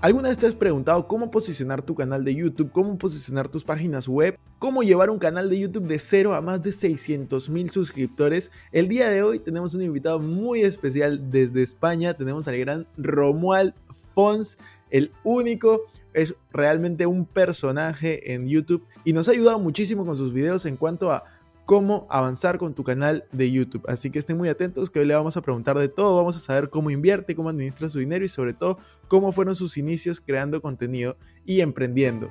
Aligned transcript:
¿Alguna 0.00 0.28
vez 0.28 0.38
te 0.38 0.46
has 0.46 0.54
preguntado 0.54 1.08
cómo 1.08 1.28
posicionar 1.28 1.82
tu 1.82 1.96
canal 1.96 2.24
de 2.24 2.32
YouTube, 2.32 2.70
cómo 2.70 2.96
posicionar 2.98 3.48
tus 3.48 3.64
páginas 3.64 4.06
web, 4.06 4.38
cómo 4.60 4.84
llevar 4.84 5.10
un 5.10 5.18
canal 5.18 5.50
de 5.50 5.58
YouTube 5.58 5.88
de 5.88 5.98
cero 5.98 6.34
a 6.34 6.40
más 6.40 6.62
de 6.62 6.70
600 6.70 7.50
mil 7.50 7.68
suscriptores? 7.68 8.52
El 8.70 8.86
día 8.86 9.10
de 9.10 9.24
hoy 9.24 9.40
tenemos 9.40 9.74
un 9.74 9.82
invitado 9.82 10.20
muy 10.20 10.60
especial 10.60 11.32
desde 11.32 11.64
España, 11.64 12.14
tenemos 12.14 12.46
al 12.46 12.58
gran 12.58 12.86
Romuald 12.96 13.74
Fons, 13.92 14.56
el 14.90 15.10
único, 15.24 15.82
es 16.14 16.36
realmente 16.52 17.06
un 17.06 17.26
personaje 17.26 18.34
en 18.34 18.46
YouTube 18.46 18.84
y 19.04 19.12
nos 19.12 19.28
ha 19.28 19.32
ayudado 19.32 19.58
muchísimo 19.58 20.06
con 20.06 20.16
sus 20.16 20.32
videos 20.32 20.64
en 20.66 20.76
cuanto 20.76 21.10
a 21.10 21.24
cómo 21.68 22.06
avanzar 22.08 22.56
con 22.56 22.72
tu 22.72 22.82
canal 22.82 23.26
de 23.30 23.52
YouTube. 23.52 23.84
Así 23.88 24.10
que 24.10 24.18
estén 24.18 24.38
muy 24.38 24.48
atentos 24.48 24.88
que 24.88 25.00
hoy 25.00 25.04
le 25.04 25.14
vamos 25.14 25.36
a 25.36 25.42
preguntar 25.42 25.76
de 25.76 25.90
todo, 25.90 26.16
vamos 26.16 26.34
a 26.34 26.40
saber 26.40 26.70
cómo 26.70 26.90
invierte, 26.90 27.36
cómo 27.36 27.50
administra 27.50 27.90
su 27.90 27.98
dinero 27.98 28.24
y 28.24 28.30
sobre 28.30 28.54
todo 28.54 28.78
cómo 29.06 29.32
fueron 29.32 29.54
sus 29.54 29.76
inicios 29.76 30.18
creando 30.18 30.62
contenido 30.62 31.18
y 31.44 31.60
emprendiendo. 31.60 32.30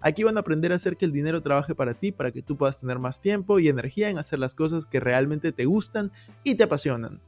Aquí 0.00 0.22
van 0.22 0.36
a 0.36 0.40
aprender 0.40 0.72
a 0.72 0.76
hacer 0.76 0.96
que 0.96 1.04
el 1.04 1.12
dinero 1.12 1.42
trabaje 1.42 1.74
para 1.74 1.94
ti, 1.94 2.12
para 2.12 2.30
que 2.30 2.42
tú 2.42 2.56
puedas 2.56 2.80
tener 2.80 2.98
más 2.98 3.20
tiempo 3.20 3.58
y 3.58 3.68
energía 3.68 4.10
en 4.10 4.18
hacer 4.18 4.38
las 4.38 4.54
cosas 4.54 4.86
que 4.86 5.00
realmente 5.00 5.52
te 5.52 5.64
gustan 5.64 6.12
y 6.44 6.54
te 6.54 6.64
apasionan. 6.64 7.20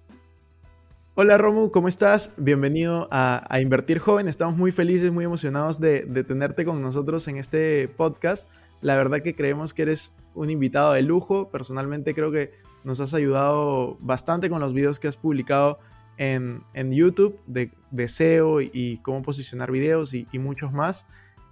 Hola 1.14 1.36
Romu, 1.36 1.72
¿cómo 1.72 1.88
estás? 1.88 2.34
Bienvenido 2.36 3.08
a, 3.10 3.58
Invertir 3.60 3.98
Joven. 3.98 4.28
Estamos 4.28 4.56
muy 4.56 4.70
felices, 4.70 5.10
muy 5.10 5.25
emocionados 5.25 5.80
de, 5.80 6.02
tenerte 6.22 6.64
con 6.64 6.80
nosotros 6.80 7.27
en 7.27 7.38
este 7.38 7.88
podcast. 7.88 8.48
La 8.82 8.94
verdad 8.94 9.20
que 9.22 9.34
creemos 9.34 9.75
que 9.75 9.82
eres 9.82 10.14
un 10.34 10.48
invitado 10.48 10.92
de 10.92 11.03
lujo. 11.03 11.50
Personalmente 11.50 12.14
creo 12.14 12.30
que 12.30 12.53
nos 12.84 13.00
has 13.00 13.14
ayudado 13.14 13.97
bastante 13.98 14.48
con 14.48 14.60
los 14.60 14.72
videos 14.72 15.00
que 15.00 15.09
has 15.09 15.16
publicado 15.16 15.81
en, 16.19 16.62
en 16.75 16.92
YouTube 16.92 17.41
de, 17.47 17.72
SEO 18.06 18.60
y 18.60 19.00
cómo 19.03 19.22
posicionar 19.22 19.72
videos 19.72 20.15
y 20.15 20.26
muchos 20.38 20.72
más. 20.72 21.06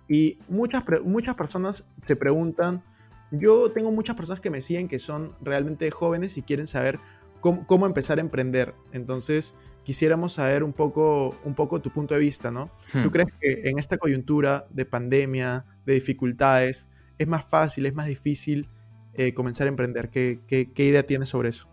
Y 0.08 0.38
muchas, 0.48 0.84
muchas 1.04 1.34
personas 1.34 1.92
se 2.02 2.16
preguntan, 2.16 2.82
yo 3.30 3.70
tengo 3.72 3.90
muchas 3.90 4.16
personas 4.16 4.40
que 4.40 4.50
me 4.50 4.60
siguen 4.60 4.88
que 4.88 4.98
son 4.98 5.34
realmente 5.40 5.90
jóvenes 5.90 6.38
y 6.38 6.42
quieren 6.42 6.66
saber 6.66 7.00
cómo, 7.40 7.66
cómo 7.66 7.86
empezar 7.86 8.18
a 8.18 8.20
emprender. 8.20 8.74
Entonces, 8.92 9.56
quisiéramos 9.86 10.32
saber 10.32 10.64
un 10.64 10.72
poco, 10.72 11.38
un 11.44 11.54
poco 11.54 11.80
tu 11.80 11.90
punto 11.90 12.14
de 12.14 12.20
vista, 12.20 12.50
¿no? 12.50 12.72
Hmm. 12.92 13.04
¿Tú 13.04 13.10
crees 13.12 13.28
que 13.40 13.68
en 13.68 13.78
esta 13.78 13.98
coyuntura 13.98 14.66
de 14.70 14.84
pandemia, 14.84 15.64
de 15.86 15.94
dificultades, 15.94 16.88
es 17.18 17.28
más 17.28 17.44
fácil, 17.44 17.86
es 17.86 17.94
más 17.94 18.06
difícil 18.06 18.68
eh, 19.14 19.32
comenzar 19.32 19.68
a 19.68 19.70
emprender? 19.70 20.10
¿Qué, 20.10 20.40
¿Qué, 20.48 20.72
qué, 20.72 20.86
idea 20.86 21.06
tienes 21.06 21.28
sobre 21.28 21.50
eso? 21.50 21.68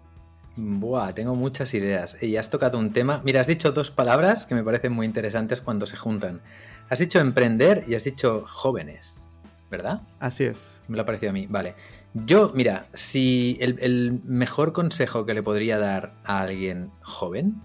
Buah, 0.56 1.14
tengo 1.16 1.34
muchas 1.34 1.74
ideas. 1.74 2.22
Y 2.22 2.38
has 2.38 2.52
tocado 2.52 2.78
un 2.78 2.94
tema. 2.94 3.20
Mira, 3.26 3.42
has 3.42 3.48
dicho 3.48 3.72
dos 3.72 3.90
palabras 3.90 4.46
que 4.46 4.54
me 4.54 4.64
parecen 4.64 4.94
muy 4.94 5.08
interesantes 5.08 5.60
cuando 5.60 5.88
se 5.88 5.98
juntan. 5.98 6.42
Has 6.94 7.00
dicho 7.00 7.20
emprender 7.20 7.86
y 7.88 7.96
has 7.96 8.04
dicho 8.04 8.44
jóvenes, 8.46 9.28
¿verdad? 9.72 10.04
Así 10.20 10.44
es. 10.44 10.84
Me 10.88 10.96
lo 10.96 11.02
ha 11.02 11.06
parecido 11.08 11.32
a 11.32 11.34
mí. 11.34 11.48
Vale. 11.48 11.74
Yo, 12.14 12.52
mira, 12.54 12.86
si 12.94 13.58
el, 13.62 13.80
el 13.82 14.22
mejor 14.26 14.74
consejo 14.74 15.26
que 15.26 15.34
le 15.34 15.42
podría 15.42 15.80
dar 15.80 16.14
a 16.24 16.42
alguien 16.42 16.92
joven 17.02 17.56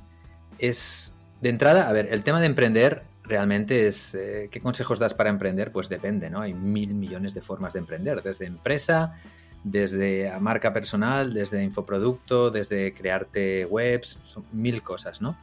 es, 0.58 1.12
de 1.42 1.50
entrada, 1.50 1.90
a 1.90 1.92
ver, 1.92 2.08
el 2.10 2.22
tema 2.22 2.40
de 2.40 2.46
emprender 2.46 3.02
realmente 3.22 3.86
es, 3.86 4.14
eh, 4.14 4.48
¿qué 4.50 4.62
consejos 4.62 4.98
das 4.98 5.12
para 5.12 5.28
emprender? 5.28 5.72
Pues 5.72 5.90
depende, 5.90 6.30
¿no? 6.30 6.40
Hay 6.40 6.54
mil 6.54 6.94
millones 6.94 7.34
de 7.34 7.42
formas 7.42 7.74
de 7.74 7.80
emprender, 7.80 8.22
desde 8.22 8.46
empresa, 8.46 9.20
desde 9.62 10.32
marca 10.40 10.72
personal, 10.72 11.34
desde 11.34 11.62
infoproducto, 11.62 12.50
desde 12.50 12.94
crearte 12.94 13.66
webs, 13.66 14.20
son 14.24 14.44
mil 14.52 14.80
cosas, 14.82 15.20
¿no? 15.20 15.36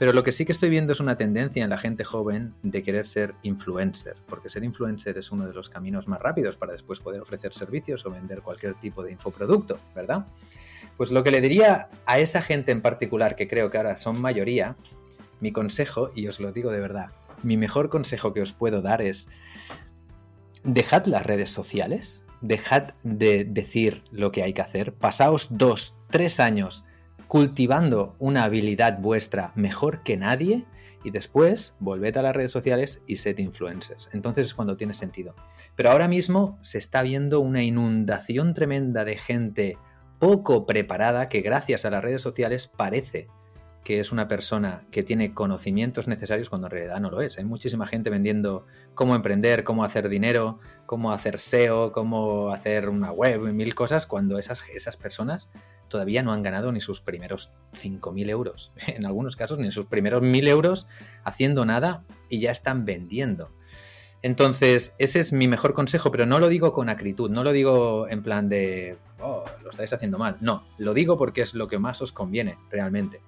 Pero 0.00 0.14
lo 0.14 0.24
que 0.24 0.32
sí 0.32 0.46
que 0.46 0.52
estoy 0.52 0.70
viendo 0.70 0.94
es 0.94 1.00
una 1.00 1.18
tendencia 1.18 1.62
en 1.62 1.68
la 1.68 1.76
gente 1.76 2.04
joven 2.04 2.54
de 2.62 2.82
querer 2.82 3.06
ser 3.06 3.34
influencer, 3.42 4.14
porque 4.30 4.48
ser 4.48 4.64
influencer 4.64 5.18
es 5.18 5.30
uno 5.30 5.46
de 5.46 5.52
los 5.52 5.68
caminos 5.68 6.08
más 6.08 6.22
rápidos 6.22 6.56
para 6.56 6.72
después 6.72 7.00
poder 7.00 7.20
ofrecer 7.20 7.52
servicios 7.52 8.06
o 8.06 8.10
vender 8.10 8.40
cualquier 8.40 8.76
tipo 8.76 9.02
de 9.02 9.12
infoproducto, 9.12 9.78
¿verdad? 9.94 10.24
Pues 10.96 11.10
lo 11.10 11.22
que 11.22 11.30
le 11.30 11.42
diría 11.42 11.90
a 12.06 12.18
esa 12.18 12.40
gente 12.40 12.72
en 12.72 12.80
particular, 12.80 13.36
que 13.36 13.46
creo 13.46 13.70
que 13.70 13.76
ahora 13.76 13.98
son 13.98 14.18
mayoría, 14.22 14.74
mi 15.38 15.52
consejo, 15.52 16.12
y 16.14 16.28
os 16.28 16.40
lo 16.40 16.50
digo 16.50 16.72
de 16.72 16.80
verdad, 16.80 17.10
mi 17.42 17.58
mejor 17.58 17.90
consejo 17.90 18.32
que 18.32 18.40
os 18.40 18.54
puedo 18.54 18.80
dar 18.80 19.02
es, 19.02 19.28
dejad 20.64 21.04
las 21.04 21.26
redes 21.26 21.50
sociales, 21.50 22.24
dejad 22.40 22.94
de 23.02 23.44
decir 23.44 24.02
lo 24.12 24.32
que 24.32 24.44
hay 24.44 24.54
que 24.54 24.62
hacer, 24.62 24.94
pasaos 24.94 25.48
dos, 25.50 25.98
tres 26.08 26.40
años 26.40 26.86
cultivando 27.30 28.16
una 28.18 28.42
habilidad 28.42 28.98
vuestra 28.98 29.52
mejor 29.54 30.02
que 30.02 30.16
nadie 30.16 30.66
y 31.04 31.12
después 31.12 31.76
volved 31.78 32.16
a 32.16 32.22
las 32.22 32.34
redes 32.34 32.50
sociales 32.50 33.02
y 33.06 33.18
sed 33.18 33.38
influencers. 33.38 34.10
Entonces 34.12 34.48
es 34.48 34.54
cuando 34.54 34.76
tiene 34.76 34.94
sentido. 34.94 35.36
Pero 35.76 35.92
ahora 35.92 36.08
mismo 36.08 36.58
se 36.62 36.78
está 36.78 37.02
viendo 37.02 37.38
una 37.38 37.62
inundación 37.62 38.52
tremenda 38.52 39.04
de 39.04 39.16
gente 39.16 39.78
poco 40.18 40.66
preparada 40.66 41.28
que 41.28 41.40
gracias 41.40 41.84
a 41.84 41.90
las 41.90 42.02
redes 42.02 42.20
sociales 42.20 42.66
parece 42.66 43.28
que 43.84 44.00
es 44.00 44.10
una 44.10 44.26
persona 44.26 44.82
que 44.90 45.04
tiene 45.04 45.32
conocimientos 45.32 46.08
necesarios 46.08 46.50
cuando 46.50 46.66
en 46.66 46.72
realidad 46.72 46.98
no 46.98 47.12
lo 47.12 47.20
es. 47.20 47.38
Hay 47.38 47.44
muchísima 47.44 47.86
gente 47.86 48.10
vendiendo 48.10 48.66
cómo 48.94 49.14
emprender, 49.14 49.62
cómo 49.62 49.84
hacer 49.84 50.08
dinero, 50.08 50.58
cómo 50.84 51.12
hacer 51.12 51.38
SEO, 51.38 51.92
cómo 51.92 52.50
hacer 52.50 52.88
una 52.88 53.12
web, 53.12 53.40
mil 53.52 53.76
cosas, 53.76 54.08
cuando 54.08 54.36
esas, 54.36 54.68
esas 54.74 54.96
personas 54.96 55.48
todavía 55.90 56.22
no 56.22 56.32
han 56.32 56.42
ganado 56.42 56.72
ni 56.72 56.80
sus 56.80 57.00
primeros 57.00 57.50
5.000 57.74 58.30
euros. 58.30 58.72
En 58.86 59.04
algunos 59.04 59.36
casos 59.36 59.58
ni 59.58 59.70
sus 59.70 59.84
primeros 59.86 60.22
1.000 60.22 60.48
euros 60.48 60.86
haciendo 61.24 61.66
nada 61.66 62.04
y 62.30 62.40
ya 62.40 62.50
están 62.50 62.86
vendiendo. 62.86 63.50
Entonces, 64.22 64.94
ese 64.98 65.20
es 65.20 65.32
mi 65.32 65.48
mejor 65.48 65.74
consejo, 65.74 66.10
pero 66.10 66.26
no 66.26 66.38
lo 66.38 66.48
digo 66.48 66.72
con 66.72 66.88
acritud, 66.88 67.30
no 67.30 67.42
lo 67.42 67.52
digo 67.52 68.06
en 68.08 68.22
plan 68.22 68.48
de, 68.48 68.98
oh, 69.20 69.44
lo 69.62 69.70
estáis 69.70 69.92
haciendo 69.92 70.18
mal. 70.18 70.36
No, 70.40 70.66
lo 70.78 70.94
digo 70.94 71.18
porque 71.18 71.42
es 71.42 71.54
lo 71.54 71.68
que 71.68 71.78
más 71.78 72.02
os 72.02 72.12
conviene 72.12 72.58
realmente. 72.70 73.20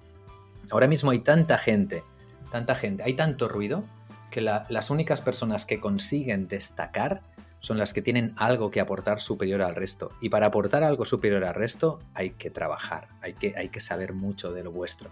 Ahora 0.71 0.87
mismo 0.87 1.11
hay 1.11 1.19
tanta 1.19 1.57
gente, 1.57 2.03
tanta 2.51 2.75
gente, 2.75 3.03
hay 3.03 3.15
tanto 3.15 3.47
ruido 3.47 3.83
que 4.29 4.41
la, 4.41 4.65
las 4.69 4.89
únicas 4.89 5.21
personas 5.21 5.65
que 5.65 5.79
consiguen 5.79 6.47
destacar 6.47 7.23
son 7.63 7.77
las 7.77 7.93
que 7.93 8.01
tienen 8.01 8.33
algo 8.35 8.71
que 8.71 8.81
aportar 8.81 9.21
superior 9.21 9.61
al 9.61 9.73
resto. 9.73 10.11
Y 10.19 10.27
para 10.27 10.47
aportar 10.47 10.83
algo 10.83 11.05
superior 11.05 11.45
al 11.45 11.55
resto 11.55 11.99
hay 12.13 12.31
que 12.31 12.49
trabajar, 12.49 13.07
hay 13.21 13.35
que, 13.35 13.53
hay 13.55 13.69
que 13.69 13.79
saber 13.79 14.13
mucho 14.13 14.51
de 14.51 14.65
lo 14.65 14.73
vuestro. 14.73 15.09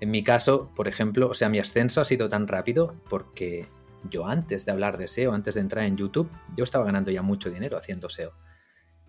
En 0.00 0.10
mi 0.10 0.24
caso, 0.24 0.72
por 0.74 0.88
ejemplo, 0.88 1.28
o 1.28 1.34
sea, 1.34 1.48
mi 1.48 1.60
ascenso 1.60 2.00
ha 2.00 2.04
sido 2.04 2.28
tan 2.28 2.48
rápido 2.48 2.96
porque 3.08 3.68
yo 4.10 4.26
antes 4.26 4.66
de 4.66 4.72
hablar 4.72 4.98
de 4.98 5.06
SEO, 5.06 5.32
antes 5.32 5.54
de 5.54 5.60
entrar 5.60 5.84
en 5.84 5.96
YouTube, 5.96 6.28
yo 6.56 6.64
estaba 6.64 6.84
ganando 6.84 7.12
ya 7.12 7.22
mucho 7.22 7.50
dinero 7.50 7.78
haciendo 7.78 8.10
SEO. 8.10 8.32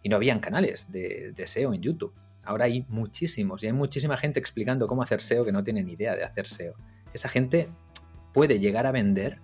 Y 0.04 0.10
no 0.10 0.16
habían 0.18 0.40
canales 0.40 0.92
de, 0.92 1.32
de 1.32 1.48
SEO 1.48 1.74
en 1.74 1.82
YouTube. 1.82 2.14
Ahora 2.44 2.66
hay 2.66 2.86
muchísimos 2.90 3.64
y 3.64 3.68
hay 3.68 3.74
muchísima 3.74 4.18
gente 4.18 4.40
explicando 4.40 4.86
cómo 4.86 5.02
hacer 5.02 5.22
SEO 5.22 5.44
que 5.44 5.52
no 5.52 5.64
tiene 5.64 5.84
ni 5.84 5.94
idea 5.94 6.16
de 6.16 6.24
hacer 6.24 6.46
SEO. 6.46 6.76
Esa 7.12 7.28
gente 7.28 7.72
puede 8.36 8.60
llegar 8.60 8.86
a 8.86 8.92
vender, 8.92 9.40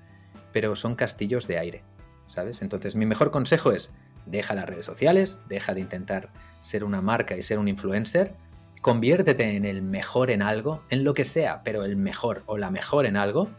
pero 0.51 0.75
son 0.75 0.93
castillos 0.93 1.47
de 1.47 1.57
aire. 1.57 1.92
¿Sabes? 2.33 2.63
Entonces 2.63 2.95
mi 2.95 3.05
mejor 3.05 3.29
consejo 3.29 3.71
es, 3.71 3.91
deja 4.25 4.55
las 4.55 4.65
redes 4.65 4.85
sociales, 4.85 5.39
deja 5.47 5.73
de 5.73 5.81
intentar 5.81 6.29
ser 6.61 6.83
una 6.83 6.99
marca 6.99 7.37
y 7.37 7.43
ser 7.43 7.59
un 7.59 7.67
influencer, 7.67 8.33
conviértete 8.81 9.55
en 9.55 9.65
el 9.65 9.83
mejor 9.83 10.31
en 10.31 10.41
algo, 10.41 10.81
en 10.89 11.03
lo 11.03 11.13
que 11.13 11.25
sea, 11.25 11.61
pero 11.63 11.85
el 11.85 11.95
mejor 11.95 12.41
o 12.47 12.57
la 12.57 12.71
mejor 12.71 13.05
en 13.05 13.17
algo, 13.17 13.49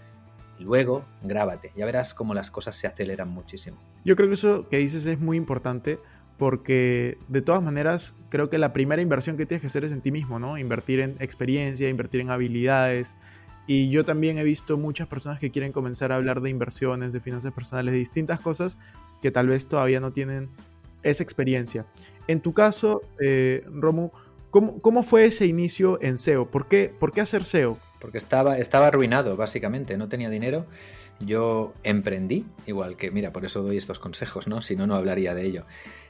luego 0.58 1.04
grábate, 1.22 1.70
ya 1.76 1.86
verás 1.86 2.14
cómo 2.14 2.34
las 2.34 2.50
cosas 2.50 2.74
se 2.74 2.88
aceleran 2.88 3.28
muchísimo. 3.28 3.78
Yo 4.04 4.16
creo 4.16 4.28
que 4.28 4.34
eso 4.34 4.68
que 4.68 4.78
dices 4.78 5.06
es 5.06 5.20
muy 5.20 5.36
importante 5.36 6.00
porque 6.36 7.16
de 7.28 7.42
todas 7.42 7.62
maneras 7.62 8.16
creo 8.28 8.50
que 8.50 8.58
la 8.58 8.72
primera 8.72 9.00
inversión 9.00 9.36
que 9.36 9.46
tienes 9.46 9.60
que 9.60 9.68
hacer 9.68 9.84
es 9.84 9.92
en 9.92 10.00
ti 10.00 10.10
mismo, 10.10 10.40
¿no? 10.40 10.58
Invertir 10.58 10.98
en 10.98 11.16
experiencia, 11.20 11.88
invertir 11.88 12.22
en 12.22 12.30
habilidades. 12.30 13.16
Y 13.66 13.90
yo 13.90 14.04
también 14.04 14.38
he 14.38 14.44
visto 14.44 14.76
muchas 14.76 15.08
personas 15.08 15.38
que 15.38 15.50
quieren 15.50 15.72
comenzar 15.72 16.12
a 16.12 16.16
hablar 16.16 16.40
de 16.40 16.50
inversiones, 16.50 17.12
de 17.12 17.20
finanzas 17.20 17.52
personales, 17.52 17.92
de 17.92 17.98
distintas 17.98 18.40
cosas 18.40 18.76
que 19.22 19.30
tal 19.30 19.48
vez 19.48 19.66
todavía 19.68 20.00
no 20.00 20.12
tienen 20.12 20.50
esa 21.02 21.22
experiencia. 21.22 21.86
En 22.26 22.40
tu 22.40 22.52
caso, 22.52 23.02
eh, 23.20 23.64
Romu, 23.66 24.10
¿cómo, 24.50 24.80
¿cómo, 24.80 25.02
fue 25.02 25.24
ese 25.24 25.46
inicio 25.46 25.98
en 26.02 26.18
SEO? 26.18 26.50
¿Por 26.50 26.68
qué, 26.68 26.92
por 26.98 27.12
qué 27.12 27.22
hacer 27.22 27.44
SEO? 27.44 27.78
Porque 28.00 28.18
estaba, 28.18 28.58
estaba 28.58 28.88
arruinado, 28.88 29.36
básicamente, 29.36 29.96
no 29.96 30.08
tenía 30.08 30.28
dinero. 30.28 30.66
Yo 31.20 31.72
emprendí, 31.84 32.44
igual 32.66 32.96
que, 32.96 33.10
mira, 33.10 33.32
por 33.32 33.44
eso 33.44 33.62
doy 33.62 33.76
estos 33.76 33.98
consejos, 33.98 34.46
¿no? 34.46 34.62
Si 34.62 34.76
no, 34.76 34.86
no 34.86 34.94
hablaría 34.94 35.34
de 35.34 35.46
ello. 35.46 35.64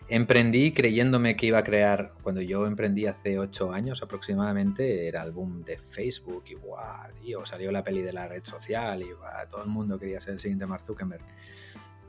Emprendí 0.09 0.73
creyéndome 0.73 1.35
que 1.35 1.47
iba 1.47 1.59
a 1.59 1.65
crear, 1.65 2.13
cuando 2.23 2.43
yo 2.43 2.67
emprendí 2.67 3.07
hace 3.07 3.39
ocho 3.39 3.73
años 3.73 4.03
aproximadamente, 4.03 5.09
era 5.09 5.23
el 5.23 5.33
boom 5.33 5.65
de 5.65 5.79
Facebook 5.79 6.45
y 6.47 6.55
guau, 6.55 7.11
tío, 7.23 7.47
salió 7.47 7.73
la 7.73 7.83
peli 7.83 8.03
de 8.03 8.13
la 8.13 8.29
red 8.29 8.45
social 8.45 9.01
y 9.03 9.07
todo 9.49 9.63
el 9.63 9.71
mundo 9.71 9.99
quería 9.99 10.21
ser 10.21 10.35
el 10.35 10.41
siguiente 10.41 10.67
Mark 10.67 10.85
Zuckerberg. 10.87 11.25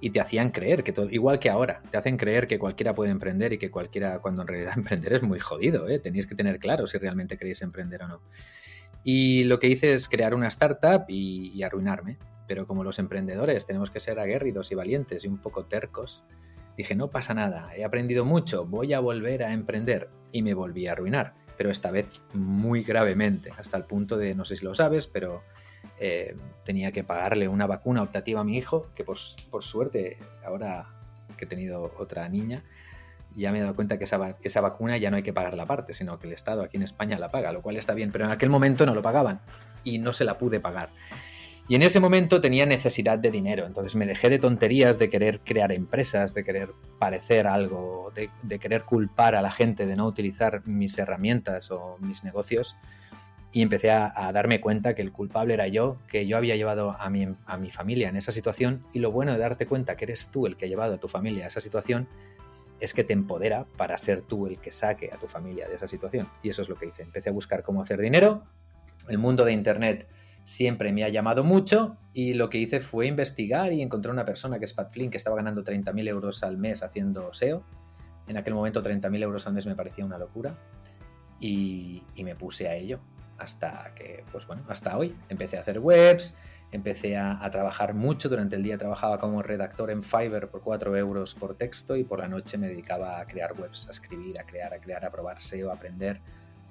Y 0.01 0.09
te 0.09 0.19
hacían 0.19 0.49
creer 0.49 0.83
que 0.83 0.91
todo, 0.91 1.09
igual 1.09 1.39
que 1.39 1.49
ahora, 1.49 1.81
te 1.89 1.95
hacen 1.95 2.17
creer 2.17 2.47
que 2.47 2.59
cualquiera 2.59 2.93
puede 2.93 3.11
emprender 3.11 3.53
y 3.53 3.57
que 3.57 3.71
cualquiera, 3.71 4.19
cuando 4.19 4.41
en 4.41 4.49
realidad 4.49 4.73
emprender 4.77 5.13
es 5.13 5.23
muy 5.23 5.39
jodido, 5.39 5.87
¿eh? 5.87 5.99
tenéis 5.99 6.27
que 6.27 6.35
tener 6.35 6.59
claro 6.59 6.87
si 6.87 6.97
realmente 6.97 7.37
queréis 7.37 7.61
emprender 7.61 8.03
o 8.03 8.09
no. 8.09 8.21
Y 9.05 9.45
lo 9.45 9.57
que 9.57 9.67
hice 9.67 9.93
es 9.93 10.09
crear 10.09 10.33
una 10.33 10.49
startup 10.49 11.05
y, 11.07 11.51
y 11.53 11.63
arruinarme. 11.63 12.17
Pero 12.47 12.67
como 12.67 12.83
los 12.83 12.99
emprendedores 12.99 13.65
tenemos 13.65 13.89
que 13.89 13.99
ser 13.99 14.19
aguerridos 14.19 14.71
y 14.71 14.75
valientes 14.75 15.23
y 15.23 15.27
un 15.27 15.39
poco 15.39 15.65
tercos, 15.65 16.25
Dije, 16.77 16.95
no 16.95 17.09
pasa 17.09 17.33
nada, 17.33 17.69
he 17.75 17.83
aprendido 17.83 18.25
mucho, 18.25 18.65
voy 18.65 18.93
a 18.93 18.99
volver 18.99 19.43
a 19.43 19.53
emprender. 19.53 20.09
Y 20.31 20.41
me 20.41 20.53
volví 20.53 20.87
a 20.87 20.91
arruinar, 20.91 21.33
pero 21.57 21.71
esta 21.71 21.91
vez 21.91 22.21
muy 22.33 22.83
gravemente, 22.83 23.51
hasta 23.57 23.77
el 23.77 23.85
punto 23.85 24.17
de, 24.17 24.35
no 24.35 24.43
sé 24.43 24.57
si 24.57 24.65
lo 24.65 24.75
sabes, 24.75 25.07
pero 25.07 25.43
eh, 25.99 26.35
tenía 26.65 26.91
que 26.91 27.05
pagarle 27.05 27.47
una 27.47 27.67
vacuna 27.67 28.01
optativa 28.01 28.41
a 28.41 28.43
mi 28.43 28.57
hijo, 28.57 28.89
que 28.95 29.05
por, 29.05 29.17
por, 29.49 29.63
suerte, 29.63 30.17
ahora 30.45 30.89
que 31.37 31.45
he 31.45 31.47
tenido 31.47 31.93
otra 31.97 32.27
niña, 32.27 32.63
ya 33.35 33.51
me 33.51 33.59
he 33.59 33.61
dado 33.61 33.75
cuenta 33.75 33.97
que 33.97 34.05
esa, 34.05 34.61
vacuna 34.61 34.97
ya 34.97 35.11
no 35.11 35.17
hay 35.17 35.23
que 35.23 35.33
pagarla 35.33 35.63
aparte, 35.63 35.93
sino 35.93 36.19
que 36.19 36.27
el 36.27 36.33
Estado 36.33 36.63
aquí 36.63 36.77
en 36.77 36.83
España 36.83 37.17
la 37.17 37.31
paga, 37.31 37.51
lo 37.51 37.61
cual 37.61 37.77
está 37.77 37.93
bien, 37.93 38.11
pero 38.11 38.25
en 38.25 38.31
aquel 38.31 38.49
momento 38.49 38.85
no 38.85 38.95
lo 38.95 39.01
pagaban 39.01 39.41
y 39.83 39.99
no 39.99 40.13
se 40.13 40.23
la 40.23 40.37
pude 40.37 40.59
pagar. 40.59 40.89
Y 41.67 41.73
en 41.73 41.81
ese 41.81 41.99
momento 41.99 42.41
tenía 42.41 42.67
necesidad 42.67 43.17
de 43.17 43.31
dinero, 43.31 43.65
entonces 43.65 43.95
me 43.95 44.05
dejé 44.05 44.29
de 44.29 44.37
tonterías 44.37 44.99
de 44.99 45.09
querer 45.09 45.39
crear 45.39 45.71
empresas, 45.71 46.35
de 46.35 46.43
querer 46.43 46.69
parecer 46.99 47.47
algo, 47.47 48.13
de, 48.13 48.59
querer 48.59 48.83
culpar 48.83 49.33
a 49.33 49.41
la 49.41 49.49
gente 49.49 49.87
de 49.87 49.95
no 49.95 50.05
utilizar 50.05 50.61
mis 50.67 50.95
herramientas 50.99 51.71
o 51.71 51.97
mis 51.99 52.23
negocios 52.23 52.75
y 53.51 53.63
empecé 53.63 53.89
a, 53.89 54.13
a 54.15 54.31
darme 54.31 54.61
cuenta 54.61 54.93
que 54.93 55.01
el 55.01 55.11
culpable 55.11 55.55
era 55.55 55.67
yo, 55.67 55.97
que 56.07 56.27
yo 56.27 56.37
había 56.37 56.55
llevado 56.55 56.97
a 56.99 57.09
mi, 57.09 57.27
a 57.47 57.57
mi 57.57 57.71
familia 57.71 58.09
en 58.09 58.15
esa 58.15 58.31
situación 58.31 58.85
y 58.93 58.99
lo 58.99 59.11
bueno 59.11 59.31
de 59.31 59.39
darte 59.39 59.65
cuenta 59.65 59.97
que 59.97 60.05
eres 60.05 60.29
tú 60.29 60.45
el 60.45 60.57
que 60.57 60.65
ha 60.65 60.67
llevado 60.67 60.95
a 60.95 60.99
tu 60.99 61.07
familia 61.07 61.45
a 61.45 61.47
esa 61.47 61.61
situación 61.61 62.07
es 62.79 62.93
que 62.93 63.03
te 63.03 63.13
empodera 63.13 63.65
para 63.77 63.97
ser 63.97 64.21
tú 64.21 64.45
el 64.45 64.59
que 64.59 64.71
saque 64.71 65.09
a 65.11 65.17
tu 65.17 65.27
familia 65.27 65.67
de 65.67 65.75
esa 65.75 65.87
situación. 65.87 66.29
Y 66.43 66.49
eso 66.49 66.61
es 66.61 66.69
lo 66.69 66.75
que 66.75 66.87
hice. 66.87 67.03
Empecé 67.03 67.29
a 67.29 67.33
buscar 67.33 67.63
cómo 67.63 67.81
hacer 67.81 68.01
dinero. 68.01 68.43
El 69.07 69.17
mundo 69.17 69.45
de 69.45 69.53
Internet 69.53 70.07
siempre 70.45 70.93
me 70.93 71.03
ha 71.03 71.09
llamado 71.09 71.43
mucho 71.43 71.97
y 72.13 72.35
lo 72.35 72.49
que 72.49 72.59
hice 72.59 72.79
fue 72.79 73.07
investigar 73.07 73.73
y 73.73 73.81
encontré 73.81 74.11
una 74.11 74.25
persona 74.25 74.59
que 74.59 74.65
es 74.65 74.73
Pat 74.73 74.93
Flynn 74.93 75.09
que 75.09 75.17
estaba 75.17 75.35
ganando 75.35 75.63
30.000 75.63 76.07
euros 76.07 76.43
al 76.43 76.57
mes 76.57 76.83
haciendo 76.83 77.33
SEO. 77.33 77.63
En 78.27 78.37
aquel 78.37 78.53
momento 78.53 78.81
30.000 78.81 79.21
euros 79.23 79.45
al 79.47 79.53
mes 79.53 79.65
me 79.65 79.75
parecía 79.75 80.05
una 80.05 80.17
locura 80.17 80.55
y, 81.39 82.03
me 82.23 82.35
puse 82.35 82.67
a 82.69 82.75
ello 82.75 82.99
hasta 83.37 83.91
que, 83.95 84.23
pues 84.31 84.47
bueno, 84.47 84.63
hasta 84.69 84.97
hoy. 84.97 85.15
Empecé 85.29 85.57
a 85.57 85.61
hacer 85.61 85.79
webs, 85.79 86.35
empecé 86.71 87.17
a, 87.17 87.43
a, 87.43 87.49
trabajar 87.49 87.93
mucho. 87.93 88.29
Durante 88.29 88.55
el 88.55 88.63
día 88.63 88.77
trabajaba 88.77 89.19
como 89.19 89.41
redactor 89.43 89.91
en 89.91 90.03
Fiverr 90.03 90.47
por 90.47 90.61
4 90.61 90.95
euros 90.95 91.35
por 91.35 91.55
texto 91.55 91.95
y 91.97 92.03
por 92.03 92.19
la 92.19 92.27
noche 92.27 92.57
me 92.57 92.67
dedicaba 92.67 93.19
a 93.19 93.25
crear 93.25 93.59
webs, 93.59 93.87
a 93.87 93.91
escribir, 93.91 94.39
a 94.39 94.45
crear, 94.45 94.73
a 94.73 94.79
crear, 94.79 95.03
a 95.05 95.11
probar 95.11 95.41
SEO, 95.41 95.69
a 95.71 95.73
aprender 95.73 96.21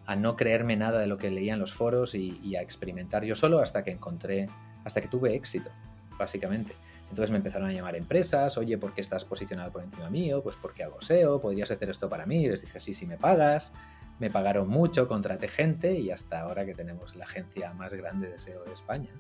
a 0.07 0.17
no 0.17 0.37
creerme 0.37 0.77
nada 0.77 1.01
de 1.01 1.07
lo 1.07 1.19
que 1.19 1.31
leía 1.31 1.55
en 1.55 1.61
los 1.61 1.73
foros 1.73 2.15
y, 2.15 2.57
a 2.57 2.63
experimentar 2.63 3.25
yo 3.25 3.35
solo 3.35 3.61
hasta 3.61 3.85
que 3.85 3.91
encontré, 3.91 4.49
hasta 4.85 5.01
que 5.01 5.09
tuve 5.09 5.35
éxito, 5.35 5.71
básicamente. 6.19 6.75
Entonces 7.09 7.31
me 7.31 7.37
empezaron 7.37 7.69
a 7.69 7.73
llamar 7.73 7.97
empresas, 7.97 8.59
oye, 8.59 8.77
¿por 8.79 8.93
qué 8.93 9.01
estás 9.01 9.25
posicionado 9.25 9.71
por 9.71 9.83
encima 9.83 10.11
mío? 10.11 10.43
Pues 10.43 10.57
porque 10.57 10.83
hago 10.83 11.01
SEO, 11.01 11.41
podrías 11.41 11.71
hacer 11.71 11.91
esto 11.91 12.09
para 12.09 12.27
mí. 12.27 12.45
Y 12.45 12.49
les 12.49 12.63
dije, 12.63 12.81
sí, 12.81 12.93
sí 12.93 13.07
me 13.07 13.17
pagas. 13.17 13.73
Me 14.19 14.31
pagaron 14.31 14.69
mucho, 14.69 15.09
contraté 15.09 15.49
gente 15.49 15.99
y 15.99 16.11
hasta 16.11 16.41
ahora 16.41 16.65
que 16.65 16.75
tenemos 16.75 17.17
la 17.17 17.25
agencia 17.25 17.73
más 17.75 17.95
grande 17.95 18.31
de 18.31 18.39
SEO 18.39 18.65
de 18.65 18.73
España. 18.73 19.11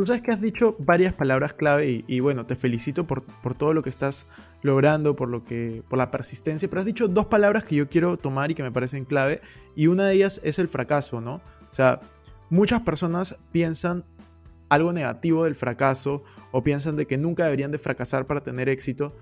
Tú 0.00 0.06
sabes 0.06 0.22
que 0.22 0.30
has 0.30 0.40
dicho 0.40 0.76
varias 0.78 1.12
palabras 1.12 1.52
clave 1.52 2.06
y, 2.06 2.20
bueno, 2.20 2.46
te 2.46 2.56
felicito 2.56 3.06
por, 3.06 3.22
por, 3.22 3.52
todo 3.52 3.74
lo 3.74 3.82
que 3.82 3.90
estás 3.90 4.24
logrando, 4.62 5.14
por, 5.14 5.28
lo 5.28 5.44
que, 5.44 5.82
por 5.90 5.98
la 5.98 6.10
persistencia, 6.10 6.70
pero 6.70 6.80
has 6.80 6.86
dicho 6.86 7.06
dos 7.06 7.26
palabras 7.26 7.66
que 7.66 7.76
yo 7.76 7.86
quiero 7.90 8.16
tomar 8.16 8.50
y 8.50 8.54
que 8.54 8.62
me 8.62 8.72
parecen 8.72 9.04
clave 9.04 9.42
y 9.76 9.88
una 9.88 10.06
de 10.06 10.14
ellas 10.14 10.40
es 10.42 10.58
el 10.58 10.68
fracaso, 10.68 11.20
¿no? 11.20 11.34
O 11.34 11.72
sea, 11.74 12.00
muchas 12.48 12.80
personas 12.80 13.36
piensan 13.52 14.06
algo 14.70 14.94
negativo 14.94 15.44
del 15.44 15.54
fracaso 15.54 16.24
o 16.50 16.64
piensan 16.64 16.96
de 16.96 17.06
que 17.06 17.18
nunca 17.18 17.44
deberían 17.44 17.70
de 17.70 17.76
fracasar 17.76 18.26
para 18.26 18.42
tener 18.42 18.70
éxito, 18.70 19.14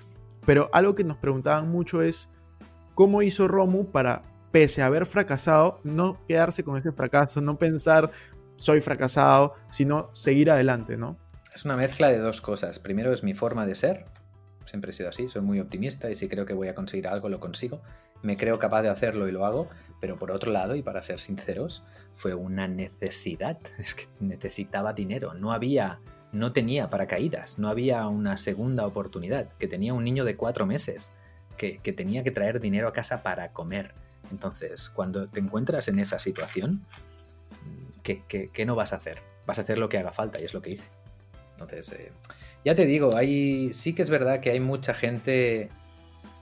pero 0.47 0.71
algo 0.73 0.95
que 0.95 1.03
nos 1.03 1.17
preguntaban 1.17 1.69
mucho 1.69 2.03
es 2.03 2.31
cómo 2.95 3.23
hizo 3.23 3.49
Romu 3.49 3.87
para, 3.87 4.23
pese 4.53 4.81
a 4.81 4.87
haber 4.87 5.07
fracasado, 5.07 5.81
no 5.83 6.25
quedarse 6.29 6.63
con 6.63 6.77
ese 6.77 6.93
fracaso, 6.93 7.41
no 7.41 7.59
pensar 7.59 8.13
soy 8.59 8.81
fracasado, 8.81 9.55
sino 9.71 10.11
seguir 10.13 10.51
adelante, 10.51 10.97
¿no? 10.97 11.17
Es 11.55 11.65
una 11.65 11.77
mezcla 11.77 12.09
de 12.09 12.19
dos 12.19 12.41
cosas. 12.41 12.79
Primero 12.79 13.13
es 13.13 13.23
mi 13.23 13.33
forma 13.33 13.67
de 13.67 13.75
ser. 13.75 14.05
Siempre 14.67 14.91
he 14.91 14.95
sido 14.95 15.09
así, 15.09 15.29
soy 15.29 15.43
muy 15.43 15.61
optimista 15.61 16.11
y 16.11 16.17
si 16.17 16.29
creo 16.29 16.45
que 16.45 16.53
voy 16.53 16.69
a 16.69 16.75
conseguir 16.75 17.07
algo, 17.07 17.29
lo 17.29 17.41
consigo. 17.41 17.81
Me 18.21 18.37
creo 18.37 18.59
capaz 18.59 18.83
de 18.83 18.89
hacerlo 18.89 19.29
y 19.29 19.33
lo 19.33 19.47
hago. 19.47 19.69
Pero 20.01 20.17
por 20.19 20.31
otro 20.31 20.53
lado, 20.53 20.75
y 20.75 20.83
para 20.83 21.03
ser 21.03 21.21
sinceros, 21.21 21.85
fue 22.13 22.35
una 22.35 22.69
necesidad. 22.69 23.59
Es 23.79 23.95
que 23.95 24.07
necesitaba 24.21 24.93
dinero. 24.93 25.35
No 25.35 25.53
había, 25.53 26.01
no 26.33 26.53
tenía 26.53 26.91
paracaídas. 26.91 27.59
No 27.59 27.69
había 27.69 28.07
una 28.09 28.37
segunda 28.37 28.87
oportunidad. 28.87 29.49
Que 29.59 29.69
tenía 29.69 29.95
un 29.95 30.05
niño 30.05 30.25
de 30.25 30.37
cuatro 30.37 30.67
meses. 30.67 31.13
Que, 31.57 31.79
que 31.79 31.93
tenía 31.93 32.25
que 32.25 32.33
traer 32.33 32.61
dinero 32.61 32.89
a 32.89 32.93
casa 32.93 33.23
para 33.23 33.53
comer. 33.53 33.95
Entonces, 34.31 34.91
cuando 34.91 35.29
te 35.29 35.41
encuentras 35.41 35.89
en 35.89 35.99
esa 35.99 36.19
situación, 36.19 36.85
¿qué, 38.09 38.23
qué, 38.27 38.51
qué 38.51 38.65
no 38.65 38.75
vas 38.75 38.95
a 38.95 38.97
hacer? 38.97 39.19
Vas 39.47 39.59
a 39.59 39.63
hacer 39.63 39.79
lo 39.79 39.91
que 39.91 39.99
haga 39.99 40.13
falta 40.13 40.41
y 40.41 40.45
es 40.45 40.55
lo 40.55 40.63
que 40.63 40.71
hice. 40.71 40.85
Entonces, 41.53 41.93
eh, 41.93 42.13
ya 42.65 42.75
te 42.75 42.87
digo, 42.87 43.15
hay, 43.15 43.73
sí 43.75 43.95
que 43.95 44.03
es 44.03 44.09
verdad 44.09 44.41
que 44.41 44.51
hay 44.51 44.61
mucha 44.61 44.95
gente 44.95 45.69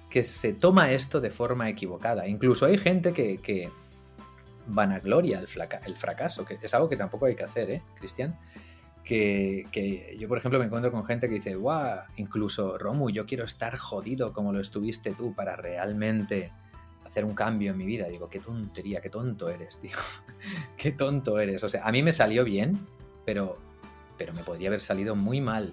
que 0.09 0.23
se 0.23 0.53
toma 0.53 0.93
esto 0.93 1.21
de 1.21 1.31
forma 1.31 1.69
equivocada. 1.69 2.29
Incluso 2.29 2.67
hay 2.67 2.79
gente 2.79 3.13
que, 3.13 3.39
que 3.39 3.71
vanagloria 4.67 5.41
el, 5.41 5.49
el 5.87 5.97
fracaso, 5.97 6.45
que 6.45 6.59
es 6.63 6.75
algo 6.75 6.89
que 6.89 6.97
tampoco 6.97 7.27
hay 7.27 7.35
que 7.35 7.45
hacer, 7.45 7.71
¿eh, 7.71 7.83
Cristian? 7.99 8.39
Que, 9.03 9.67
que, 9.73 10.17
yo, 10.19 10.29
por 10.29 10.39
ejemplo, 10.39 10.59
me 10.61 10.67
encuentro 10.67 10.93
con 10.93 11.05
gente 11.05 11.29
que 11.29 11.37
dice, 11.37 11.57
guau, 11.57 12.01
incluso 12.17 12.79
Romu, 12.79 13.11
yo 13.11 13.27
quiero 13.27 13.45
estar 13.45 13.77
jodido 13.77 14.33
como 14.33 14.53
lo 14.53 14.61
estuviste 14.61 15.15
tú 15.15 15.35
para 15.35 15.57
realmente 15.57 16.53
hacer 17.17 17.25
un 17.25 17.35
cambio 17.35 17.71
en 17.71 17.79
mi 17.79 17.87
vida. 17.87 18.07
Digo, 18.09 18.29
qué 18.29 18.41
tontería, 18.41 19.01
qué 19.01 19.09
tonto 19.09 19.49
eres, 19.49 19.79
tío. 19.79 19.97
qué 20.77 20.93
tonto 20.93 21.41
eres. 21.41 21.65
O 21.65 21.69
sea, 21.71 21.87
a 21.87 21.91
mí 21.91 22.03
me 22.03 22.13
salió 22.13 22.45
bien, 22.45 22.87
pero, 23.25 23.59
pero 24.19 24.35
me 24.35 24.43
podría 24.43 24.69
haber 24.69 24.83
salido 24.83 25.17
muy 25.17 25.41
mal. 25.41 25.73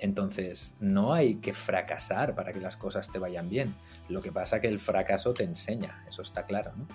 Entonces, 0.00 0.74
no 0.80 1.12
hay 1.14 1.36
que 1.36 1.54
fracasar 1.54 2.34
para 2.34 2.52
que 2.52 2.58
las 2.58 2.76
cosas 2.76 3.12
te 3.12 3.20
vayan 3.20 3.48
bien. 3.48 3.72
Lo 4.08 4.20
que 4.20 4.32
pasa 4.32 4.56
es 4.56 4.62
que 4.62 4.68
el 4.68 4.80
fracaso 4.80 5.32
te 5.32 5.44
enseña, 5.44 6.02
eso 6.08 6.22
está 6.22 6.44
claro, 6.44 6.72
¿no? 6.76 6.88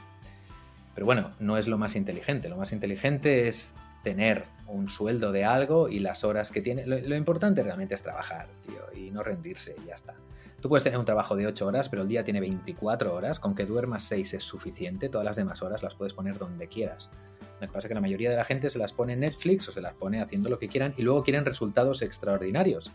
Pero 0.94 1.06
bueno, 1.06 1.32
no 1.40 1.58
es 1.58 1.70
lo 1.70 1.78
más 1.78 1.96
inteligente. 1.96 2.50
Lo 2.50 2.58
más 2.58 2.74
inteligente 2.74 3.48
es 3.48 3.76
tener 4.04 4.44
un 4.68 4.90
sueldo 4.90 5.32
de 5.32 5.46
algo 5.46 5.88
y 5.88 6.00
las 6.00 6.26
horas 6.26 6.52
que 6.52 6.62
tiene. 6.62 6.86
Lo, 6.86 7.00
lo 7.00 7.16
importante 7.16 7.64
realmente 7.64 7.96
es 7.96 8.02
trabajar, 8.02 8.48
tío, 8.66 8.82
y 8.94 9.10
no 9.10 9.24
rendirse 9.24 9.74
y 9.82 9.88
ya 9.88 9.94
está. 9.94 10.16
Tú 10.64 10.70
puedes 10.70 10.86
tener 10.86 10.98
un 10.98 11.04
trabajo 11.04 11.36
de 11.36 11.46
8 11.46 11.68
horas, 11.68 11.90
pero 11.90 12.04
el 12.04 12.08
día 12.08 12.24
tiene 12.24 12.40
24 12.40 13.14
horas. 13.14 13.38
Con 13.38 13.54
que 13.54 13.66
duermas 13.66 14.06
6 14.06 14.36
es 14.36 14.46
suficiente. 14.46 15.10
Todas 15.10 15.26
las 15.26 15.36
demás 15.36 15.62
horas 15.62 15.84
las 15.84 15.94
puedes 15.94 16.14
poner 16.14 16.38
donde 16.38 16.70
quieras. 16.70 17.12
Lo 17.60 17.68
que 17.68 17.74
pasa 17.74 17.80
es 17.80 17.88
que 17.90 17.96
la 17.96 18.00
mayoría 18.00 18.30
de 18.30 18.38
la 18.38 18.46
gente 18.46 18.70
se 18.70 18.80
las 18.80 18.94
pone 18.94 19.12
en 19.12 19.20
Netflix 19.20 19.68
o 19.68 19.74
se 19.74 19.82
las 19.82 19.94
pone 19.94 20.22
haciendo 20.22 20.50
lo 20.50 20.60
que 20.60 20.70
quieran 20.70 20.94
y 20.96 21.02
luego 21.02 21.22
quieren 21.22 21.44
resultados 21.44 22.02
extraordinarios. 22.02 22.94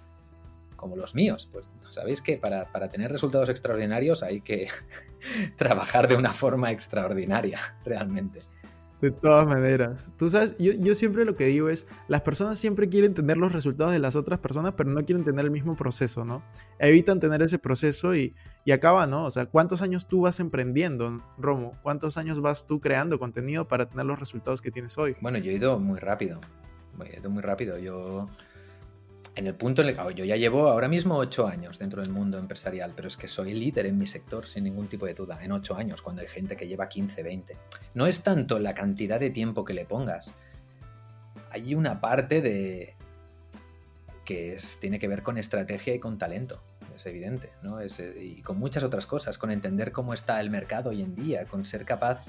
como 0.76 0.96
los 0.96 1.14
míos. 1.14 1.50
Pues 1.52 1.68
sabéis 1.90 2.22
que 2.22 2.38
para, 2.38 2.72
para 2.72 2.88
tener 2.88 3.12
resultados 3.12 3.50
extraordinarios 3.50 4.22
hay 4.22 4.40
que 4.40 4.68
trabajar 5.56 6.08
de 6.08 6.16
una 6.16 6.32
forma 6.32 6.72
extraordinaria, 6.72 7.76
realmente. 7.84 8.40
De 9.00 9.12
todas 9.12 9.46
maneras. 9.46 10.12
Tú 10.18 10.28
sabes, 10.28 10.56
yo, 10.58 10.72
yo 10.72 10.94
siempre 10.96 11.24
lo 11.24 11.36
que 11.36 11.46
digo 11.46 11.68
es, 11.68 11.86
las 12.08 12.22
personas 12.22 12.58
siempre 12.58 12.88
quieren 12.88 13.14
tener 13.14 13.36
los 13.36 13.52
resultados 13.52 13.92
de 13.92 14.00
las 14.00 14.16
otras 14.16 14.40
personas, 14.40 14.74
pero 14.76 14.90
no 14.90 15.04
quieren 15.04 15.22
tener 15.22 15.44
el 15.44 15.52
mismo 15.52 15.76
proceso, 15.76 16.24
¿no? 16.24 16.42
Evitan 16.80 17.20
tener 17.20 17.40
ese 17.42 17.60
proceso 17.60 18.16
y, 18.16 18.34
y 18.64 18.72
acaba, 18.72 19.06
¿no? 19.06 19.24
O 19.24 19.30
sea, 19.30 19.46
¿cuántos 19.46 19.82
años 19.82 20.08
tú 20.08 20.22
vas 20.22 20.40
emprendiendo, 20.40 21.22
Romo? 21.38 21.72
¿Cuántos 21.82 22.18
años 22.18 22.40
vas 22.40 22.66
tú 22.66 22.80
creando 22.80 23.20
contenido 23.20 23.68
para 23.68 23.88
tener 23.88 24.04
los 24.04 24.18
resultados 24.18 24.60
que 24.60 24.72
tienes 24.72 24.98
hoy? 24.98 25.14
Bueno, 25.20 25.38
yo 25.38 25.52
he 25.52 25.54
ido 25.54 25.78
muy 25.78 26.00
rápido. 26.00 26.40
He 27.04 27.20
ido 27.20 27.30
muy 27.30 27.42
rápido. 27.42 27.78
Yo. 27.78 28.26
En 29.38 29.46
el 29.46 29.54
punto 29.54 29.82
en 29.82 29.88
el 29.88 29.96
que 29.96 30.14
yo 30.16 30.24
ya 30.24 30.34
llevo 30.34 30.66
ahora 30.66 30.88
mismo 30.88 31.16
ocho 31.16 31.46
años 31.46 31.78
dentro 31.78 32.02
del 32.02 32.10
mundo 32.10 32.40
empresarial, 32.40 32.92
pero 32.96 33.06
es 33.06 33.16
que 33.16 33.28
soy 33.28 33.54
líder 33.54 33.86
en 33.86 33.96
mi 33.96 34.04
sector 34.04 34.48
sin 34.48 34.64
ningún 34.64 34.88
tipo 34.88 35.06
de 35.06 35.14
duda, 35.14 35.38
en 35.40 35.52
ocho 35.52 35.76
años, 35.76 36.02
cuando 36.02 36.22
hay 36.22 36.26
gente 36.26 36.56
que 36.56 36.66
lleva 36.66 36.88
15, 36.88 37.22
20. 37.22 37.56
No 37.94 38.08
es 38.08 38.24
tanto 38.24 38.58
la 38.58 38.74
cantidad 38.74 39.20
de 39.20 39.30
tiempo 39.30 39.64
que 39.64 39.74
le 39.74 39.84
pongas. 39.84 40.34
Hay 41.52 41.76
una 41.76 42.00
parte 42.00 42.42
de 42.42 42.96
que 44.24 44.54
es, 44.54 44.80
tiene 44.80 44.98
que 44.98 45.06
ver 45.06 45.22
con 45.22 45.38
estrategia 45.38 45.94
y 45.94 46.00
con 46.00 46.18
talento, 46.18 46.60
es 46.96 47.06
evidente, 47.06 47.52
¿no? 47.62 47.78
Es, 47.78 48.00
eh, 48.00 48.16
y 48.20 48.42
con 48.42 48.58
muchas 48.58 48.82
otras 48.82 49.06
cosas, 49.06 49.38
con 49.38 49.52
entender 49.52 49.92
cómo 49.92 50.14
está 50.14 50.40
el 50.40 50.50
mercado 50.50 50.90
hoy 50.90 51.00
en 51.00 51.14
día, 51.14 51.44
con 51.44 51.64
ser 51.64 51.84
capaz 51.84 52.24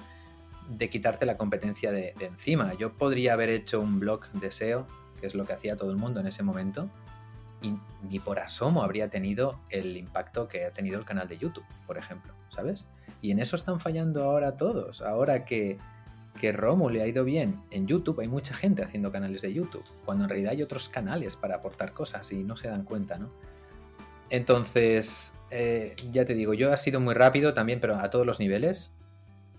de 0.69 0.91
quitarte 0.91 1.25
la 1.25 1.37
competencia 1.37 1.91
de, 1.91 2.13
de 2.19 2.27
encima. 2.27 2.75
Yo 2.75 2.93
podría 2.93 3.33
haber 3.33 3.49
hecho 3.49 3.81
un 3.81 3.99
blog 3.99 4.31
de 4.33 4.51
SEO, 4.51 4.85
que 5.19 5.27
es 5.27 5.35
lo 5.35 5.45
que 5.45 5.53
hacía 5.53 5.75
todo 5.75 5.91
el 5.91 5.97
mundo 5.97 6.19
en 6.19 6.27
ese 6.27 6.43
momento, 6.43 6.89
y 7.61 7.77
ni 8.09 8.19
por 8.19 8.39
asomo 8.39 8.83
habría 8.83 9.09
tenido 9.09 9.59
el 9.69 9.97
impacto 9.97 10.47
que 10.47 10.65
ha 10.65 10.71
tenido 10.71 10.97
el 10.97 11.05
canal 11.05 11.27
de 11.27 11.37
YouTube, 11.37 11.65
por 11.85 11.97
ejemplo, 11.97 12.33
¿sabes? 12.49 12.87
Y 13.21 13.31
en 13.31 13.39
eso 13.39 13.55
están 13.55 13.79
fallando 13.79 14.23
ahora 14.23 14.55
todos. 14.55 15.01
Ahora 15.01 15.43
que, 15.43 15.77
que 16.39 16.53
Romu 16.53 16.89
le 16.89 17.01
ha 17.01 17.07
ido 17.07 17.25
bien 17.25 17.61
en 17.71 17.85
YouTube, 17.85 18.21
hay 18.21 18.29
mucha 18.29 18.53
gente 18.53 18.83
haciendo 18.83 19.11
canales 19.11 19.41
de 19.41 19.53
YouTube, 19.53 19.83
cuando 20.05 20.23
en 20.23 20.29
realidad 20.29 20.53
hay 20.53 20.63
otros 20.63 20.87
canales 20.87 21.35
para 21.35 21.55
aportar 21.55 21.91
cosas 21.91 22.31
y 22.31 22.43
no 22.43 22.55
se 22.55 22.69
dan 22.69 22.83
cuenta, 22.83 23.17
¿no? 23.17 23.29
Entonces, 24.29 25.33
eh, 25.49 25.95
ya 26.11 26.23
te 26.25 26.35
digo, 26.35 26.53
yo 26.53 26.71
ha 26.71 26.77
sido 26.77 26.99
muy 26.99 27.13
rápido 27.13 27.53
también, 27.53 27.79
pero 27.79 27.95
a 27.95 28.09
todos 28.09 28.25
los 28.25 28.39
niveles. 28.39 28.93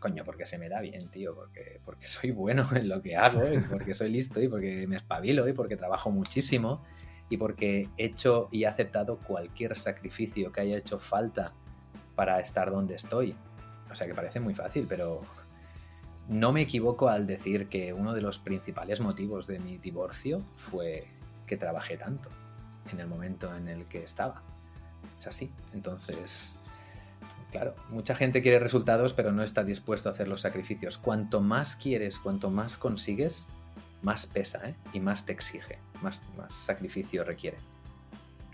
Coño, 0.01 0.25
porque 0.25 0.47
se 0.47 0.59
me 0.59 0.69
da 0.69 0.81
bien, 0.81 1.09
tío, 1.11 1.35
porque, 1.35 1.81
porque 1.85 2.07
soy 2.09 2.33
bueno 2.33 2.67
en 2.75 2.89
lo 2.89 3.01
que 3.01 3.17
hago, 3.17 3.43
y 3.53 3.59
porque 3.59 3.95
soy 3.95 4.11
listo, 4.11 4.41
y 4.41 4.49
porque 4.49 4.87
me 4.89 4.97
espabilo, 4.97 5.47
y 5.47 5.53
porque 5.53 5.77
trabajo 5.77 6.11
muchísimo, 6.11 6.83
y 7.29 7.37
porque 7.37 7.89
he 7.97 8.07
hecho 8.07 8.49
y 8.51 8.65
he 8.65 8.67
aceptado 8.67 9.19
cualquier 9.19 9.79
sacrificio 9.79 10.51
que 10.51 10.63
haya 10.63 10.77
hecho 10.77 10.99
falta 10.99 11.55
para 12.17 12.41
estar 12.41 12.71
donde 12.71 12.97
estoy. 12.97 13.37
O 13.91 13.95
sea 13.95 14.07
que 14.07 14.15
parece 14.15 14.41
muy 14.41 14.55
fácil, 14.55 14.87
pero 14.89 15.23
no 16.29 16.53
me 16.53 16.63
equivoco 16.63 17.09
al 17.09 17.27
decir 17.27 17.69
que 17.69 17.93
uno 17.93 18.15
de 18.15 18.23
los 18.23 18.39
principales 18.39 19.01
motivos 19.01 19.47
de 19.47 19.59
mi 19.59 19.79
divorcio 19.79 20.41
fue 20.55 21.07
que 21.47 21.57
trabajé 21.57 21.97
tanto 21.97 22.29
en 22.93 23.01
el 23.01 23.07
momento 23.07 23.55
en 23.55 23.69
el 23.69 23.87
que 23.87 24.05
estaba. 24.05 24.43
Es 25.19 25.27
así. 25.27 25.53
Entonces, 25.73 26.55
claro, 27.51 27.75
mucha 27.91 28.15
gente 28.15 28.43
quiere 28.43 28.59
resultados, 28.59 29.13
pero 29.13 29.33
no 29.33 29.43
está 29.43 29.65
dispuesto 29.65 30.09
a 30.09 30.13
hacer 30.13 30.29
los 30.29 30.41
sacrificios. 30.41 30.99
Cuanto 30.99 31.41
más 31.41 31.77
quieres, 31.77 32.19
cuanto 32.19 32.51
más 32.51 32.77
consigues, 32.77 33.47
más 34.03 34.27
pesa 34.27 34.69
¿eh? 34.69 34.75
y 34.93 35.01
más 35.01 35.27
te 35.27 35.33
exige, 35.33 35.79
más, 36.03 36.23
sacrificio 36.49 37.25
requiere. 37.25 37.59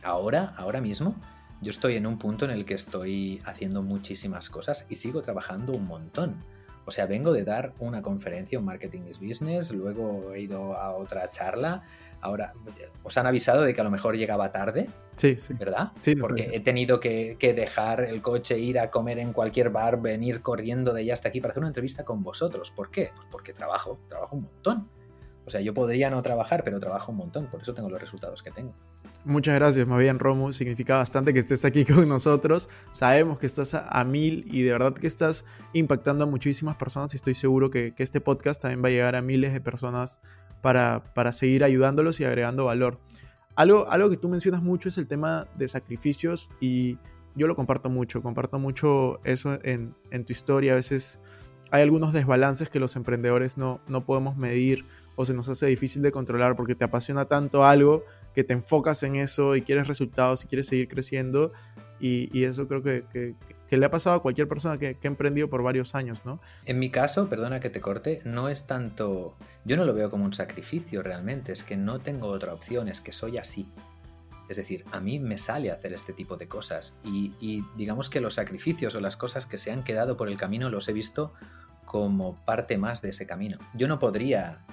Ahora, 0.03 0.55
ahora 0.57 0.81
mismo, 0.81 1.15
yo 1.61 1.71
estoy 1.71 1.97
en 1.97 2.07
un 2.07 2.19
punto 2.19 2.45
en 2.45 2.51
el 2.51 2.65
que 2.65 2.75
estoy 2.75 3.41
haciendo 3.45 3.83
muchísimas 3.83 4.51
cosas 4.51 4.87
y 4.89 4.97
sigo 4.97 5.23
trabajando 5.23 5.73
un 5.73 5.87
montón. 5.87 6.37
O 6.87 6.93
sea, 6.93 7.07
vengo 7.07 7.33
de 7.33 7.45
dar 7.45 7.75
una 7.81 8.01
conferencia, 8.01 8.59
un 8.59 8.65
Marketing 8.65 9.03
is 9.11 9.21
Business, 9.21 9.73
luego 9.73 10.33
he 10.33 10.41
ido 10.41 10.75
a 10.75 10.95
otra 10.95 11.31
charla. 11.31 11.83
Ahora, 12.21 12.55
os 13.03 13.19
han 13.19 13.27
avisado 13.27 13.63
de 13.63 13.75
que 13.75 13.81
a 13.81 13.85
lo 13.85 13.91
mejor 13.91 14.17
llegaba 14.17 14.51
tarde, 14.53 14.89
Sí, 15.17 15.37
sí. 15.39 15.55
¿verdad? 15.55 15.93
Sí, 16.01 16.15
Porque 16.15 16.51
he 16.53 16.61
tenido 16.61 17.01
que, 17.01 17.37
que 17.39 17.55
dejar 17.55 18.01
el 18.03 18.23
coche, 18.23 18.59
ir 18.59 18.79
a 18.79 18.91
comer 18.91 19.19
en 19.19 19.33
cualquier 19.33 19.71
bar, 19.71 20.01
venir 20.01 20.43
corriendo 20.43 20.93
de 20.93 21.01
allá 21.01 21.15
hasta 21.15 21.29
aquí 21.29 21.41
para 21.41 21.53
hacer 21.53 21.63
una 21.63 21.69
entrevista 21.69 22.05
con 22.05 22.23
vosotros. 22.23 22.71
¿Por 22.71 22.91
qué? 22.91 23.11
Pues 23.15 23.27
porque 23.31 23.53
trabajo, 23.53 23.99
trabajo 24.09 24.37
un 24.37 24.43
montón. 24.45 24.89
O 25.47 25.51
sea, 25.51 25.61
yo 25.61 25.73
podría 25.73 26.11
no 26.11 26.21
trabajar, 26.23 26.65
pero 26.65 26.81
trabajo 26.81 27.13
un 27.13 27.19
montón, 27.19 27.47
por 27.49 27.63
eso 27.63 27.73
tengo 27.73 27.89
los 27.89 28.01
resultados 28.01 28.43
que 28.43 28.51
tengo. 28.51 28.75
Muchas 29.27 29.57
gracias, 29.57 29.89
más 29.89 29.99
bien 29.99 30.21
Romu. 30.21 30.53
Significa 30.53 30.99
bastante 30.99 31.33
que 31.33 31.41
estés 31.41 31.65
aquí 31.65 31.85
con 31.93 32.09
nosotros. 32.09 32.69
Sabemos 32.93 33.41
que 33.41 33.47
estás 33.47 33.75
a, 33.75 34.05
mil 34.05 34.47
y 34.49 34.63
de 34.63 34.71
verdad 34.71 34.95
que 34.95 35.09
estás 35.09 35.45
impactando 35.73 36.23
a 36.23 36.27
muchísimas 36.29 36.77
personas 36.77 37.13
y 37.13 37.17
estoy 37.17 37.35
seguro 37.35 37.69
que, 37.69 37.93
que 37.93 38.05
este 38.05 38.21
podcast 38.21 38.63
también 38.63 38.85
va 38.85 38.87
a 38.87 38.93
llegar 38.93 39.17
a 39.17 39.23
miles 39.23 39.53
de 39.53 39.61
personas 39.61 40.21
para, 40.63 41.03
para 41.13 41.33
seguir 41.33 41.65
ayudándolos 41.65 42.21
y 42.21 42.25
agregando 42.25 42.67
valor. 42.67 43.01
Algo, 43.57 43.91
algo 43.91 44.11
que 44.11 44.17
tú 44.17 44.29
mencionas 44.29 44.63
mucho 44.63 44.91
es 44.91 44.97
el 44.97 45.09
tema 45.09 45.49
de 45.57 45.67
sacrificios 45.67 46.49
y 46.61 46.97
yo 47.35 47.49
lo 47.49 47.57
comparto 47.57 47.91
mucho. 47.91 48.23
Comparto 48.23 48.61
mucho 48.61 49.19
eso 49.25 49.59
en, 49.65 49.97
en 50.13 50.25
tu 50.25 50.31
historia. 50.31 50.75
A 50.75 50.77
veces 50.77 51.19
hay 51.73 51.83
algunos 51.83 52.13
desbalances 52.13 52.71
que 52.71 52.79
los 52.79 52.95
emprendedores 52.95 53.59
no, 53.59 53.81
no 53.89 54.07
podemos 54.07 54.37
medir 54.37 54.85
o 55.17 55.25
se 55.25 55.35
nos 55.35 55.49
hace 55.49 55.67
difícil 55.67 56.03
de 56.03 56.13
controlar 56.13 56.55
porque 56.55 56.77
te 56.77 56.85
apasiona 56.85 57.25
tanto 57.25 57.65
algo 57.65 58.05
que 58.37 58.45
te 58.45 58.53
enfocas 58.53 59.03
en 59.03 59.17
eso 59.17 59.57
y 59.57 59.63
quieres 59.63 59.89
resultados 59.89 60.45
y 60.45 60.47
quieres 60.47 60.67
seguir 60.67 60.89
creciendo. 60.89 61.53
Y, 61.99 62.29
y 62.39 62.45
eso 62.45 62.69
creo 62.69 62.83
que, 62.83 63.05
que- 63.11 63.35
le 63.79 63.85
ha 63.87 63.91
pasado 63.91 64.15
a 64.17 64.23
cualquier 64.23 64.47
persona 64.47 64.79
que, 64.79 64.95
que 64.97 65.09
ha 65.09 65.11
emprendido 65.11 65.49
por 65.51 65.63
varios 65.63 65.95
años, 65.97 66.25
¿no? 66.27 66.39
En 66.67 66.79
mi 66.79 66.91
caso, 66.91 67.29
perdona 67.29 67.59
que 67.59 67.71
te 67.71 67.81
corte, 67.81 68.21
no 68.25 68.49
es 68.51 68.67
tanto. 68.67 69.37
Yo 69.65 69.77
no 69.79 69.85
lo 69.87 69.93
veo 69.95 70.09
como 70.11 70.25
un 70.27 70.35
sacrificio 70.35 71.03
realmente, 71.03 71.51
es 71.51 71.65
que 71.65 71.77
no 71.79 71.99
tengo 71.99 72.29
otra 72.29 72.53
opción, 72.53 72.89
es 72.89 73.01
que 73.01 73.11
soy 73.11 73.39
así. 73.39 73.67
Es 74.51 74.59
decir, 74.59 74.85
a 74.93 75.01
mí 75.01 75.19
me 75.19 75.39
sale 75.39 75.71
hacer 75.73 75.93
este 75.95 76.13
tipo 76.13 76.37
de 76.37 76.47
cosas 76.47 76.97
y, 77.03 77.33
y 77.41 77.65
digamos 77.77 78.09
que 78.11 78.21
los 78.21 78.35
sacrificios 78.35 78.95
o 78.95 79.01
las 79.01 79.17
cosas 79.17 79.47
que 79.47 79.57
se 79.59 79.73
han 79.73 79.83
quedado 79.83 80.17
por 80.19 80.29
el 80.29 80.37
camino 80.37 80.69
los 80.71 80.89
he 80.89 80.93
visto 80.93 81.33
como 81.87 82.37
parte 82.45 82.77
más 82.79 83.01
de 83.03 83.09
ese 83.09 83.27
camino. 83.27 83.59
Yo 83.75 83.89
no 83.89 83.99
podría 83.99 84.65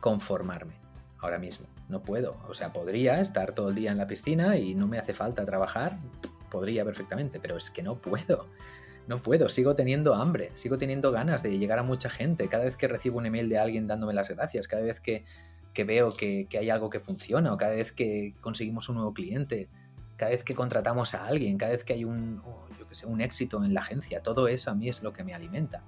conformarme 0.00 0.74
ahora 1.20 1.38
mismo, 1.38 1.66
no 1.88 2.02
puedo. 2.02 2.36
O 2.48 2.54
sea, 2.54 2.72
podría 2.72 3.20
estar 3.20 3.52
todo 3.52 3.70
el 3.70 3.74
día 3.74 3.90
en 3.90 3.98
la 3.98 4.06
piscina 4.06 4.56
y 4.56 4.74
no 4.74 4.86
me 4.86 4.98
hace 4.98 5.14
falta 5.14 5.44
trabajar, 5.44 5.98
podría 6.50 6.84
perfectamente, 6.84 7.40
pero 7.40 7.56
es 7.56 7.70
que 7.70 7.82
no 7.82 7.96
puedo. 7.96 8.46
No 9.06 9.22
puedo, 9.22 9.48
sigo 9.48 9.74
teniendo 9.74 10.14
hambre, 10.14 10.50
sigo 10.54 10.78
teniendo 10.78 11.10
ganas 11.10 11.42
de 11.42 11.58
llegar 11.58 11.78
a 11.78 11.82
mucha 11.82 12.08
gente. 12.10 12.48
Cada 12.48 12.64
vez 12.64 12.76
que 12.76 12.86
recibo 12.86 13.18
un 13.18 13.26
email 13.26 13.48
de 13.48 13.58
alguien 13.58 13.86
dándome 13.86 14.12
las 14.12 14.28
gracias, 14.28 14.68
cada 14.68 14.82
vez 14.82 15.00
que, 15.00 15.24
que 15.72 15.84
veo 15.84 16.10
que, 16.10 16.46
que 16.48 16.58
hay 16.58 16.70
algo 16.70 16.90
que 16.90 17.00
funciona, 17.00 17.52
o 17.52 17.56
cada 17.56 17.72
vez 17.72 17.92
que 17.92 18.34
conseguimos 18.40 18.88
un 18.88 18.96
nuevo 18.96 19.12
cliente, 19.12 19.68
cada 20.16 20.32
vez 20.32 20.44
que 20.44 20.54
contratamos 20.54 21.14
a 21.14 21.26
alguien, 21.26 21.56
cada 21.56 21.72
vez 21.72 21.82
que 21.82 21.94
hay 21.94 22.04
un, 22.04 22.42
oh, 22.44 22.68
yo 22.78 22.86
qué 22.86 22.94
sé, 22.94 23.06
un 23.06 23.20
éxito 23.20 23.64
en 23.64 23.72
la 23.72 23.80
agencia, 23.80 24.22
todo 24.22 24.48
eso 24.48 24.70
a 24.70 24.74
mí 24.74 24.88
es 24.88 25.02
lo 25.02 25.12
que 25.12 25.24
me 25.24 25.34
alimenta. 25.34 25.82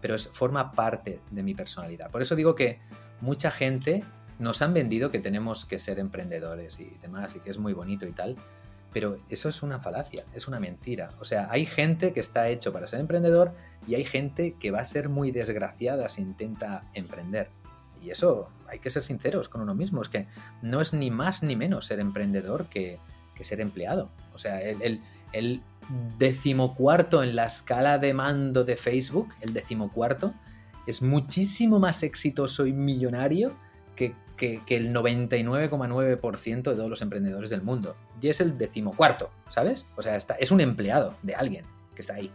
Pero 0.00 0.16
es, 0.16 0.28
forma 0.28 0.72
parte 0.72 1.20
de 1.30 1.42
mi 1.42 1.54
personalidad. 1.54 2.10
Por 2.10 2.20
eso 2.20 2.34
digo 2.34 2.54
que 2.56 2.80
mucha 3.20 3.50
gente 3.50 4.04
nos 4.38 4.62
han 4.62 4.74
vendido 4.74 5.10
que 5.10 5.18
tenemos 5.18 5.64
que 5.64 5.78
ser 5.78 5.98
emprendedores 5.98 6.78
y 6.80 6.96
demás, 7.02 7.34
y 7.36 7.40
que 7.40 7.50
es 7.50 7.58
muy 7.58 7.72
bonito 7.72 8.06
y 8.06 8.12
tal, 8.12 8.36
pero 8.92 9.18
eso 9.28 9.48
es 9.48 9.62
una 9.62 9.78
falacia, 9.80 10.24
es 10.34 10.48
una 10.48 10.60
mentira. 10.60 11.10
O 11.20 11.24
sea, 11.24 11.48
hay 11.50 11.66
gente 11.66 12.12
que 12.12 12.20
está 12.20 12.48
hecho 12.48 12.72
para 12.72 12.88
ser 12.88 13.00
emprendedor 13.00 13.52
y 13.86 13.94
hay 13.94 14.04
gente 14.04 14.54
que 14.58 14.70
va 14.70 14.80
a 14.80 14.84
ser 14.84 15.08
muy 15.08 15.30
desgraciada 15.32 16.08
si 16.08 16.22
intenta 16.22 16.84
emprender. 16.94 17.48
Y 18.02 18.10
eso 18.10 18.48
hay 18.68 18.78
que 18.78 18.90
ser 18.90 19.02
sinceros 19.02 19.48
con 19.48 19.60
uno 19.60 19.74
mismo, 19.74 20.02
es 20.02 20.08
que 20.08 20.26
no 20.62 20.80
es 20.80 20.92
ni 20.92 21.10
más 21.10 21.42
ni 21.42 21.56
menos 21.56 21.86
ser 21.86 22.00
emprendedor 22.00 22.66
que, 22.66 22.98
ser 23.40 23.60
empleado. 23.60 24.08
O 24.34 24.38
sea, 24.38 24.60
el 24.62 25.00
decimocuarto 26.18 27.22
en 27.22 27.36
la 27.36 27.46
escala 27.46 27.98
de 27.98 28.14
mando 28.14 28.64
de 28.64 28.76
Facebook, 28.76 29.28
el 29.40 29.52
decimocuarto, 29.52 30.34
es 30.86 31.02
muchísimo 31.02 31.78
más 31.78 32.02
exitoso 32.02 32.66
y 32.66 32.72
millonario 32.72 33.56
que, 33.94 34.14
que, 34.36 34.62
que 34.64 34.76
el 34.76 34.94
99,9% 34.94 36.62
de 36.62 36.62
todos 36.62 36.90
los 36.90 37.02
emprendedores 37.02 37.50
del 37.50 37.62
mundo. 37.62 37.96
Y 38.20 38.28
es 38.28 38.40
el 38.40 38.58
decimocuarto, 38.58 39.30
¿sabes? 39.50 39.86
O 39.96 40.02
sea, 40.02 40.16
está, 40.16 40.34
es 40.34 40.50
un 40.50 40.60
empleado 40.60 41.16
de 41.22 41.34
alguien 41.34 41.64
que 41.94 42.02
está 42.02 42.14
ahí. 42.14 42.30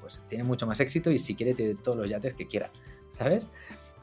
Pues 0.00 0.22
tiene 0.28 0.44
mucho 0.44 0.66
más 0.66 0.80
éxito 0.80 1.10
y 1.10 1.18
si 1.18 1.34
quiere 1.34 1.54
tiene 1.54 1.74
todos 1.74 1.98
los 1.98 2.08
yates 2.08 2.34
que 2.34 2.46
quiera, 2.46 2.70
¿sabes? 3.12 3.50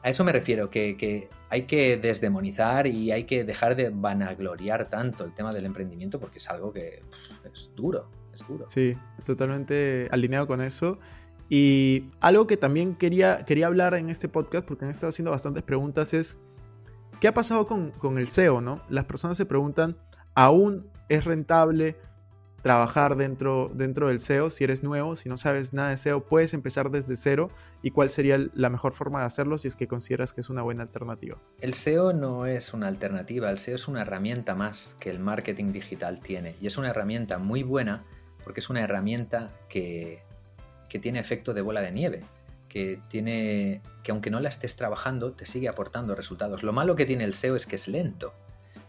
A 0.02 0.10
eso 0.10 0.22
me 0.22 0.32
refiero, 0.32 0.70
que, 0.70 0.96
que 0.96 1.28
hay 1.50 1.62
que 1.66 1.96
desdemonizar 1.96 2.86
y 2.86 3.10
hay 3.10 3.24
que 3.24 3.42
dejar 3.42 3.74
de 3.74 3.90
vanagloriar 3.90 4.88
tanto 4.88 5.24
el 5.24 5.34
tema 5.34 5.52
del 5.52 5.66
emprendimiento 5.66 6.20
porque 6.20 6.38
es 6.38 6.48
algo 6.48 6.72
que 6.72 7.02
pff, 7.10 7.46
es 7.52 7.70
duro, 7.74 8.08
es 8.32 8.46
duro. 8.46 8.64
Sí, 8.68 8.96
totalmente 9.24 10.08
alineado 10.12 10.46
con 10.46 10.60
eso. 10.60 10.98
Y 11.50 12.10
algo 12.20 12.46
que 12.46 12.56
también 12.56 12.94
quería, 12.94 13.44
quería 13.44 13.66
hablar 13.66 13.94
en 13.94 14.10
este 14.10 14.28
podcast, 14.28 14.66
porque 14.66 14.84
han 14.84 14.90
estado 14.90 15.08
haciendo 15.08 15.30
bastantes 15.30 15.62
preguntas, 15.62 16.12
es 16.12 16.38
¿qué 17.20 17.28
ha 17.28 17.34
pasado 17.34 17.66
con, 17.66 17.90
con 17.92 18.18
el 18.18 18.28
SEO? 18.28 18.60
¿no? 18.60 18.82
Las 18.88 19.04
personas 19.04 19.36
se 19.36 19.46
preguntan, 19.46 19.96
aún 20.34 20.90
es 21.08 21.24
rentable 21.24 21.96
trabajar 22.62 23.16
dentro, 23.16 23.70
dentro 23.72 24.08
del 24.08 24.20
SEO. 24.20 24.50
Si 24.50 24.64
eres 24.64 24.82
nuevo, 24.82 25.16
si 25.16 25.28
no 25.28 25.36
sabes 25.36 25.72
nada 25.72 25.90
de 25.90 25.96
SEO, 25.96 26.24
puedes 26.24 26.54
empezar 26.54 26.90
desde 26.90 27.16
cero. 27.16 27.50
¿Y 27.82 27.92
cuál 27.92 28.10
sería 28.10 28.38
la 28.54 28.70
mejor 28.70 28.92
forma 28.92 29.20
de 29.20 29.26
hacerlo 29.26 29.58
si 29.58 29.68
es 29.68 29.76
que 29.76 29.86
consideras 29.86 30.32
que 30.32 30.40
es 30.40 30.50
una 30.50 30.62
buena 30.62 30.82
alternativa? 30.82 31.38
El 31.60 31.74
SEO 31.74 32.12
no 32.12 32.46
es 32.46 32.74
una 32.74 32.88
alternativa, 32.88 33.50
el 33.50 33.58
SEO 33.58 33.76
es 33.76 33.88
una 33.88 34.02
herramienta 34.02 34.54
más 34.54 34.96
que 34.98 35.10
el 35.10 35.20
marketing 35.20 35.72
digital 35.72 36.20
tiene. 36.20 36.56
Y 36.60 36.66
es 36.66 36.76
una 36.76 36.90
herramienta 36.90 37.38
muy 37.38 37.62
buena 37.62 38.04
porque 38.42 38.60
es 38.60 38.70
una 38.70 38.80
herramienta 38.80 39.52
que, 39.68 40.22
que 40.88 40.98
tiene 40.98 41.20
efecto 41.20 41.54
de 41.54 41.60
bola 41.60 41.80
de 41.80 41.92
nieve, 41.92 42.24
que 42.68 43.00
tiene 43.08 43.82
que 44.02 44.12
aunque 44.12 44.30
no 44.30 44.40
la 44.40 44.48
estés 44.48 44.76
trabajando, 44.76 45.32
te 45.32 45.46
sigue 45.46 45.68
aportando 45.68 46.14
resultados. 46.14 46.62
Lo 46.62 46.72
malo 46.72 46.96
que 46.96 47.06
tiene 47.06 47.24
el 47.24 47.34
SEO 47.34 47.56
es 47.56 47.66
que 47.66 47.76
es 47.76 47.88
lento. 47.88 48.32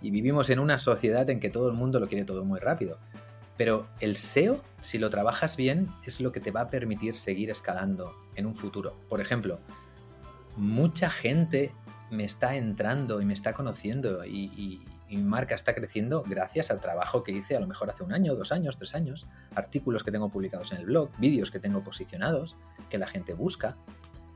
Y 0.01 0.11
vivimos 0.11 0.49
en 0.49 0.59
una 0.59 0.79
sociedad 0.79 1.29
en 1.29 1.39
que 1.39 1.49
todo 1.49 1.67
el 1.69 1.75
mundo 1.75 1.99
lo 1.99 2.07
quiere 2.07 2.23
todo 2.25 2.45
muy 2.45 2.59
rápido. 2.59 2.97
Pero 3.57 3.87
el 3.99 4.15
SEO, 4.15 4.63
si 4.79 4.97
lo 4.97 5.09
trabajas 5.09 5.57
bien, 5.57 5.89
es 6.05 6.21
lo 6.21 6.31
que 6.31 6.39
te 6.39 6.51
va 6.51 6.61
a 6.61 6.69
permitir 6.69 7.15
seguir 7.17 7.49
escalando 7.49 8.15
en 8.35 8.45
un 8.45 8.55
futuro. 8.55 8.95
Por 9.09 9.19
ejemplo, 9.19 9.59
mucha 10.55 11.09
gente 11.09 11.73
me 12.11 12.23
está 12.23 12.55
entrando 12.55 13.21
y 13.21 13.25
me 13.25 13.33
está 13.33 13.53
conociendo 13.53 14.23
y, 14.25 14.45
y- 14.55 14.85
y 15.09 15.17
mi 15.17 15.23
marca 15.23 15.55
está 15.55 15.73
creciendo 15.73 16.23
gracias 16.23 16.69
al 16.69 16.79
trabajo 16.79 17.23
que 17.23 17.31
hice 17.31 17.55
a 17.55 17.59
lo 17.59 17.67
mejor 17.67 17.89
hace 17.89 18.03
un 18.03 18.13
año, 18.13 18.35
dos 18.35 18.51
años, 18.51 18.77
tres 18.77 18.93
años, 18.93 19.27
artículos 19.55 20.03
que 20.03 20.11
tengo 20.11 20.29
publicados 20.29 20.71
en 20.71 20.77
el 20.77 20.85
blog, 20.85 21.09
vídeos 21.17 21.49
que 21.49 21.59
tengo 21.59 21.83
posicionados, 21.83 22.55
que 22.89 22.99
la 22.99 23.07
gente 23.07 23.33
busca. 23.33 23.75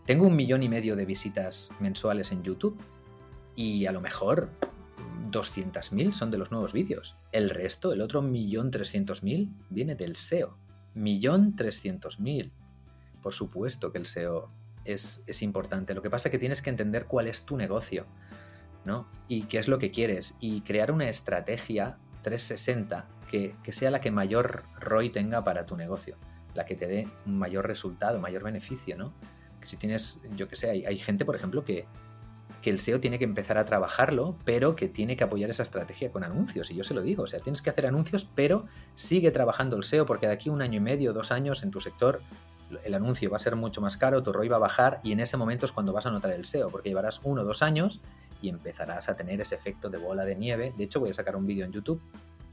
Tengo 0.06 0.26
un 0.26 0.36
millón 0.36 0.64
y 0.64 0.70
medio 0.70 0.96
de 0.96 1.06
visitas 1.06 1.70
mensuales 1.80 2.32
en 2.32 2.44
YouTube 2.44 2.78
y 3.56 3.86
a 3.86 3.92
lo 3.92 4.02
mejor 4.02 4.50
200.000 5.32 6.12
son 6.12 6.32
de 6.32 6.40
los 6.40 6.52
nuevos 6.52 6.74
vídeos. 6.74 7.16
El 7.32 7.52
resto, 7.52 7.94
el 7.94 8.02
otro 8.02 8.22
millón 8.22 8.72
mil, 9.22 9.54
viene 9.70 9.96
del 9.96 10.16
SEO. 10.16 10.58
Millón 10.96 11.56
mil. 12.18 12.52
Por 13.22 13.34
supuesto 13.34 13.92
que 13.92 14.00
el 14.00 14.08
SEO 14.08 14.52
es, 14.86 15.24
es 15.28 15.42
importante. 15.44 15.94
Lo 15.94 16.02
que 16.02 16.10
pasa 16.10 16.28
es 16.28 16.32
que 16.32 16.40
tienes 16.40 16.62
que 16.62 16.72
entender 16.72 17.06
cuál 17.06 17.28
es 17.28 17.46
tu 17.46 17.58
negocio, 17.58 18.06
¿no? 18.86 19.08
Y 19.28 19.44
qué 19.44 19.58
es 19.58 19.68
lo 19.68 19.80
que 19.80 19.92
quieres. 19.92 20.36
Y 20.40 20.62
crear 20.62 20.92
una 20.92 21.10
estrategia 21.10 21.98
360 22.24 23.08
que, 23.30 23.56
que 23.64 23.74
sea 23.74 23.92
la 23.92 24.02
que 24.02 24.12
mayor 24.12 24.64
ROI 24.80 25.10
tenga 25.10 25.44
para 25.44 25.66
tu 25.66 25.76
negocio. 25.76 26.18
La 26.54 26.66
que 26.66 26.76
te 26.76 26.88
dé 26.88 27.08
mayor 27.26 27.68
resultado, 27.68 28.20
mayor 28.20 28.44
beneficio, 28.44 28.96
¿no? 28.96 29.14
Que 29.60 29.68
si 29.68 29.78
tienes, 29.78 30.20
yo 30.36 30.48
que 30.48 30.56
sé, 30.56 30.70
hay, 30.70 30.86
hay 30.86 31.00
gente, 31.00 31.26
por 31.26 31.36
ejemplo, 31.36 31.64
que, 31.64 31.88
que 32.64 32.70
el 32.70 32.80
SEO 32.80 33.00
tiene 33.00 33.20
que 33.20 33.26
empezar 33.26 33.58
a 33.58 33.66
trabajarlo, 33.66 34.38
pero 34.46 34.76
que 34.76 34.88
tiene 34.88 35.18
que 35.18 35.24
apoyar 35.24 35.50
esa 35.50 35.64
estrategia 35.64 36.12
con 36.12 36.24
anuncios. 36.24 36.72
Y 36.72 36.76
yo 36.76 36.84
se 36.84 36.94
lo 36.94 37.02
digo, 37.02 37.24
o 37.24 37.28
sea, 37.28 37.40
tienes 37.40 37.62
que 37.62 37.70
hacer 37.70 37.86
anuncios, 37.86 38.28
pero 38.36 38.66
sigue 38.96 39.32
trabajando 39.32 39.76
el 39.76 39.84
SEO, 39.84 40.06
porque 40.06 40.28
de 40.28 40.34
aquí 40.34 40.50
un 40.50 40.62
año 40.62 40.78
y 40.78 40.80
medio, 40.80 41.14
dos 41.14 41.32
años 41.32 41.64
en 41.64 41.72
tu 41.72 41.82
sector, 41.82 42.22
el 42.84 42.94
anuncio 42.94 43.30
va 43.30 43.38
a 43.38 43.40
ser 43.40 43.56
mucho 43.56 43.82
más 43.82 43.98
caro, 43.98 44.24
tu 44.24 44.32
ROI 44.32 44.48
va 44.48 44.56
a 44.56 44.60
bajar, 44.60 45.02
y 45.04 45.12
en 45.12 45.20
ese 45.20 45.38
momento 45.38 45.66
es 45.66 45.72
cuando 45.72 45.94
vas 45.94 46.06
a 46.06 46.12
notar 46.12 46.32
el 46.32 46.46
SEO, 46.46 46.70
porque 46.70 46.90
llevarás 46.90 47.20
uno 47.24 47.42
o 47.42 47.46
dos 47.46 47.62
años 47.62 48.02
y 48.44 48.50
empezarás 48.50 49.08
a 49.08 49.16
tener 49.16 49.40
ese 49.40 49.56
efecto 49.56 49.90
de 49.90 49.98
bola 49.98 50.26
de 50.26 50.36
nieve. 50.36 50.74
De 50.78 50.84
hecho, 50.84 51.00
voy 51.00 51.12
a 51.12 51.14
sacar 51.14 51.38
un 51.38 51.48
vídeo 51.48 51.66
en 51.66 51.72
YouTube 51.72 52.02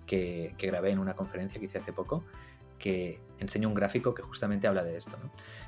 que, 0.07 0.55
grabé 0.57 0.93
en 0.93 1.01
una 1.01 1.15
conferencia 1.15 1.59
que 1.59 1.67
hice 1.67 1.79
hace 1.79 1.93
poco, 1.93 2.23
que 2.79 3.21
enseña 3.41 3.67
un 3.67 3.75
gráfico 3.75 4.15
que 4.15 4.23
justamente 4.23 4.69
habla 4.69 4.85
de 4.85 4.97
esto. 4.97 5.19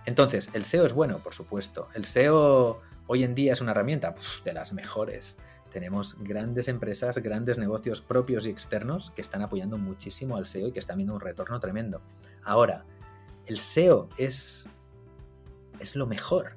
Entonces, 0.07 0.51
el 0.55 0.65
SEO 0.65 0.87
es 0.87 0.93
bueno, 0.93 1.19
por 1.19 1.35
supuesto. 1.35 1.89
El 1.95 2.05
SEO 2.05 2.81
hoy 3.09 3.25
en 3.25 3.35
día 3.35 3.53
es 3.53 3.61
una 3.61 3.73
herramienta 3.73 4.15
de 4.45 4.53
las 4.53 4.73
mejores. 4.73 5.41
Tenemos 5.73 6.17
grandes 6.21 6.69
empresas, 6.69 7.19
grandes 7.19 7.59
negocios 7.59 8.01
propios 8.01 8.47
y 8.47 8.51
externos 8.51 9.11
que 9.11 9.23
están 9.23 9.43
apoyando 9.43 9.77
muchísimo 9.77 10.37
al 10.37 10.47
SEO 10.47 10.69
y 10.69 10.73
que 10.73 10.79
están 10.79 10.99
viendo 10.99 11.15
un 11.15 11.21
retorno 11.21 11.59
tremendo. 11.59 12.01
Ahora, 12.45 12.85
el 13.47 13.59
SEO 13.59 14.09
es, 14.19 14.69
es 15.81 15.97
lo 15.97 16.07
mejor. 16.07 16.55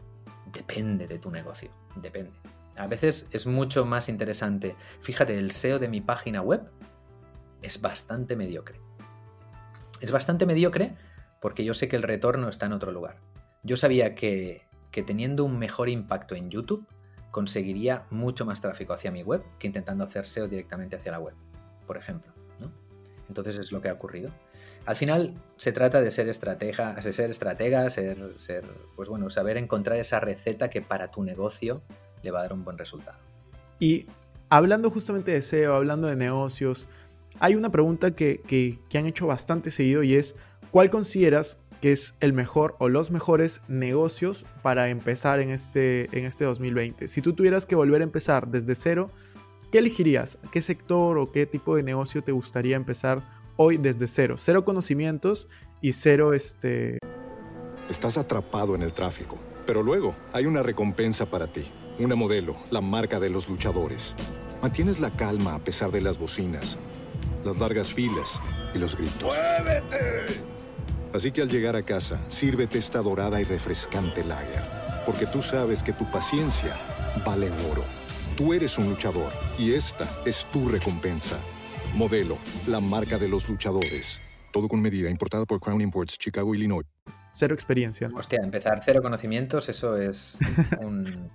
Depende 0.54 1.08
de 1.08 1.18
tu 1.18 1.32
negocio. 1.32 1.72
Depende. 1.96 2.32
A 2.78 2.88
veces 2.88 3.28
es 3.32 3.46
mucho 3.46 3.86
más 3.86 4.10
interesante. 4.10 4.76
Fíjate, 5.02 5.38
el 5.38 5.52
SEO 5.52 5.80
de 5.80 5.88
mi 5.88 6.02
página 6.02 6.42
web 6.42 6.70
es 7.62 7.82
bastante 7.82 8.36
mediocre. 8.36 8.80
Es 10.02 10.12
bastante 10.12 10.46
mediocre 10.46 10.96
porque 11.42 11.64
yo 11.64 11.74
sé 11.74 11.88
que 11.88 11.96
el 11.96 12.04
retorno 12.04 12.50
está 12.50 12.66
en 12.66 12.74
otro 12.74 12.92
lugar. 12.92 13.18
Yo 13.64 13.78
sabía 13.78 14.16
que, 14.16 14.68
que 14.92 15.04
teniendo 15.04 15.46
un 15.46 15.58
mejor 15.58 15.90
impacto 15.90 16.36
en 16.36 16.50
YouTube 16.50 16.88
conseguiría 17.32 18.06
mucho 18.12 18.46
más 18.46 18.62
tráfico 18.62 18.94
hacia 18.94 19.12
mi 19.12 19.24
web 19.24 19.44
que 19.60 19.68
intentando 19.68 20.04
hacer 20.04 20.26
SEO 20.26 20.48
directamente 20.48 20.96
hacia 20.96 21.12
la 21.12 21.20
web, 21.20 21.34
por 21.88 21.98
ejemplo. 21.98 22.34
¿no? 22.60 22.72
Entonces 23.28 23.58
es 23.58 23.72
lo 23.72 23.82
que 23.82 23.90
ha 23.90 23.94
ocurrido. 23.94 24.32
Al 24.86 24.96
final 24.96 25.34
se 25.58 25.72
trata 25.72 26.02
de 26.02 26.12
ser 26.12 26.30
estratega, 26.30 26.94
de 26.94 27.14
ser 27.14 27.32
estratega, 27.32 27.90
ser, 27.90 28.38
ser, 28.38 28.64
pues 28.96 29.10
bueno, 29.10 29.30
saber 29.30 29.58
encontrar 29.58 29.98
esa 29.98 30.20
receta 30.20 30.70
que 30.70 30.82
para 30.82 31.10
tu 31.10 31.24
negocio 31.24 31.82
le 32.26 32.32
va 32.32 32.40
a 32.40 32.42
dar 32.44 32.54
un 32.54 32.66
buen 32.66 32.78
resultado. 32.78 33.18
Y 33.80 34.08
hablando 34.50 34.90
justamente 34.92 35.32
de 35.32 35.42
SEO, 35.42 35.76
hablando 35.76 36.08
de 36.08 36.18
negocios, 36.18 36.90
hay 37.40 37.56
una 37.56 37.70
pregunta 37.70 38.12
que, 38.16 38.42
que- 38.46 38.80
que 38.90 38.98
han 38.98 39.06
hecho 39.06 39.28
bastante 39.28 39.72
seguido 39.72 40.04
y 40.04 40.16
es, 40.16 40.36
¿cuál 40.72 40.90
consideras 40.90 41.60
que 41.82 41.92
es 41.92 42.16
el 42.20 42.34
mejor 42.34 42.76
o 42.80 42.90
los 42.90 43.12
mejores 43.12 43.62
negocios 43.68 44.46
para 44.64 44.90
empezar 44.90 45.40
en 45.40 45.50
este, 45.52 46.10
en 46.18 46.26
este 46.26 46.46
2020? 46.46 47.08
Si 47.08 47.22
tú 47.22 47.34
tuvieras 47.34 47.66
que 47.66 47.76
volver 47.76 48.02
a 48.02 48.04
empezar 48.06 48.48
desde 48.48 48.76
cero, 48.76 49.12
¿qué 49.72 49.80
elegirías? 49.80 50.38
¿Qué 50.52 50.62
sector 50.62 51.18
o 51.18 51.32
qué 51.32 51.46
tipo 51.46 51.76
de 51.76 51.84
negocio 51.84 52.24
te 52.24 52.32
gustaría 52.32 52.76
empezar 52.78 53.22
hoy 53.58 53.78
desde 53.78 54.08
cero? 54.08 54.36
Cero 54.38 54.64
conocimientos 54.66 55.48
y 55.82 55.92
cero 55.92 56.34
este... 56.34 56.98
Estás 57.90 58.18
atrapado 58.18 58.74
en 58.74 58.82
el 58.82 58.94
tráfico, 58.94 59.38
pero 59.68 59.84
luego 59.84 60.16
hay 60.34 60.46
una 60.48 60.64
recompensa 60.64 61.26
para 61.28 61.46
ti. 61.48 61.64
Una 61.98 62.16
modelo, 62.16 62.56
la 62.72 62.82
marca 62.82 63.20
de 63.20 63.30
los 63.30 63.48
luchadores. 63.48 64.16
Mantienes 64.62 65.00
la 65.00 65.12
calma 65.12 65.56
a 65.56 65.60
pesar 65.60 65.92
de 65.92 66.02
las 66.02 66.18
bocinas, 66.18 66.78
las 67.44 67.58
largas 67.58 67.94
filas 67.94 68.42
y 68.74 68.80
los 68.80 68.96
gritos. 68.98 69.34
Así 71.14 71.32
que 71.32 71.42
al 71.42 71.50
llegar 71.50 71.76
a 71.76 71.84
casa, 71.84 72.20
sírvete 72.28 72.78
esta 72.78 73.02
dorada 73.02 73.40
y 73.40 73.46
refrescante 73.46 74.24
lager, 74.26 74.62
porque 75.06 75.26
tú 75.26 75.42
sabes 75.42 75.82
que 75.84 75.94
tu 75.94 76.10
paciencia 76.12 76.76
vale 77.26 77.50
oro. 77.72 77.86
Tú 78.36 78.54
eres 78.54 78.78
un 78.78 78.90
luchador 78.90 79.32
y 79.58 79.74
esta 79.74 80.22
es 80.26 80.46
tu 80.52 80.68
recompensa. 80.68 81.40
Modelo, 81.94 82.38
la 82.68 82.82
marca 82.82 83.18
de 83.18 83.30
los 83.30 83.48
luchadores. 83.48 84.22
Todo 84.52 84.68
con 84.68 84.82
medida, 84.82 85.10
importada 85.10 85.46
por 85.46 85.62
Crown 85.62 85.80
Imports, 85.80 86.18
Chicago, 86.18 86.54
Illinois. 86.54 86.86
Cero 87.32 87.54
experiencia. 87.54 88.10
Hostia, 88.14 88.40
empezar 88.44 88.82
cero 88.84 89.02
conocimientos, 89.02 89.70
eso 89.70 89.96
es, 89.98 90.38
un- 90.82 91.30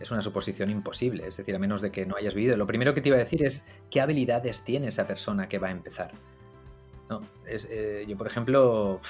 es 0.00 0.10
una 0.10 0.22
suposición 0.22 0.70
imposible. 0.70 1.26
Es 1.26 1.36
decir, 1.36 1.54
a 1.54 1.58
menos 1.58 1.82
de 1.82 1.90
que 1.92 2.06
no 2.06 2.16
hayas 2.16 2.34
vivido. 2.34 2.56
Lo 2.56 2.66
primero 2.66 2.94
que 2.94 3.00
te 3.02 3.08
iba 3.10 3.16
a 3.16 3.20
decir 3.20 3.44
es 3.44 3.66
qué 3.90 4.00
habilidades 4.00 4.64
tiene 4.64 4.88
esa 4.88 5.06
persona 5.06 5.48
que 5.48 5.58
va 5.58 5.68
a 5.68 5.72
empezar. 5.72 6.12
No, 7.08 7.22
es, 7.46 7.68
eh, 7.70 8.04
yo, 8.08 8.16
por 8.16 8.26
ejemplo, 8.26 9.00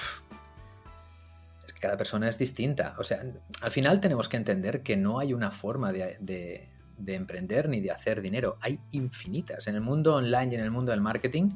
es 1.65 1.73
que 1.73 1.79
cada 1.79 1.97
persona 1.97 2.27
es 2.27 2.37
distinta. 2.37 2.95
O 2.99 3.03
sea, 3.03 3.23
al 3.61 3.71
final 3.71 3.99
tenemos 4.01 4.27
que 4.27 4.37
entender 4.37 4.83
que 4.83 4.97
no 4.97 5.19
hay 5.19 5.33
una 5.33 5.51
forma 5.51 5.91
de, 5.91 6.17
de- 6.19 6.67
de 6.97 7.15
emprender 7.15 7.67
ni 7.67 7.81
de 7.81 7.89
hacer 7.91 8.21
dinero. 8.21 8.57
Hay 8.61 8.79
infinitas. 8.91 9.67
En 9.67 9.75
el 9.75 9.81
mundo 9.81 10.15
online 10.15 10.51
y 10.51 10.55
en 10.55 10.61
el 10.61 10.69
mundo 10.71 10.91
del 10.91 11.01
marketing 11.01 11.51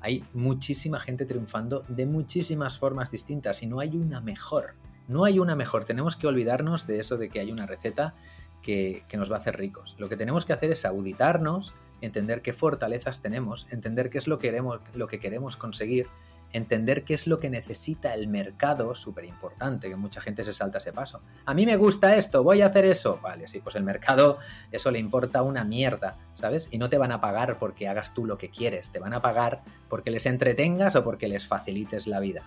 hay 0.00 0.24
muchísima 0.32 0.98
gente 0.98 1.24
triunfando 1.24 1.84
de 1.88 2.06
muchísimas 2.06 2.78
formas 2.78 3.10
distintas 3.10 3.62
y 3.62 3.66
no 3.66 3.78
hay 3.80 3.96
una 3.96 4.20
mejor. 4.20 4.74
No 5.06 5.24
hay 5.24 5.38
una 5.38 5.54
mejor. 5.56 5.84
Tenemos 5.84 6.16
que 6.16 6.26
olvidarnos 6.26 6.86
de 6.86 6.98
eso 6.98 7.16
de 7.16 7.28
que 7.28 7.40
hay 7.40 7.50
una 7.52 7.66
receta 7.66 8.14
que, 8.62 9.04
nos 9.14 9.30
va 9.30 9.36
a 9.36 9.40
hacer 9.40 9.56
ricos. 9.56 9.96
Lo 9.98 10.08
que 10.08 10.16
tenemos 10.16 10.44
que 10.44 10.52
hacer 10.52 10.70
es 10.70 10.84
auditarnos, 10.84 11.74
entender 12.00 12.42
qué 12.42 12.52
fortalezas 12.52 13.22
tenemos, 13.22 13.66
entender 13.70 14.10
qué 14.10 14.18
es 14.18 14.26
lo 14.26 14.38
que 14.38 14.48
queremos, 14.48 14.80
lo 14.94 15.08
que 15.08 15.18
queremos 15.18 15.56
conseguir, 15.56 16.06
entender 16.52 17.04
qué 17.04 17.14
es 17.14 17.26
lo 17.26 17.40
que 17.40 17.50
necesita 17.50 18.14
el 18.14 18.28
mercado, 18.28 18.94
súper 18.94 19.24
importante, 19.24 19.88
que 19.88 19.96
mucha 19.96 20.20
gente 20.20 20.44
se 20.44 20.52
salta 20.52 20.78
ese 20.78 20.92
paso. 20.92 21.20
A 21.44 21.54
mí 21.54 21.66
me 21.66 21.76
gusta 21.76 22.16
esto, 22.16 22.42
voy 22.42 22.62
a 22.62 22.66
hacer 22.66 22.84
eso. 22.84 23.20
Vale, 23.22 23.48
sí, 23.48 23.60
pues 23.60 23.76
el 23.76 23.82
mercado 23.82 24.38
eso 24.72 24.90
le 24.90 24.98
importa 24.98 25.42
una 25.42 25.64
mierda, 25.64 26.16
¿sabes? 26.34 26.68
Y 26.70 26.78
no 26.78 26.88
te 26.88 26.98
van 26.98 27.12
a 27.12 27.20
pagar 27.20 27.58
porque 27.58 27.88
hagas 27.88 28.14
tú 28.14 28.24
lo 28.24 28.38
que 28.38 28.50
quieres, 28.50 28.90
te 28.90 28.98
van 28.98 29.12
a 29.12 29.20
pagar 29.22 29.62
porque 29.88 30.10
les 30.10 30.26
entretengas 30.26 30.96
o 30.96 31.04
porque 31.04 31.28
les 31.28 31.46
facilites 31.46 32.06
la 32.06 32.20
vida. 32.20 32.44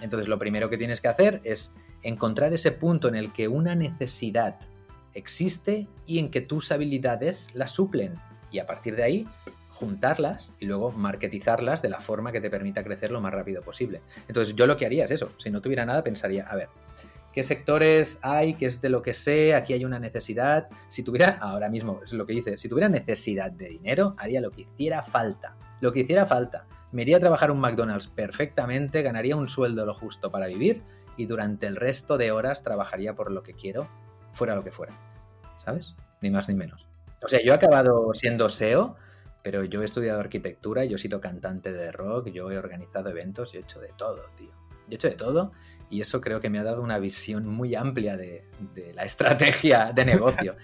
Entonces 0.00 0.28
lo 0.28 0.38
primero 0.38 0.70
que 0.70 0.78
tienes 0.78 1.00
que 1.00 1.08
hacer 1.08 1.40
es 1.44 1.72
encontrar 2.02 2.52
ese 2.52 2.72
punto 2.72 3.08
en 3.08 3.14
el 3.14 3.32
que 3.32 3.48
una 3.48 3.74
necesidad 3.74 4.58
existe 5.14 5.88
y 6.06 6.18
en 6.18 6.30
que 6.30 6.40
tus 6.40 6.72
habilidades 6.72 7.48
la 7.54 7.68
suplen. 7.68 8.14
Y 8.50 8.58
a 8.58 8.66
partir 8.66 8.96
de 8.96 9.02
ahí, 9.02 9.28
juntarlas 9.70 10.52
y 10.60 10.66
luego 10.66 10.92
marketizarlas 10.92 11.82
de 11.82 11.88
la 11.88 12.00
forma 12.00 12.32
que 12.32 12.40
te 12.40 12.50
permita 12.50 12.84
crecer 12.84 13.10
lo 13.10 13.20
más 13.20 13.32
rápido 13.32 13.62
posible. 13.62 14.00
Entonces 14.28 14.54
yo 14.54 14.66
lo 14.66 14.76
que 14.76 14.86
haría 14.86 15.04
es 15.04 15.10
eso. 15.10 15.32
Si 15.38 15.50
no 15.50 15.60
tuviera 15.60 15.84
nada, 15.86 16.04
pensaría, 16.04 16.46
a 16.46 16.54
ver, 16.54 16.68
¿qué 17.32 17.42
sectores 17.42 18.18
hay? 18.22 18.54
¿Qué 18.54 18.66
es 18.66 18.80
de 18.80 18.90
lo 18.90 19.02
que 19.02 19.14
sé? 19.14 19.54
Aquí 19.54 19.72
hay 19.72 19.84
una 19.84 19.98
necesidad. 19.98 20.68
Si 20.88 21.02
tuviera, 21.02 21.38
ahora 21.40 21.68
mismo 21.68 22.00
es 22.04 22.12
lo 22.12 22.26
que 22.26 22.34
dice, 22.34 22.58
si 22.58 22.68
tuviera 22.68 22.88
necesidad 22.88 23.50
de 23.50 23.68
dinero, 23.70 24.14
haría 24.18 24.40
lo 24.40 24.50
que 24.50 24.62
hiciera 24.62 25.02
falta. 25.02 25.56
lo 25.80 25.92
que 25.92 26.00
hiciera 26.00 26.26
falta. 26.26 26.64
Me 26.92 27.02
iría 27.02 27.16
a 27.16 27.20
trabajar 27.20 27.50
un 27.50 27.58
McDonald's 27.58 28.06
perfectamente, 28.06 29.02
ganaría 29.02 29.34
un 29.34 29.48
sueldo 29.48 29.84
lo 29.84 29.94
justo 29.94 30.30
para 30.30 30.46
vivir 30.46 30.82
y 31.16 31.26
durante 31.26 31.66
el 31.66 31.76
resto 31.76 32.18
de 32.18 32.30
horas 32.30 32.62
trabajaría 32.62 33.14
por 33.14 33.32
lo 33.32 33.42
que 33.42 33.54
quiero, 33.54 33.88
fuera 34.32 34.54
lo 34.54 34.62
que 34.62 34.72
fuera. 34.72 34.92
¿Sabes? 35.58 35.94
Ni 36.20 36.30
más 36.30 36.48
ni 36.48 36.54
menos. 36.54 36.86
O 37.24 37.28
sea, 37.28 37.40
yo 37.42 37.52
he 37.52 37.54
acabado 37.54 38.12
siendo 38.14 38.48
SEO, 38.48 38.96
pero 39.42 39.64
yo 39.64 39.82
he 39.82 39.84
estudiado 39.84 40.20
arquitectura, 40.20 40.84
yo 40.84 40.96
he 40.96 40.98
sido 40.98 41.20
cantante 41.20 41.72
de 41.72 41.92
rock, 41.92 42.28
yo 42.28 42.50
he 42.50 42.58
organizado 42.58 43.10
eventos, 43.10 43.52
yo 43.52 43.60
he 43.60 43.62
hecho 43.62 43.80
de 43.80 43.90
todo, 43.96 44.22
tío. 44.36 44.50
Yo 44.88 44.92
he 44.92 44.94
hecho 44.94 45.08
de 45.08 45.16
todo 45.16 45.52
y 45.90 46.00
eso 46.00 46.20
creo 46.20 46.40
que 46.40 46.48
me 46.48 46.58
ha 46.58 46.64
dado 46.64 46.80
una 46.80 46.98
visión 46.98 47.46
muy 47.46 47.74
amplia 47.74 48.16
de, 48.16 48.42
de 48.74 48.94
la 48.94 49.04
estrategia 49.04 49.92
de 49.92 50.04
negocio. 50.04 50.56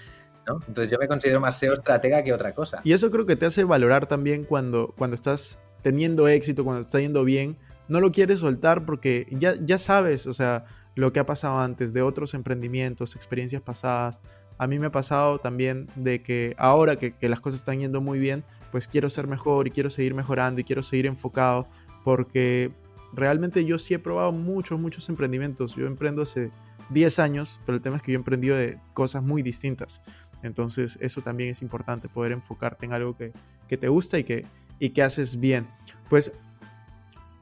¿no? 0.46 0.61
Entonces 0.66 0.90
yo 0.90 0.98
me 0.98 1.07
considero 1.07 1.40
más 1.40 1.59
SEO 1.59 1.74
estratega 1.74 2.24
que 2.24 2.33
otra 2.33 2.54
cosa. 2.54 2.81
Y 2.83 2.92
eso 2.92 3.11
creo 3.11 3.26
que 3.26 3.37
te 3.37 3.46
hace 3.46 3.64
valorar 3.64 4.07
también 4.07 4.44
cuando, 4.44 4.94
cuando 4.96 5.14
estás 5.14 5.61
teniendo 5.83 6.28
éxito, 6.28 6.64
cuando 6.64 6.81
está 6.81 6.98
yendo 7.00 7.24
bien, 7.24 7.59
no 7.88 8.00
lo 8.00 8.12
quieres 8.12 8.40
soltar 8.40 8.85
porque 8.85 9.26
ya, 9.31 9.54
ya 9.61 9.78
sabes, 9.78 10.26
o 10.26 10.33
sea, 10.33 10.64
lo 10.98 11.12
que 11.12 11.20
ha 11.20 11.26
pasado 11.26 11.61
antes 11.61 11.92
de 11.92 12.02
otros 12.02 12.34
emprendimientos, 12.34 13.14
experiencias 13.14 13.62
pasadas. 13.62 14.20
A 14.58 14.66
mí 14.66 14.80
me 14.80 14.87
ha 14.87 14.90
pasado 14.90 15.38
también 15.38 15.88
de 15.94 16.24
que 16.24 16.56
ahora 16.58 16.96
que, 16.96 17.14
las 17.28 17.38
cosas 17.38 17.61
están 17.61 17.78
yendo 17.78 18.00
muy 18.00 18.18
bien, 18.18 18.42
pues 18.72 18.88
quiero 18.88 19.08
ser 19.08 19.28
mejor 19.28 19.68
y 19.68 19.70
quiero 19.70 19.90
seguir 19.90 20.12
mejorando 20.14 20.61
y 20.61 20.64
quiero 20.64 20.82
seguir 20.82 21.06
enfocado 21.06 21.68
porque 22.02 22.72
realmente 23.12 23.64
yo 23.64 23.78
sí 23.78 23.94
he 23.94 24.00
probado 24.00 24.32
muchos, 24.32 24.80
muchos 24.80 25.08
emprendimientos. 25.08 25.76
Yo 25.76 25.87
emprendo 25.87 26.22
hace 26.22 26.50
10 26.90 27.20
años, 27.20 27.61
pero 27.64 27.76
el 27.76 27.80
tema 27.80 27.98
es 27.98 28.02
que 28.02 28.11
yo 28.11 28.16
he 28.16 28.18
emprendido 28.18 28.56
de 28.56 28.80
cosas 28.92 29.22
muy 29.22 29.42
distintas. 29.42 30.02
Entonces 30.42 30.98
eso 31.00 31.22
también 31.22 31.50
es 31.50 31.62
importante, 31.62 32.08
poder 32.08 32.32
enfocarte 32.32 32.87
en 32.87 32.92
algo 32.92 33.16
que, 33.16 33.32
que 33.68 33.76
te 33.76 33.87
gusta 33.87 34.18
y 34.18 34.24
que, 34.24 34.46
y 34.80 34.90
que 34.90 35.04
haces 35.04 35.38
bien. 35.38 35.68
Pues, 36.08 36.32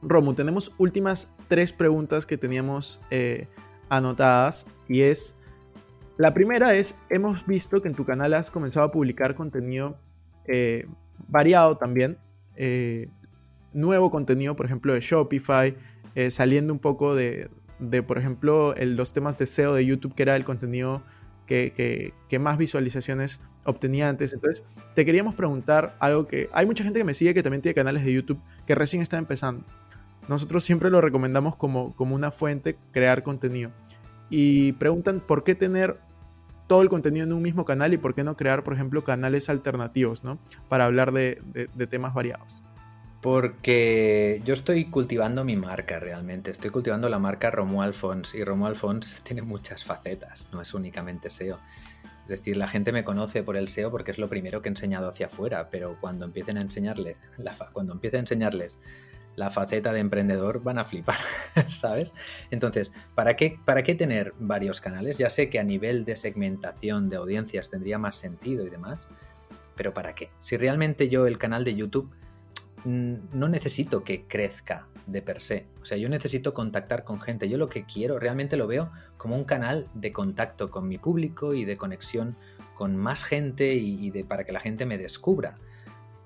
Romu, 0.01 0.33
tenemos 0.33 0.71
últimas 0.77 1.33
tres 1.47 1.73
preguntas 1.73 2.25
que 2.25 2.37
teníamos 2.37 3.01
eh, 3.09 3.47
anotadas 3.89 4.67
y 4.87 5.01
es, 5.01 5.35
la 6.17 6.33
primera 6.33 6.75
es, 6.75 6.95
hemos 7.09 7.45
visto 7.45 7.81
que 7.81 7.87
en 7.87 7.95
tu 7.95 8.05
canal 8.05 8.33
has 8.33 8.51
comenzado 8.51 8.85
a 8.85 8.91
publicar 8.91 9.35
contenido 9.35 9.97
eh, 10.45 10.87
variado 11.27 11.77
también, 11.77 12.17
eh, 12.55 13.09
nuevo 13.73 14.09
contenido, 14.11 14.55
por 14.55 14.65
ejemplo, 14.65 14.93
de 14.93 15.01
Shopify, 15.01 15.75
saliendo 16.31 16.73
un 16.73 16.79
poco 16.79 17.13
de, 17.13 17.47
de, 17.77 18.01
por 18.01 18.17
ejemplo, 18.17 18.73
los 18.75 19.13
temas 19.13 19.37
de 19.37 19.45
SEO 19.45 19.75
de 19.75 19.85
YouTube, 19.85 20.15
que 20.15 20.23
era 20.23 20.35
el 20.35 20.43
contenido 20.43 21.03
que, 21.45 21.73
que- 21.75 22.11
que 22.27 22.39
más 22.39 22.57
visualizaciones 22.57 23.39
obtenía 23.65 24.09
antes. 24.09 24.33
Entonces, 24.33 24.65
te 24.95 25.05
queríamos 25.05 25.35
preguntar 25.35 25.95
algo 25.99 26.25
que 26.25 26.49
hay 26.53 26.65
mucha 26.65 26.83
gente 26.83 26.99
que 26.99 27.03
me 27.05 27.13
sigue 27.13 27.35
que 27.35 27.43
también 27.43 27.61
tiene 27.61 27.75
canales 27.75 28.03
de 28.03 28.11
YouTube 28.13 28.39
que 28.65 28.73
recién 28.73 29.03
está 29.03 29.19
empezando. 29.19 29.63
Nosotros 30.27 30.63
siempre 30.63 30.89
lo 30.89 31.01
recomendamos 31.01 31.55
como, 31.55 31.95
como 31.95 32.15
una 32.15 32.31
fuente, 32.31 32.77
crear 32.91 33.23
contenido. 33.23 33.71
Y 34.29 34.73
preguntan 34.73 35.21
por 35.21 35.43
qué 35.43 35.55
tener 35.55 35.99
todo 36.67 36.81
el 36.81 36.89
contenido 36.89 37.25
en 37.25 37.31
un 37.31 37.41
mismo 37.41 37.63
canal 37.63 37.93
y 37.93 37.97
por 37.97 38.13
qué 38.13 38.23
no 38.25 38.35
crear, 38.35 38.63
por 38.63 38.73
ejemplo, 38.73 39.03
canales 39.03 39.49
alternativos, 39.49 40.23
¿no? 40.25 40.37
Para 40.67 40.83
hablar 40.85 41.13
de, 41.13 41.41
de- 41.53 41.69
de 41.73 41.87
temas 41.87 42.13
variados. 42.13 42.61
Porque 43.21 44.41
yo 44.45 44.53
estoy 44.53 44.89
cultivando 44.89 45.43
mi 45.43 45.55
marca 45.55 45.99
realmente. 45.99 46.51
Estoy 46.51 46.69
cultivando 46.69 47.09
la 47.09 47.19
marca 47.19 47.49
Romuald 47.51 47.93
Fons 47.93 48.35
y 48.35 48.43
Romuald 48.43 48.75
Fons 48.75 49.21
tiene 49.23 49.41
muchas 49.41 49.83
facetas, 49.83 50.47
no 50.51 50.61
es 50.61 50.73
únicamente 50.73 51.29
SEO. 51.29 51.57
Es 52.23 52.27
decir, 52.29 52.57
la 52.57 52.67
gente 52.67 52.91
me 52.91 53.03
conoce 53.05 53.43
por 53.43 53.55
el 53.55 53.69
SEO 53.69 53.89
porque 53.89 54.11
es 54.11 54.17
lo 54.17 54.27
primero 54.27 54.61
que 54.61 54.67
he 54.69 54.71
enseñado 54.71 55.07
hacia 55.09 55.27
afuera, 55.27 55.69
pero 55.71 55.97
cuando 56.01 56.25
empiecen 56.25 56.57
a 56.57 56.61
enseñarles, 56.61 57.17
la 57.37 57.55
cuando 57.71 57.93
empiece 57.93 58.17
a 58.17 58.19
enseñarles 58.19 58.79
la 59.37 59.51
faceta 59.51 59.93
de 59.93 59.99
emprendedor 59.99 60.63
van 60.63 60.79
a 60.79 60.83
flipar, 60.83 61.19
¿sabes? 61.67 62.13
Entonces, 62.51 62.91
¿para 63.15 63.35
qué, 63.35 63.57
¿para 63.63 63.83
qué 63.83 63.95
tener 63.95 64.33
varios 64.39 64.81
canales? 64.81 65.17
Ya 65.17 65.29
sé 65.29 65.49
que 65.49 65.59
a 65.59 65.63
nivel 65.63 66.03
de 66.03 66.15
segmentación 66.15 67.07
de 67.07 67.17
audiencias 67.17 67.69
tendría 67.69 67.99
más 67.99 68.17
sentido 68.17 68.65
y 68.65 68.69
demás, 68.69 69.09
pero 69.75 69.93
¿para 69.93 70.15
qué? 70.15 70.31
Si 70.41 70.57
realmente 70.57 71.07
yo 71.07 71.27
el 71.27 71.37
canal 71.37 71.63
de 71.63 71.75
YouTube 71.75 72.09
mm, 72.83 73.13
no 73.31 73.47
necesito 73.47 74.03
que 74.03 74.25
crezca 74.25 74.87
de 75.05 75.21
per 75.21 75.39
se. 75.39 75.67
O 75.83 75.85
sea, 75.85 75.97
yo 75.97 76.09
necesito 76.09 76.55
contactar 76.55 77.03
con 77.03 77.21
gente. 77.21 77.47
Yo 77.47 77.59
lo 77.59 77.69
que 77.69 77.85
quiero, 77.85 78.19
realmente 78.19 78.57
lo 78.57 78.65
veo 78.65 78.91
como 79.17 79.35
un 79.35 79.45
canal 79.45 79.87
de 79.93 80.11
contacto 80.11 80.71
con 80.71 80.87
mi 80.87 80.97
público 80.97 81.53
y 81.53 81.63
de 81.63 81.77
conexión 81.77 82.35
con 82.73 82.97
más 82.97 83.23
gente 83.23 83.75
y, 83.75 84.09
de, 84.09 84.23
para 84.23 84.43
que 84.43 84.51
la 84.51 84.59
gente 84.59 84.85
me 84.85 84.97
descubra. 84.97 85.57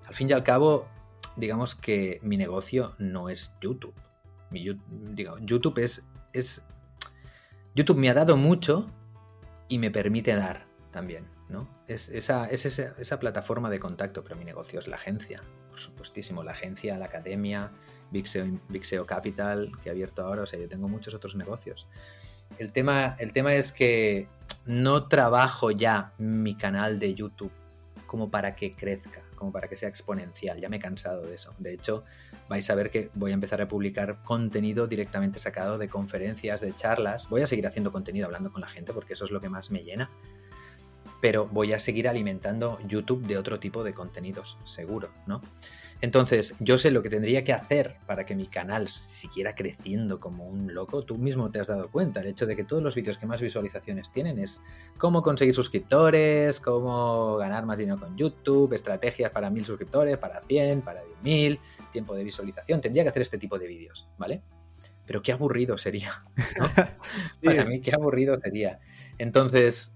Al 0.08 0.16
fin 0.16 0.30
y 0.30 0.34
al 0.34 0.44
cabo, 0.44 0.88
digamos 1.36 1.76
que 1.76 2.20
mi 2.24 2.38
negocio 2.38 2.96
no 2.98 3.30
es 3.30 3.54
YouTube. 3.62 3.94
Digo, 4.50 5.38
YouTube 5.40 5.80
es. 5.80 6.62
YouTube 7.74 7.98
me 7.98 8.10
ha 8.10 8.14
dado 8.14 8.36
mucho 8.36 8.86
y 9.70 9.78
me 9.78 9.92
permite 9.92 10.36
dar 10.36 10.66
también, 10.92 11.26
¿no? 11.48 11.70
Es, 11.88 12.10
esa, 12.10 12.50
es 12.50 12.66
esa, 12.66 12.94
esa 12.98 13.20
plataforma 13.20 13.70
de 13.70 13.80
contacto, 13.80 14.24
pero 14.24 14.36
mi 14.36 14.44
negocio 14.44 14.80
es 14.80 14.88
la 14.88 14.98
agencia, 14.98 15.42
por 15.70 15.80
supuestísimo, 15.80 16.44
la 16.44 16.52
agencia, 16.52 16.98
la 16.98 17.06
academia, 17.06 17.72
SEO 18.82 19.06
Capital, 19.06 19.72
que 19.82 19.90
he 19.90 19.92
abierto 19.92 20.24
ahora, 20.24 20.44
o 20.44 20.46
sea, 20.46 20.60
yo 20.60 20.68
tengo 20.68 20.88
muchos 20.90 21.14
otros 21.14 21.36
negocios. 21.36 21.88
El 22.58 22.72
tema, 22.72 23.16
el 23.20 23.32
tema 23.32 23.56
es 23.56 23.72
que 23.72 24.28
no 24.66 25.08
trabajo 25.08 25.72
ya 25.72 26.14
mi 26.18 26.56
canal 26.56 27.00
de 27.00 27.16
YouTube 27.16 27.52
como 28.06 28.30
para 28.30 28.56
que 28.56 28.76
crezca, 28.76 29.22
como 29.42 29.52
para 29.52 29.68
que 29.68 29.76
sea 29.76 29.90
exponencial. 29.90 30.62
Ya 30.62 30.70
me 30.70 30.78
he 30.78 30.80
cansado 30.80 31.24
de 31.24 31.34
eso. 31.34 31.56
De 31.58 31.74
hecho, 31.74 32.04
vais 32.48 32.70
a 32.70 32.76
ver 32.76 32.92
que 32.92 33.10
voy 33.16 33.32
a 33.32 33.34
empezar 33.34 33.60
a 33.60 33.68
publicar 33.68 34.22
contenido 34.22 34.86
directamente 34.86 35.40
sacado 35.40 35.80
de 35.80 35.90
conferencias, 35.90 36.62
de 36.62 36.76
charlas. 36.76 37.28
Voy 37.28 37.42
a 37.42 37.48
seguir 37.48 37.66
haciendo 37.66 37.92
contenido 37.92 38.28
hablando 38.28 38.52
con 38.52 38.62
la 38.62 38.68
gente 38.68 38.94
porque 38.94 39.14
eso 39.14 39.26
es 39.26 39.32
lo 39.32 39.42
que 39.42 39.50
más 39.50 39.72
me 39.72 39.84
llena. 39.84 40.12
Pero 41.22 41.48
voy 41.48 41.74
a 41.74 41.80
seguir 41.80 42.10
alimentando 42.10 42.80
YouTube 42.88 43.26
de 43.28 43.38
otro 43.38 43.60
tipo 43.60 43.84
de 43.84 43.94
contenidos, 43.94 44.58
seguro, 44.66 45.12
¿no? 45.28 45.42
Entonces, 46.02 46.56
yo 46.60 46.80
sé 46.80 46.90
lo 46.90 47.04
que 47.04 47.10
tendría 47.10 47.44
que 47.44 47.54
hacer 47.54 47.98
para 48.08 48.26
que 48.26 48.36
mi 48.36 48.48
canal 48.48 48.88
siguiera 48.90 49.54
creciendo 49.54 50.20
como 50.20 50.48
un 50.48 50.74
loco. 50.74 51.04
Tú 51.04 51.20
mismo 51.20 51.52
te 51.52 51.60
has 51.60 51.68
dado 51.68 51.92
cuenta. 51.92 52.22
El 52.22 52.28
hecho 52.28 52.48
de 52.48 52.56
que 52.56 52.64
todos 52.64 52.82
los 52.82 52.96
vídeos 52.96 53.20
que 53.20 53.28
más 53.28 53.40
visualizaciones 53.40 54.12
tienen 54.12 54.40
es 54.40 54.64
cómo 54.98 55.22
conseguir 55.22 55.54
suscriptores, 55.54 56.60
cómo 56.60 57.38
ganar 57.38 57.68
más 57.68 57.78
dinero 57.78 58.00
con 58.00 58.18
YouTube, 58.18 58.74
estrategias 58.74 59.30
para 59.30 59.52
mil 59.52 59.64
suscriptores, 59.64 60.18
para 60.18 60.42
100, 60.42 60.82
para 60.82 61.04
10.000, 61.22 61.60
tiempo 61.92 62.16
de 62.16 62.24
visualización. 62.24 62.82
Tendría 62.82 63.04
que 63.04 63.10
hacer 63.10 63.22
este 63.22 63.38
tipo 63.38 63.60
de 63.60 63.68
vídeos, 63.68 64.08
¿vale? 64.18 64.42
Pero 65.06 65.22
qué 65.22 65.34
aburrido 65.34 65.78
sería. 65.78 66.24
¿no? 66.60 66.68
Sí. 67.40 67.46
Para 67.46 67.66
mí, 67.66 67.80
qué 67.80 67.92
aburrido 67.94 68.40
sería. 68.40 68.80
Entonces, 69.20 69.94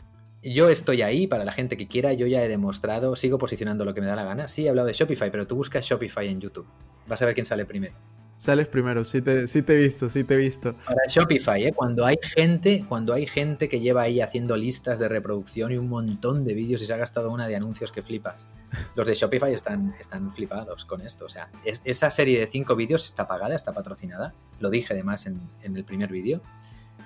yo 0.54 0.70
estoy 0.70 1.02
ahí 1.02 1.28
para 1.28 1.44
la 1.46 1.52
gente 1.52 1.78
que 1.78 1.88
quiera. 1.88 2.14
Yo 2.14 2.28
ya 2.28 2.44
he 2.44 2.48
demostrado, 2.48 3.16
sigo 3.16 3.38
posicionando 3.38 3.86
lo 3.86 3.94
que 3.94 4.02
me 4.02 4.08
da 4.08 4.16
la 4.16 4.24
gana. 4.24 4.48
Sí, 4.48 4.66
he 4.66 4.70
hablado 4.70 4.88
de 4.88 4.94
Shopify, 4.94 5.32
pero 5.32 5.48
tú 5.48 5.56
buscas 5.56 5.86
Shopify 5.86 6.28
en 6.28 6.40
YouTube. 6.42 6.68
Vas 7.08 7.22
a 7.22 7.26
ver 7.26 7.34
quién 7.36 7.46
sale 7.46 7.66
primero. 7.66 7.94
Sales 8.38 8.68
primero, 8.68 9.06
sí 9.06 9.22
te, 9.22 9.48
sí 9.48 9.62
te 9.62 9.76
he 9.80 9.84
visto, 9.84 10.10
sí 10.10 10.26
te 10.26 10.34
he 10.34 10.38
visto. 10.38 10.76
Para 10.86 11.02
Shopify, 11.08 11.68
¿eh? 11.68 11.72
cuando 11.74 12.06
hay 12.06 12.18
gente, 12.22 12.84
cuando 12.90 13.14
hay 13.14 13.28
gente 13.28 13.70
que 13.70 13.80
lleva 13.80 14.02
ahí 14.02 14.20
haciendo 14.20 14.58
listas 14.58 15.00
de 15.00 15.08
reproducción 15.08 15.72
y 15.72 15.78
un 15.78 15.88
montón 15.88 16.44
de 16.44 16.54
vídeos 16.54 16.82
y 16.82 16.86
se 16.86 16.94
ha 16.94 16.98
gastado 16.98 17.32
una 17.32 17.48
de 17.48 17.56
anuncios 17.56 17.94
que 17.94 18.04
flipas. 18.04 18.50
Los 18.96 19.08
de 19.08 19.14
Shopify 19.14 19.54
están, 19.54 19.96
están 20.02 20.34
flipados 20.34 20.84
con 20.84 21.00
esto. 21.00 21.24
O 21.26 21.30
sea, 21.30 21.50
es- 21.64 21.80
esa 21.86 22.10
serie 22.10 22.38
de 22.38 22.48
cinco 22.48 22.76
vídeos 22.76 23.06
está 23.06 23.26
pagada, 23.26 23.56
está 23.56 23.72
patrocinada. 23.72 24.34
Lo 24.60 24.70
dije 24.70 24.92
además 24.94 25.28
en, 25.28 25.40
en 25.64 25.78
el 25.78 25.86
primer 25.86 26.12
vídeo, 26.12 26.42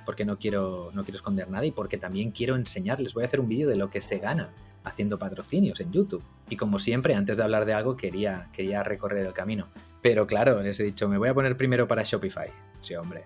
porque 0.09 0.25
no 0.25 0.39
quiero, 0.39 0.89
no 0.95 1.03
quiero 1.03 1.17
esconder 1.17 1.51
nada 1.51 1.67
y 1.67 1.71
porque 1.71 1.99
también 1.99 2.31
quiero 2.31 2.55
enseñarles. 2.55 3.13
Voy 3.13 3.21
a 3.21 3.27
hacer 3.27 3.39
un 3.39 3.47
vídeo 3.47 3.69
de 3.69 3.75
lo 3.75 3.91
que 3.91 4.01
se 4.01 4.17
gana 4.17 4.49
haciendo 4.83 5.19
patrocinios 5.19 5.79
en 5.81 5.91
YouTube. 5.91 6.23
Y 6.49 6.57
como 6.57 6.79
siempre, 6.79 7.13
antes 7.13 7.37
de 7.37 7.43
hablar 7.43 7.65
de 7.65 7.73
algo, 7.73 7.95
quería, 7.95 8.49
quería 8.51 8.81
recorrer 8.81 9.23
el 9.23 9.33
camino. 9.33 9.67
Pero 10.01 10.25
claro, 10.25 10.63
les 10.63 10.79
he 10.79 10.83
dicho, 10.83 11.07
me 11.07 11.19
voy 11.19 11.29
a 11.29 11.35
poner 11.35 11.55
primero 11.55 11.87
para 11.87 12.01
Shopify. 12.01 12.49
Sí, 12.81 12.95
hombre. 12.95 13.23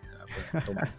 toma. 0.66 0.94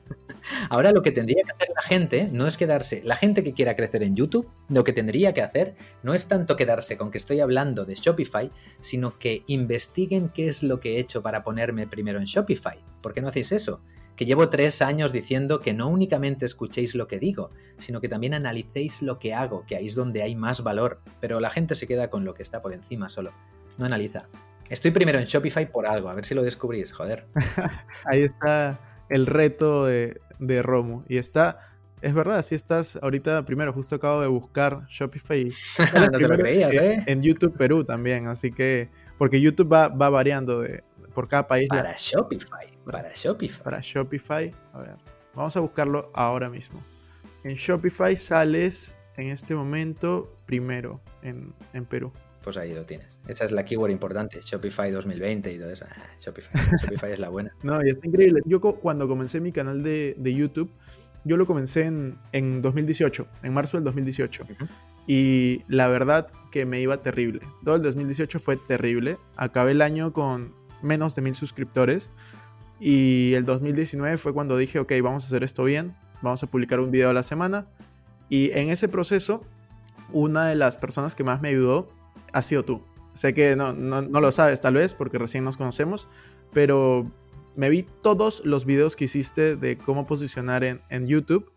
Ahora 0.70 0.90
lo 0.90 1.02
que 1.02 1.12
tendría 1.12 1.44
que 1.44 1.52
hacer 1.52 1.68
la 1.72 1.82
gente 1.82 2.28
no 2.32 2.48
es 2.48 2.56
quedarse, 2.56 3.00
la 3.04 3.14
gente 3.14 3.44
que 3.44 3.52
quiera 3.52 3.76
crecer 3.76 4.02
en 4.02 4.16
YouTube, 4.16 4.50
lo 4.68 4.82
que 4.82 4.92
tendría 4.92 5.32
que 5.32 5.42
hacer 5.42 5.76
no 6.02 6.14
es 6.14 6.26
tanto 6.26 6.56
quedarse 6.56 6.96
con 6.96 7.12
que 7.12 7.18
estoy 7.18 7.38
hablando 7.38 7.84
de 7.84 7.94
Shopify, 7.94 8.50
sino 8.80 9.20
que 9.20 9.44
investiguen 9.46 10.30
qué 10.30 10.48
es 10.48 10.64
lo 10.64 10.80
que 10.80 10.96
he 10.96 10.98
hecho 10.98 11.22
para 11.22 11.44
ponerme 11.44 11.86
primero 11.86 12.18
en 12.18 12.24
Shopify. 12.24 12.82
¿Por 13.00 13.14
qué 13.14 13.20
no 13.20 13.28
hacéis 13.28 13.52
eso? 13.52 13.82
Que 14.22 14.26
llevo 14.26 14.48
tres 14.50 14.82
años 14.82 15.12
diciendo 15.12 15.58
que 15.60 15.72
no 15.72 15.88
únicamente 15.88 16.46
escuchéis 16.46 16.94
lo 16.94 17.08
que 17.08 17.18
digo, 17.18 17.50
sino 17.78 18.00
que 18.00 18.08
también 18.08 18.34
analicéis 18.34 19.02
lo 19.02 19.18
que 19.18 19.34
hago, 19.34 19.64
que 19.66 19.74
ahí 19.74 19.88
es 19.88 19.96
donde 19.96 20.22
hay 20.22 20.36
más 20.36 20.62
valor, 20.62 21.00
pero 21.20 21.40
la 21.40 21.50
gente 21.50 21.74
se 21.74 21.88
queda 21.88 22.08
con 22.08 22.24
lo 22.24 22.32
que 22.32 22.44
está 22.44 22.62
por 22.62 22.72
encima 22.72 23.08
solo, 23.08 23.32
no 23.78 23.84
analiza. 23.84 24.28
Estoy 24.70 24.92
primero 24.92 25.18
en 25.18 25.24
Shopify 25.24 25.72
por 25.72 25.88
algo, 25.88 26.08
a 26.08 26.14
ver 26.14 26.24
si 26.24 26.36
lo 26.36 26.42
descubrís, 26.44 26.92
joder. 26.92 27.26
Ahí 28.04 28.22
está 28.22 28.78
el 29.08 29.26
reto 29.26 29.86
de, 29.86 30.20
de 30.38 30.62
Romu. 30.62 31.02
Y 31.08 31.16
está, 31.16 31.58
es 32.00 32.14
verdad, 32.14 32.42
si 32.42 32.54
estás 32.54 33.00
ahorita 33.02 33.44
primero, 33.44 33.72
justo 33.72 33.96
acabo 33.96 34.20
de 34.20 34.28
buscar 34.28 34.86
Shopify. 34.88 35.46
no 36.00 36.10
te 36.12 36.28
lo 36.28 36.36
creías, 36.38 36.72
¿eh? 36.76 37.02
En 37.08 37.22
YouTube 37.22 37.56
Perú 37.58 37.82
también, 37.82 38.28
así 38.28 38.52
que 38.52 38.88
porque 39.18 39.40
YouTube 39.40 39.72
va, 39.72 39.88
va 39.88 40.10
variando 40.10 40.60
de, 40.60 40.84
por 41.12 41.26
cada 41.26 41.48
país. 41.48 41.66
la- 41.72 41.82
Para 41.82 41.94
Shopify. 41.98 42.71
Para 42.84 43.10
Shopify. 43.14 43.62
para 43.62 43.80
Shopify. 43.80 44.52
A 44.72 44.80
ver, 44.80 44.96
vamos 45.34 45.56
a 45.56 45.60
buscarlo 45.60 46.10
ahora 46.14 46.48
mismo. 46.48 46.82
En 47.44 47.56
Shopify 47.56 48.16
sales 48.16 48.96
en 49.16 49.28
este 49.28 49.54
momento 49.54 50.34
primero 50.46 51.00
en, 51.22 51.52
en 51.72 51.84
Perú. 51.84 52.12
Pues 52.42 52.56
ahí 52.56 52.74
lo 52.74 52.84
tienes. 52.84 53.20
Esa 53.28 53.44
es 53.44 53.52
la 53.52 53.64
keyword 53.64 53.90
importante. 53.90 54.40
Shopify 54.40 54.90
2020 54.90 55.52
y 55.52 55.58
todo 55.58 55.70
eso. 55.70 55.84
Ah, 55.88 56.02
Shopify. 56.18 56.60
Shopify 56.82 57.12
es 57.12 57.18
la 57.18 57.28
buena. 57.28 57.54
No, 57.62 57.78
y 57.84 57.90
está 57.90 58.06
increíble. 58.06 58.40
Yo 58.44 58.60
cuando 58.60 59.06
comencé 59.06 59.40
mi 59.40 59.52
canal 59.52 59.82
de, 59.82 60.16
de 60.18 60.34
YouTube, 60.34 60.70
yo 61.24 61.36
lo 61.36 61.46
comencé 61.46 61.84
en, 61.86 62.18
en 62.32 62.60
2018, 62.62 63.26
en 63.44 63.54
marzo 63.54 63.76
del 63.76 63.84
2018. 63.84 64.42
Ujú. 64.42 64.66
Y 65.06 65.62
la 65.68 65.88
verdad 65.88 66.28
que 66.50 66.66
me 66.66 66.80
iba 66.80 66.96
terrible. 67.02 67.40
Todo 67.64 67.76
el 67.76 67.82
2018 67.82 68.38
fue 68.38 68.56
terrible. 68.56 69.18
Acabé 69.36 69.72
el 69.72 69.82
año 69.82 70.12
con 70.12 70.54
menos 70.82 71.14
de 71.14 71.22
mil 71.22 71.34
suscriptores. 71.34 72.10
Y 72.84 73.34
el 73.34 73.44
2019 73.44 74.18
fue 74.18 74.34
cuando 74.34 74.56
dije, 74.56 74.80
ok, 74.80 74.92
vamos 75.04 75.22
a 75.22 75.26
hacer 75.28 75.44
esto 75.44 75.62
bien. 75.62 75.94
Vamos 76.20 76.42
a 76.42 76.48
publicar 76.48 76.80
un 76.80 76.90
video 76.90 77.10
a 77.10 77.12
la 77.12 77.22
semana. 77.22 77.68
Y 78.28 78.50
en 78.54 78.70
ese 78.70 78.88
proceso, 78.88 79.44
una 80.12 80.48
de 80.48 80.56
las 80.56 80.78
personas 80.78 81.14
que 81.14 81.22
más 81.22 81.40
me 81.40 81.50
ayudó 81.50 81.88
ha 82.32 82.42
sido 82.42 82.64
tú. 82.64 82.82
Sé 83.12 83.34
que 83.34 83.54
no, 83.54 83.72
no, 83.72 84.02
lo 84.02 84.32
sabes 84.32 84.60
tal 84.60 84.74
vez 84.74 84.94
porque 84.94 85.16
recién 85.16 85.44
nos 85.44 85.56
conocemos, 85.56 86.08
pero 86.52 87.08
me 87.54 87.68
vi 87.68 87.86
todos 88.02 88.42
los 88.44 88.64
videos 88.64 88.96
que 88.96 89.04
hiciste 89.04 89.54
de 89.54 89.78
cómo 89.78 90.04
posicionar 90.04 90.64
en, 90.64 90.80
en 90.88 91.06
YouTube 91.06 91.52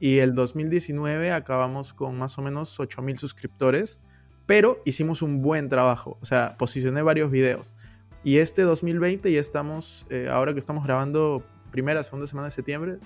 y 0.00 0.18
el 0.18 0.34
2019 0.34 1.30
acabamos 1.30 1.94
con 1.94 2.18
más 2.18 2.36
o 2.38 2.42
menos 2.42 2.80
8000 2.80 3.16
suscriptores, 3.16 4.00
pero 4.46 4.82
hicimos 4.84 5.22
un 5.22 5.40
buen 5.40 5.68
trabajo, 5.68 6.18
o 6.20 6.24
sea, 6.24 6.56
posicioné 6.58 7.02
varios 7.02 7.30
videos. 7.30 7.76
Y 8.24 8.38
este 8.38 8.62
2020 8.62 9.30
ya 9.30 9.40
estamos, 9.40 10.06
eh, 10.10 10.28
ahora 10.30 10.52
que 10.54 10.58
estamos 10.58 10.84
grabando 10.84 11.42
primera, 11.70 12.02
segunda 12.02 12.26
semana 12.26 12.46
de 12.46 12.52
septiembre, 12.52 12.96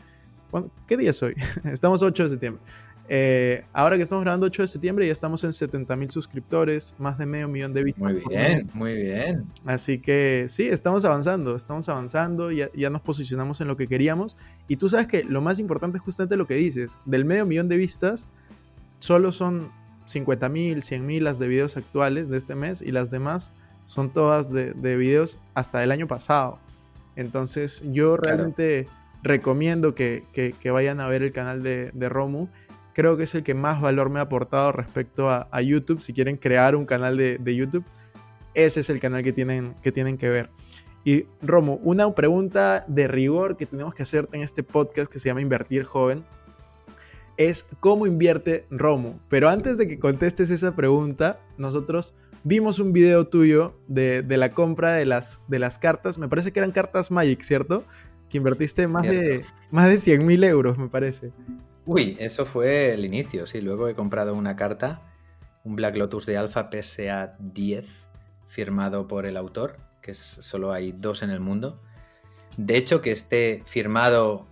¿cuándo- 0.51 0.71
¿qué 0.87 0.97
día 0.97 1.11
es 1.11 1.23
hoy? 1.23 1.35
estamos 1.65 2.03
8 2.03 2.23
de 2.23 2.29
septiembre. 2.29 2.63
Eh, 3.11 3.65
ahora 3.73 3.97
que 3.97 4.03
estamos 4.03 4.23
grabando 4.23 4.45
8 4.47 4.63
de 4.63 4.69
septiembre 4.69 5.07
ya 5.07 5.13
estamos 5.13 5.43
en 5.43 5.53
70.000 5.55 6.11
suscriptores, 6.11 6.95
más 6.99 7.17
de 7.17 7.25
medio 7.25 7.49
millón 7.49 7.73
de 7.73 7.83
vistas. 7.83 8.03
Muy 8.03 8.23
bien, 8.29 8.61
muy 8.75 8.95
bien. 8.95 9.45
Así 9.65 9.99
que 9.99 10.45
sí, 10.51 10.69
estamos 10.69 11.07
avanzando, 11.07 11.57
estamos 11.57 11.89
avanzando, 11.89 12.53
ya, 12.53 12.69
ya 12.75 12.91
nos 12.91 13.01
posicionamos 13.01 13.63
en 13.63 13.69
lo 13.69 13.79
que 13.79 13.89
queríamos. 13.89 14.37
Y 14.69 14.77
tú 14.77 14.91
sabes 14.91 15.07
que 15.07 15.25
lo 15.25 15.41
más 15.41 15.59
importante 15.59 15.97
es 15.97 16.05
justamente 16.05 16.37
lo 16.37 16.47
que 16.47 16.55
dices. 16.55 16.99
Del 17.07 17.25
medio 17.25 17.47
millón 17.47 17.69
de 17.69 17.79
vistas, 17.79 18.29
solo 18.99 19.33
son 19.33 19.71
50 20.05 20.49
mil, 20.51 20.83
100 20.83 21.07
mil 21.07 21.25
las 21.25 21.39
de 21.39 21.49
videos 21.49 21.79
actuales 21.79 22.29
de 22.29 22.37
este 22.37 22.55
mes 22.57 22.83
y 22.83 22.93
las 22.93 23.11
demás 23.11 23.55
son 23.89 24.11
todas 24.11 24.51
de, 24.53 24.73
de 24.75 24.97
videos 24.97 25.39
hasta 25.55 25.83
el 25.83 25.91
año 25.93 26.07
pasado. 26.07 26.59
Entonces 27.17 27.83
yo 27.87 28.17
Claro. 28.17 28.37
realmente 28.37 28.87
recomiendo 29.23 29.95
que, 29.95 30.25
que- 30.33 30.53
que 30.53 30.71
vayan 30.71 31.01
a 31.01 31.09
ver 31.09 31.23
el 31.23 31.33
canal 31.33 31.63
de, 31.63 31.91
de 31.93 32.09
Romu. 32.09 32.49
Creo 32.93 33.17
que 33.17 33.25
es 33.25 33.35
el 33.35 33.43
que 33.43 33.55
más 33.55 33.81
valor 33.81 34.11
me 34.11 34.19
ha 34.19 34.23
aportado 34.23 34.73
respecto 34.73 35.31
a, 35.31 35.49
a 35.51 35.63
YouTube. 35.63 36.01
Si 36.01 36.13
quieren 36.13 36.37
crear 36.37 36.77
un 36.77 36.85
canal 36.85 37.17
de, 37.17 37.39
de 37.39 37.57
YouTube, 37.57 37.85
ese 38.55 38.81
es 38.81 38.91
el 38.91 39.01
canal 39.01 39.23
que 39.23 39.33
tienen 39.33 39.75
que, 39.83 39.91
tienen 39.91 40.19
que 40.19 40.29
ver. 40.29 40.51
Y 41.05 41.25
Romu, 41.43 41.81
una 41.83 42.13
pregunta 42.15 42.85
de 42.89 43.09
rigor 43.09 43.57
que 43.57 43.67
tenemos 43.67 43.95
que 43.95 44.03
hacerte 44.03 44.37
en 44.37 44.43
este 44.43 44.63
podcast 44.63 45.11
que 45.11 45.19
se 45.19 45.29
llama 45.31 45.41
Invertir 45.41 45.85
Joven 45.85 46.25
es 47.37 47.69
cómo 47.81 48.07
invierte 48.07 48.67
Romu. 48.71 49.15
Pero 49.29 49.49
antes 49.49 49.79
de 49.79 49.87
que 49.89 49.99
contestes 49.99 50.51
esa 50.51 50.75
pregunta, 50.75 51.39
nosotros 51.57 52.15
vimos 52.45 52.79
un 52.79 52.93
video 52.93 53.27
tuyo 53.27 53.79
de, 53.87 54.23
de 54.23 54.37
la 54.37 54.53
compra 54.53 54.93
de 54.93 55.07
las, 55.07 55.41
de 55.49 55.59
las 55.59 55.79
cartas. 55.79 56.19
Me 56.19 56.29
parece 56.29 56.53
que 56.53 56.61
eran 56.61 56.73
cartas 56.73 57.11
Magic, 57.11 57.43
¿cierto? 57.43 57.85
Que 58.29 58.39
invertiste 58.39 58.87
más 58.89 59.03
de, 59.03 59.45
más 59.71 59.89
de 59.89 59.99
100 59.99 60.27
mil 60.27 60.45
euros, 60.45 60.79
me 60.79 60.89
parece. 60.89 61.33
Uy, 61.87 62.17
eso 62.21 62.45
fue 62.45 62.93
el 62.93 63.05
inicio, 63.05 63.47
sí. 63.47 63.61
Luego 63.61 63.89
he 63.89 63.95
comprado 63.95 64.35
una 64.35 64.57
carta, 64.57 65.03
un 65.65 65.77
Black 65.77 65.97
Lotus 65.97 66.27
de 66.27 66.37
Alpha 66.37 66.69
PSA 66.71 67.37
10, 67.39 68.11
firmado 68.47 69.09
por 69.09 69.25
el 69.25 69.37
autor, 69.37 69.77
que 70.03 70.11
es, 70.11 70.19
solo 70.19 70.73
hay 70.73 70.93
dos 70.93 71.23
en 71.23 71.31
el 71.31 71.41
mundo. 71.41 71.81
De 72.59 72.77
hecho, 72.77 73.01
que 73.01 73.13
esté 73.13 73.63
firmado 73.65 74.47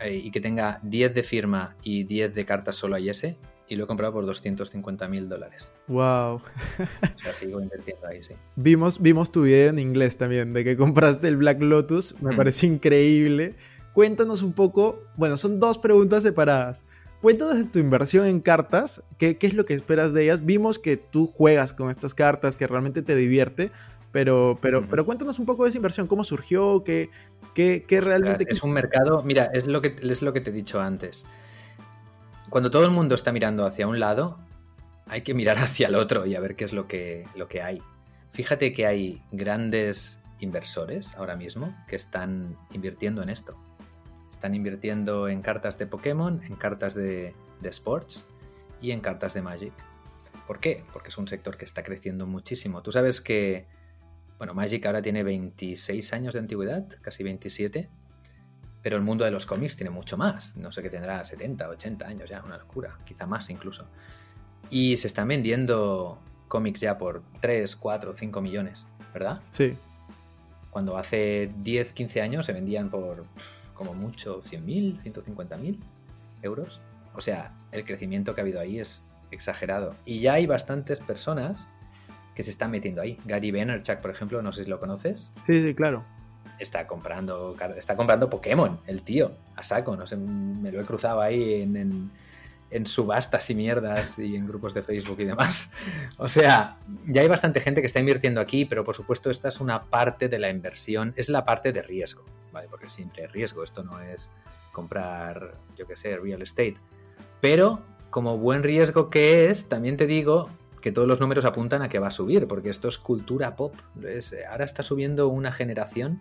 eh, 0.00 0.14
y 0.14 0.30
que 0.30 0.40
tenga 0.40 0.80
10 0.82 1.14
de 1.14 1.22
firma 1.22 1.76
y 1.82 2.04
10 2.04 2.34
de 2.34 2.46
cartas 2.46 2.76
solo 2.76 2.96
hay 2.96 3.10
ese, 3.10 3.36
y 3.70 3.76
lo 3.76 3.84
he 3.84 3.86
comprado 3.86 4.12
por 4.12 4.26
250 4.26 5.08
mil 5.08 5.28
dólares. 5.28 5.72
Wow. 5.86 6.34
O 6.34 6.40
sea, 7.16 7.32
sigo 7.32 7.60
invirtiendo 7.60 8.06
ahí, 8.06 8.22
sí. 8.22 8.34
Vimos, 8.56 9.00
vimos 9.00 9.30
tu 9.30 9.42
video 9.44 9.70
en 9.70 9.78
inglés 9.78 10.16
también, 10.18 10.52
de 10.52 10.64
que 10.64 10.76
compraste 10.76 11.28
el 11.28 11.36
Black 11.38 11.62
Lotus. 11.62 12.20
Me 12.20 12.32
Mm. 12.34 12.36
pareció 12.36 12.68
increíble. 12.68 13.54
Cuéntanos 13.94 14.42
un 14.42 14.52
poco, 14.52 15.02
bueno, 15.16 15.36
son 15.36 15.58
dos 15.60 15.78
preguntas 15.78 16.22
separadas. 16.22 16.84
Cuéntanos 17.22 17.56
de 17.58 17.64
tu 17.64 17.78
inversión 17.78 18.26
en 18.26 18.40
cartas, 18.40 19.04
¿qué, 19.18 19.36
qué 19.38 19.46
es 19.46 19.54
lo 19.54 19.64
que 19.66 19.74
esperas 19.74 20.12
de 20.14 20.24
ellas? 20.24 20.44
Vimos 20.44 20.78
que 20.78 20.96
tú 20.96 21.26
juegas 21.26 21.72
con 21.72 21.90
estas 21.90 22.14
cartas, 22.14 22.56
que 22.56 22.66
realmente 22.66 23.02
te 23.02 23.14
divierte, 23.14 23.70
pero, 24.10 24.58
pero, 24.62 24.88
pero 24.88 25.04
cuéntanos 25.04 25.38
un 25.38 25.46
poco 25.46 25.64
de 25.64 25.68
esa 25.70 25.78
inversión, 25.78 26.06
cómo 26.06 26.24
surgió, 26.24 26.82
qué, 26.82 27.10
qué, 27.54 27.84
qué 27.86 28.00
realmente... 28.00 28.46
Es 28.48 28.62
un 28.62 28.72
mercado, 28.72 29.22
mira, 29.22 29.50
es 29.52 29.66
lo, 29.66 29.82
que, 29.82 29.94
es 30.02 30.22
lo 30.22 30.32
que 30.32 30.40
te 30.40 30.50
he 30.50 30.52
dicho 30.52 30.80
antes. 30.80 31.26
Cuando 32.50 32.72
todo 32.72 32.84
el 32.84 32.90
mundo 32.90 33.14
está 33.14 33.30
mirando 33.30 33.64
hacia 33.64 33.86
un 33.86 34.00
lado, 34.00 34.40
hay 35.06 35.22
que 35.22 35.34
mirar 35.34 35.58
hacia 35.58 35.86
el 35.86 35.94
otro 35.94 36.26
y 36.26 36.34
a 36.34 36.40
ver 36.40 36.56
qué 36.56 36.64
es 36.64 36.72
lo 36.72 36.88
que, 36.88 37.26
lo 37.36 37.48
que 37.48 37.62
hay. 37.62 37.80
Fíjate 38.32 38.72
que 38.72 38.86
hay 38.86 39.22
grandes 39.30 40.20
inversores 40.40 41.14
ahora 41.14 41.36
mismo 41.36 41.76
que 41.86 41.94
están 41.94 42.56
invirtiendo 42.72 43.22
en 43.22 43.30
esto. 43.30 43.56
Están 44.30 44.54
invirtiendo 44.54 45.28
en 45.28 45.42
cartas 45.42 45.78
de 45.78 45.86
Pokémon, 45.86 46.42
en 46.42 46.56
cartas 46.56 46.94
de, 46.94 47.34
Sports 47.62 48.26
y 48.80 48.90
en 48.90 49.00
cartas 49.00 49.34
de 49.34 49.42
Magic. 49.42 49.72
¿Por 50.46 50.58
qué? 50.58 50.84
Porque 50.92 51.10
es 51.10 51.18
un 51.18 51.28
sector 51.28 51.56
que 51.56 51.64
está 51.64 51.84
creciendo 51.84 52.26
muchísimo. 52.26 52.82
Tú 52.82 52.90
sabes 52.90 53.20
que, 53.20 53.66
bueno, 54.38 54.54
Magic 54.54 54.84
ahora 54.86 55.02
tiene 55.02 55.22
26 55.22 56.12
años 56.14 56.32
de 56.32 56.40
antigüedad, 56.40 56.88
casi 57.02 57.22
27, 57.22 57.90
pero 58.82 58.96
el 58.96 59.02
mundo 59.02 59.24
de 59.24 59.30
los 59.30 59.46
cómics 59.46 59.76
tiene 59.76 59.90
mucho 59.90 60.16
más. 60.16 60.56
No 60.56 60.72
sé 60.72 60.82
qué 60.82 60.90
tendrá 60.90 61.24
70, 61.24 61.68
80 61.68 62.06
años 62.06 62.30
ya, 62.30 62.42
una 62.42 62.56
locura, 62.58 62.98
quizá 63.04 63.26
más 63.26 63.50
incluso. 63.50 63.86
Y 64.70 64.96
se 64.96 65.06
están 65.06 65.28
vendiendo 65.28 66.18
cómics 66.48 66.80
ya 66.80 66.98
por 66.98 67.22
3, 67.40 67.76
4, 67.76 68.14
5 68.14 68.40
millones, 68.40 68.86
¿verdad? 69.12 69.40
Sí, 69.50 69.76
Cuando 70.70 70.96
hace 70.96 71.50
10, 71.58 71.92
15 71.92 72.22
años 72.22 72.46
se 72.46 72.52
vendían 72.52 72.90
por 72.90 73.24
como 73.74 73.94
mucho 73.94 74.42
100.000, 74.42 75.02
150.000 75.02 75.78
euros. 76.42 76.80
O 77.14 77.20
sea, 77.20 77.52
el 77.72 77.84
crecimiento 77.84 78.34
que 78.34 78.40
ha 78.40 78.44
habido 78.44 78.60
ahí 78.60 78.78
es 78.78 79.02
exagerado. 79.30 79.94
Y 80.04 80.20
ya 80.20 80.34
hay 80.34 80.46
bastantes 80.46 81.00
personas 81.00 81.68
que 82.34 82.44
se 82.44 82.50
están 82.50 82.70
metiendo 82.70 83.00
ahí. 83.00 83.18
Gary 83.24 83.50
Vaynerchuk, 83.50 83.98
por 84.00 84.10
ejemplo, 84.10 84.42
no 84.42 84.52
sé 84.52 84.64
si 84.64 84.70
lo 84.70 84.78
conoces, 84.80 85.32
sí, 85.42 85.60
sí, 85.60 85.74
claro. 85.74 86.04
Está 86.60 86.86
comprando 86.86 87.56
está 87.76 87.96
comprando 87.96 88.30
Pokémon, 88.30 88.78
el 88.86 89.02
tío, 89.02 89.32
a 89.56 89.62
saco. 89.62 89.96
No 89.96 90.06
sé, 90.06 90.16
me 90.16 90.70
lo 90.70 90.80
he 90.80 90.84
cruzado 90.84 91.20
ahí 91.20 91.62
en, 91.62 91.76
en- 91.76 92.86
subastas 92.86 93.50
y 93.50 93.54
mierdas 93.56 94.16
y 94.20 94.36
en 94.36 94.46
grupos 94.46 94.74
de 94.74 94.82
Facebook 94.82 95.18
y 95.20 95.24
demás. 95.24 95.72
O 96.18 96.28
sea, 96.28 96.76
ya 97.06 97.22
hay 97.22 97.28
bastante 97.28 97.60
gente 97.60 97.80
que 97.80 97.88
está 97.88 97.98
invirtiendo 97.98 98.40
aquí, 98.40 98.64
pero 98.64 98.84
por 98.84 98.94
supuesto 98.94 99.28
esta 99.30 99.48
es 99.48 99.58
una 99.60 99.82
parte 99.84 100.28
de 100.28 100.38
la 100.38 100.50
inversión, 100.50 101.12
es 101.16 101.28
la 101.28 101.44
parte 101.44 101.72
de 101.72 101.82
riesgo, 101.82 102.24
¿vale? 102.52 102.68
Porque 102.70 102.88
siempre 102.88 103.22
hay 103.22 103.28
riesgo, 103.28 103.64
esto 103.64 103.82
no 103.82 103.98
es 104.00 104.30
comprar, 104.70 105.54
yo 105.76 105.84
qué 105.86 105.96
sé, 105.96 106.16
real 106.16 106.42
estate. 106.42 106.76
Pero 107.40 107.80
como 108.10 108.38
buen 108.38 108.62
riesgo 108.62 109.10
que 109.10 109.50
es, 109.50 109.68
también 109.68 109.96
te 109.96 110.06
digo 110.06 110.48
que 110.80 110.92
todos 110.92 111.06
los 111.08 111.20
números 111.20 111.44
apuntan 111.44 111.82
a 111.82 111.88
que 111.88 111.98
va 111.98 112.08
a 112.08 112.12
subir, 112.12 112.46
porque 112.46 112.70
esto 112.70 112.88
es 112.88 112.98
cultura 112.98 113.56
pop. 113.56 113.74
Es- 114.06 114.34
ahora 114.48 114.64
está 114.64 114.82
subiendo 114.84 115.26
una 115.28 115.50
generación 115.52 116.20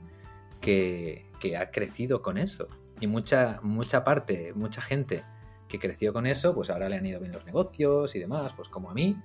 que, 0.61 1.25
ha 1.57 1.71
crecido 1.71 2.21
con 2.21 2.37
eso. 2.37 2.67
Y 2.99 3.07
mucha, 3.07 3.59
mucha 3.61 4.03
parte, 4.03 4.53
mucha 4.53 4.81
gente 4.81 5.23
que 5.67 5.79
creció 5.79 6.11
con 6.13 6.25
eso, 6.25 6.53
pues 6.53 6.69
ahora 6.69 6.89
le 6.89 6.97
han 6.97 7.05
ido 7.05 7.19
bien 7.19 7.31
los 7.31 7.45
negocios 7.45 8.15
y 8.15 8.19
demás, 8.19 8.53
pues 8.55 8.67
como 8.67 8.89
a 8.89 8.93
mí, 8.93 9.15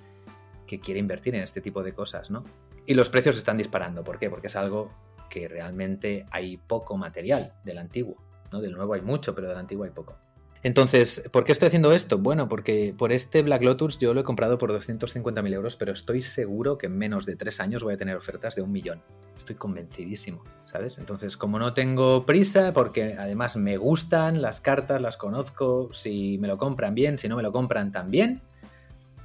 que 0.67 0.79
quiere 0.79 1.01
invertir 1.01 1.35
en 1.35 1.43
este 1.43 1.61
tipo 1.61 1.83
de 1.83 1.93
cosas, 1.93 2.31
¿no? 2.31 2.45
Y 2.87 2.95
los 2.95 3.09
precios 3.09 3.37
están 3.37 3.57
disparando. 3.57 4.05
¿Por 4.05 4.19
qué? 4.19 4.31
Porque 4.31 4.49
es 4.49 4.57
algo 4.57 4.91
que 5.31 5.49
realmente 5.49 6.27
hay 6.31 6.57
poco 6.59 6.97
material 6.97 7.55
del 7.65 7.79
antiguo, 7.79 8.17
¿no? 8.53 8.61
Del 8.61 8.73
nuevo 8.73 8.95
hay 8.95 9.01
mucho, 9.01 9.35
pero 9.35 9.49
del 9.49 9.59
antiguo 9.59 9.85
hay 9.85 9.91
poco. 9.91 10.17
Entonces, 10.65 11.29
¿por 11.31 11.45
qué 11.45 11.53
estoy 11.53 11.67
haciendo 11.67 11.93
esto? 11.93 12.17
Bueno, 12.17 12.49
porque 12.49 12.95
por 12.97 13.13
este 13.13 13.43
Black 13.43 13.63
Lotus 13.63 13.99
yo 13.99 14.15
lo 14.15 14.21
he 14.21 14.25
comprado 14.25 14.57
por 14.57 14.73
250.000 14.73 15.53
euros, 15.53 15.77
pero 15.77 15.93
estoy 15.93 16.23
seguro 16.23 16.79
que 16.79 16.87
en 16.87 16.97
menos 16.97 17.27
de 17.27 17.37
tres 17.37 17.61
años 17.61 17.83
voy 17.83 17.93
a 17.93 17.97
tener 17.99 18.17
ofertas 18.17 18.57
de 18.57 18.63
un 18.63 18.73
millón. 18.73 19.03
Estoy 19.37 19.57
convencidísimo, 19.57 20.43
¿sabes? 20.65 20.97
Entonces, 20.97 21.37
como 21.37 21.59
no 21.59 21.75
tengo 21.75 22.25
prisa, 22.25 22.73
porque 22.73 23.15
además 23.19 23.57
me 23.57 23.77
gustan 23.77 24.41
las 24.41 24.63
cartas, 24.63 25.03
las 25.03 25.19
conozco, 25.19 25.91
si 25.93 26.39
me 26.39 26.49
lo 26.49 26.57
compran 26.57 26.95
bien, 26.95 27.19
si 27.19 27.29
no 27.29 27.37
me 27.37 27.43
lo 27.43 27.53
compran 27.53 27.93
también, 27.93 28.41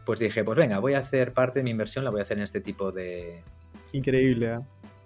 pues 0.05 0.19
dije, 0.19 0.43
pues 0.43 0.57
venga, 0.57 0.79
voy 0.79 0.95
a 0.95 0.99
hacer 0.99 1.31
parte 1.31 1.59
de 1.59 1.63
mi 1.63 1.69
inversión, 1.69 2.03
la 2.03 2.11
voy 2.11 2.19
a 2.19 2.23
hacer 2.23 2.37
en 2.37 2.43
este 2.43 2.59
tipo 2.59 2.91
de, 2.91 3.43
Increíble, 3.93 4.51
¿ah? 4.51 4.61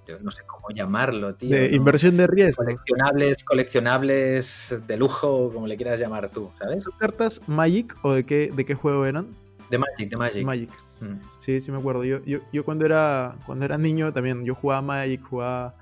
Yo 0.08 0.20
no 0.20 0.32
sé 0.32 0.44
cómo 0.46 0.70
llamarlo, 0.70 1.36
tío. 1.36 1.56
De 1.56 1.70
¿no? 1.70 1.76
inversión 1.76 2.18
de 2.18 2.28
riesgo. 2.28 2.63
Coleccionables, 2.63 3.44
coleccionables 3.44 4.76
de 4.86 4.98
lujo, 4.98 5.52
como 5.54 5.68
le 5.68 5.78
quieras 5.78 6.00
llamar 6.00 6.30
tú, 6.30 6.52
¿sabes? 6.60 6.84
¿Son 6.84 6.94
cartas 6.98 7.42
Magic 7.48 7.96
o 8.04 8.13
de 8.13 8.26
qué, 8.26 8.52
de 8.54 8.66
qué 8.66 8.76
juego 8.76 9.06
eran? 9.06 9.28
De 9.70 9.78
Magic, 9.78 10.10
de 10.10 10.18
Magic. 10.18 10.46
Magic. 10.46 10.70
Mm. 11.00 11.20
Sí, 11.39 11.60
sí 11.62 11.72
me 11.72 11.78
acuerdo. 11.78 12.04
Yo, 12.04 12.24
yo, 12.26 12.39
yo 12.52 12.66
cuando 12.66 12.86
era 12.86 13.36
cuando 13.46 13.66
era 13.66 13.78
niño 13.78 14.12
también, 14.13 14.44
yo 14.46 14.56
jugaba 14.56 14.82
Magic, 14.82 15.24
jugaba 15.24 15.76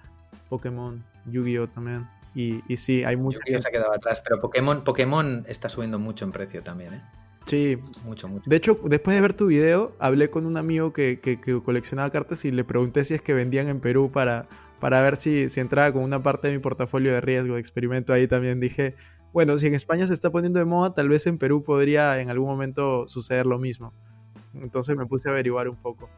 Pokémon, 0.50 1.04
Yu-Gi-Oh 1.26 1.68
también. 1.68 2.08
Y, 2.34 2.62
y 2.72 2.78
sí, 2.78 3.04
hay 3.04 3.16
mucha 3.18 3.40
Yu-Gi-Oh 3.40 3.62
se 3.62 3.68
ha 3.68 3.72
quedado 3.72 3.94
atrás, 3.94 4.22
pero 4.22 4.40
Pokémon, 4.40 4.84
Pokémon 4.84 5.44
está 5.48 5.68
subiendo 5.68 6.00
mucho 6.00 6.26
en 6.26 6.32
precio 6.32 6.62
también, 6.62 6.94
¿eh? 6.94 7.02
Sí. 7.46 7.78
Mucho, 8.06 8.28
mucho. 8.28 8.50
De 8.50 8.56
hecho, 8.56 8.80
después 8.86 9.16
de 9.16 9.22
ver 9.22 9.34
tu 9.34 9.48
video, 9.48 9.94
hablé 10.00 10.30
con 10.30 10.46
un 10.46 10.58
amigo 10.58 10.94
que, 10.94 11.20
que- 11.20 11.40
que 11.42 11.62
coleccionaba 11.62 12.10
cartas 12.10 12.46
y 12.46 12.52
le 12.52 12.64
pregunté 12.64 13.04
si 13.04 13.14
es 13.14 13.22
que 13.22 13.34
vendían 13.34 13.68
en 13.68 13.80
Perú 13.80 14.12
para, 14.12 14.48
para 14.80 15.02
ver 15.02 15.18
si, 15.18 15.50
si 15.50 15.60
entraba 15.60 15.92
con 15.92 16.04
una 16.04 16.22
parte 16.24 16.48
de 16.48 16.54
mi 16.56 16.60
portafolio 16.62 17.12
de 17.12 17.22
riesgo, 17.22 17.56
de 17.56 17.60
experimento 17.60 18.14
ahí 18.14 18.28
también. 18.28 18.60
Dije, 18.60 18.96
bueno, 19.34 19.58
si 19.58 19.68
en 19.68 19.74
España 19.76 20.08
se 20.08 20.14
está 20.14 20.30
poniendo 20.32 20.60
de 20.60 20.66
moda, 20.66 20.94
tal 20.94 21.10
vez 21.10 21.26
en 21.28 21.38
Perú 21.38 21.64
podría 21.64 22.20
en 22.22 22.30
algún 22.30 22.48
momento 22.50 23.08
suceder 23.08 23.46
lo 23.46 23.58
mismo. 23.60 23.94
Entonces 24.54 24.96
me 24.96 25.06
puse 25.06 25.30
a 25.30 25.32
averiguar 25.32 25.68
un 25.68 25.78
poco. 25.78 26.10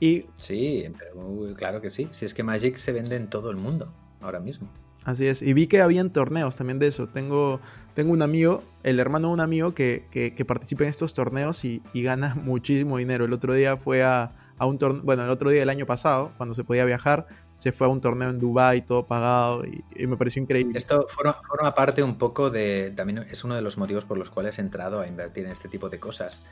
Y 0.00 0.24
Sí, 0.36 0.84
pero 0.98 1.26
uy, 1.28 1.54
claro 1.54 1.80
que 1.80 1.90
sí. 1.90 2.08
Si 2.12 2.24
es 2.24 2.34
que 2.34 2.42
Magic 2.42 2.76
se 2.76 2.92
vende 2.92 3.16
en 3.16 3.28
todo 3.28 3.50
el 3.50 3.56
mundo 3.56 3.92
ahora 4.20 4.40
mismo. 4.40 4.68
Así 5.04 5.26
es, 5.26 5.42
y 5.42 5.52
vi 5.52 5.66
que 5.66 5.80
habían 5.82 6.12
torneos 6.12 6.56
también 6.56 6.78
de 6.78 6.86
eso. 6.86 7.08
Tengo, 7.08 7.60
tengo 7.94 8.12
un 8.12 8.22
amigo, 8.22 8.62
el 8.84 9.00
hermano 9.00 9.28
de 9.28 9.34
un 9.34 9.40
amigo 9.40 9.74
que, 9.74 10.06
que- 10.12 10.44
participa 10.44 10.84
en 10.84 10.90
estos 10.90 11.12
torneos 11.12 11.64
y, 11.64 11.82
y 11.92 12.02
gana 12.02 12.34
muchísimo 12.42 12.98
dinero. 12.98 13.24
El 13.24 13.32
otro 13.32 13.52
día 13.54 13.76
fue 13.76 14.04
a, 14.04 14.32
a 14.58 14.66
un 14.66 14.78
torneo, 14.78 15.02
bueno, 15.02 15.24
el 15.24 15.30
otro 15.30 15.50
día 15.50 15.60
del 15.60 15.70
año 15.70 15.86
pasado, 15.86 16.32
cuando 16.36 16.54
se 16.54 16.62
podía 16.62 16.84
viajar, 16.84 17.26
se 17.58 17.72
fue 17.72 17.86
a 17.86 17.90
un 17.90 18.00
torneo 18.00 18.30
en 18.30 18.38
Dubai 18.38 18.84
todo 18.84 19.06
pagado 19.06 19.64
y, 19.64 19.84
y 19.96 20.06
me 20.06 20.16
pareció 20.16 20.42
increíble. 20.42 20.78
Esto 20.78 21.06
forma, 21.08 21.36
forma 21.48 21.74
parte 21.74 22.02
un 22.02 22.16
poco 22.18 22.50
de. 22.50 22.92
También 22.96 23.26
es 23.30 23.44
uno 23.44 23.54
de 23.56 23.62
los 23.62 23.78
motivos 23.78 24.04
por 24.04 24.18
los 24.18 24.30
cuales 24.30 24.58
he 24.58 24.62
entrado 24.62 25.00
a 25.00 25.06
invertir 25.06 25.46
en 25.46 25.52
este 25.52 25.68
tipo 25.68 25.88
de 25.88 25.98
cosas. 26.00 26.42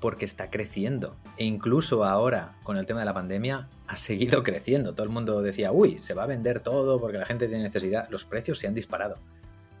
Porque 0.00 0.24
está 0.24 0.50
creciendo. 0.50 1.16
E 1.36 1.44
incluso 1.44 2.04
ahora, 2.04 2.56
con 2.62 2.76
el 2.76 2.86
tema 2.86 3.00
de 3.00 3.06
la 3.06 3.14
pandemia, 3.14 3.68
ha 3.86 3.96
seguido 3.96 4.42
creciendo. 4.42 4.94
Todo 4.94 5.04
el 5.04 5.12
mundo 5.12 5.42
decía, 5.42 5.72
uy, 5.72 5.98
se 5.98 6.14
va 6.14 6.24
a 6.24 6.26
vender 6.26 6.60
todo 6.60 7.00
porque 7.00 7.18
la 7.18 7.26
gente 7.26 7.48
tiene 7.48 7.62
necesidad. 7.62 8.08
Los 8.10 8.24
precios 8.24 8.58
se 8.58 8.66
han 8.66 8.74
disparado. 8.74 9.16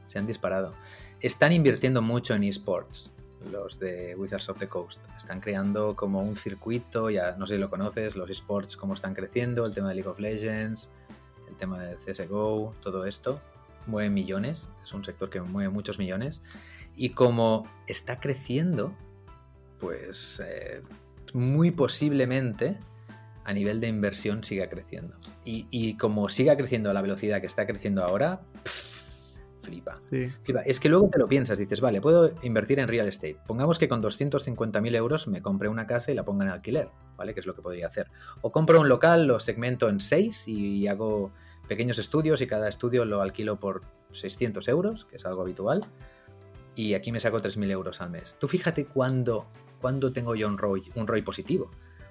Se 0.06 0.18
han 0.18 0.26
disparado. 0.26 0.74
Están 1.20 1.52
invirtiendo 1.52 2.02
mucho 2.02 2.34
en 2.34 2.44
esports. 2.44 3.12
Los 3.50 3.78
de 3.78 4.14
Wizards 4.16 4.48
of 4.48 4.58
the 4.58 4.68
Coast. 4.68 5.00
Están 5.16 5.40
creando 5.40 5.94
como 5.94 6.22
un 6.22 6.36
circuito, 6.36 7.10
ya 7.10 7.36
no 7.36 7.46
sé 7.46 7.54
si 7.54 7.60
lo 7.60 7.70
conoces, 7.70 8.16
los 8.16 8.28
esports, 8.30 8.76
cómo 8.76 8.94
están 8.94 9.14
creciendo, 9.14 9.66
el 9.66 9.72
tema 9.72 9.90
de 9.90 9.96
League 9.96 10.08
of 10.08 10.18
Legends, 10.18 10.88
el 11.48 11.54
tema 11.56 11.80
de 11.80 11.96
CSGO, 11.96 12.74
todo 12.82 13.06
esto 13.06 13.40
mueve 13.86 14.10
millones, 14.10 14.68
es 14.84 14.92
un 14.92 15.04
sector 15.04 15.30
que 15.30 15.40
mueve 15.40 15.70
muchos 15.70 15.98
millones, 15.98 16.42
y 16.96 17.10
como 17.10 17.66
está 17.86 18.20
creciendo, 18.20 18.92
pues 19.78 20.42
eh, 20.44 20.82
muy 21.34 21.70
posiblemente 21.70 22.78
a 23.44 23.52
nivel 23.52 23.80
de 23.80 23.88
inversión 23.88 24.42
siga 24.42 24.68
creciendo. 24.68 25.16
Y, 25.44 25.66
y 25.70 25.96
como 25.96 26.28
siga 26.28 26.56
creciendo 26.56 26.90
a 26.90 26.92
la 26.92 27.02
velocidad 27.02 27.40
que 27.40 27.46
está 27.46 27.66
creciendo 27.66 28.02
ahora, 28.04 28.40
pff, 28.64 28.96
flipa. 29.66 29.98
Sí, 30.00 30.26
Flipa. 30.44 30.62
Es 30.62 30.80
que 30.80 30.88
luego 30.88 31.08
te 31.10 31.18
lo 31.18 31.28
piensas, 31.28 31.58
dices, 31.58 31.80
vale, 31.80 32.00
puedo 32.00 32.32
invertir 32.42 32.78
en 32.78 32.88
real 32.88 33.08
estate. 33.08 33.36
Pongamos 33.46 33.78
que 33.78 33.88
con 33.88 34.02
250.000 34.02 34.96
euros 34.96 35.26
me 35.28 35.42
compre 35.42 35.68
una 35.68 35.86
casa 35.86 36.12
y 36.12 36.14
la 36.14 36.24
ponga 36.24 36.44
en 36.44 36.50
alquiler, 36.52 36.88
¿vale? 37.16 37.34
Que 37.34 37.40
es 37.40 37.46
lo 37.46 37.54
que 37.54 37.62
podría 37.62 37.88
hacer. 37.88 38.08
O 38.42 38.52
compro 38.52 38.80
un 38.80 38.88
local, 38.88 39.26
lo 39.26 39.40
segmento 39.40 39.88
en 39.88 40.00
6 40.00 40.48
y 40.48 40.86
hago 40.86 41.32
pequeños 41.68 41.98
estudios 41.98 42.40
y 42.40 42.46
cada 42.46 42.68
estudio 42.68 43.04
lo 43.04 43.20
alquilo 43.20 43.58
por 43.58 43.82
600 44.12 44.66
euros, 44.68 45.04
que 45.04 45.16
es 45.16 45.26
algo 45.26 45.42
habitual. 45.42 45.80
Y 46.76 46.94
aquí 46.94 47.10
me 47.10 47.20
saco 47.20 47.38
3.000 47.38 47.70
euros 47.70 48.00
al 48.00 48.10
mes. 48.10 48.36
Tú 48.38 48.48
fíjate 48.48 48.86
cuándo, 48.86 49.46
cuándo 49.80 50.12
tengo 50.12 50.34
yo 50.34 50.48
un 50.48 50.58
ROI, 50.58 50.90
un 50.94 51.06
ROI 51.06 51.22
positivo. 51.22 51.70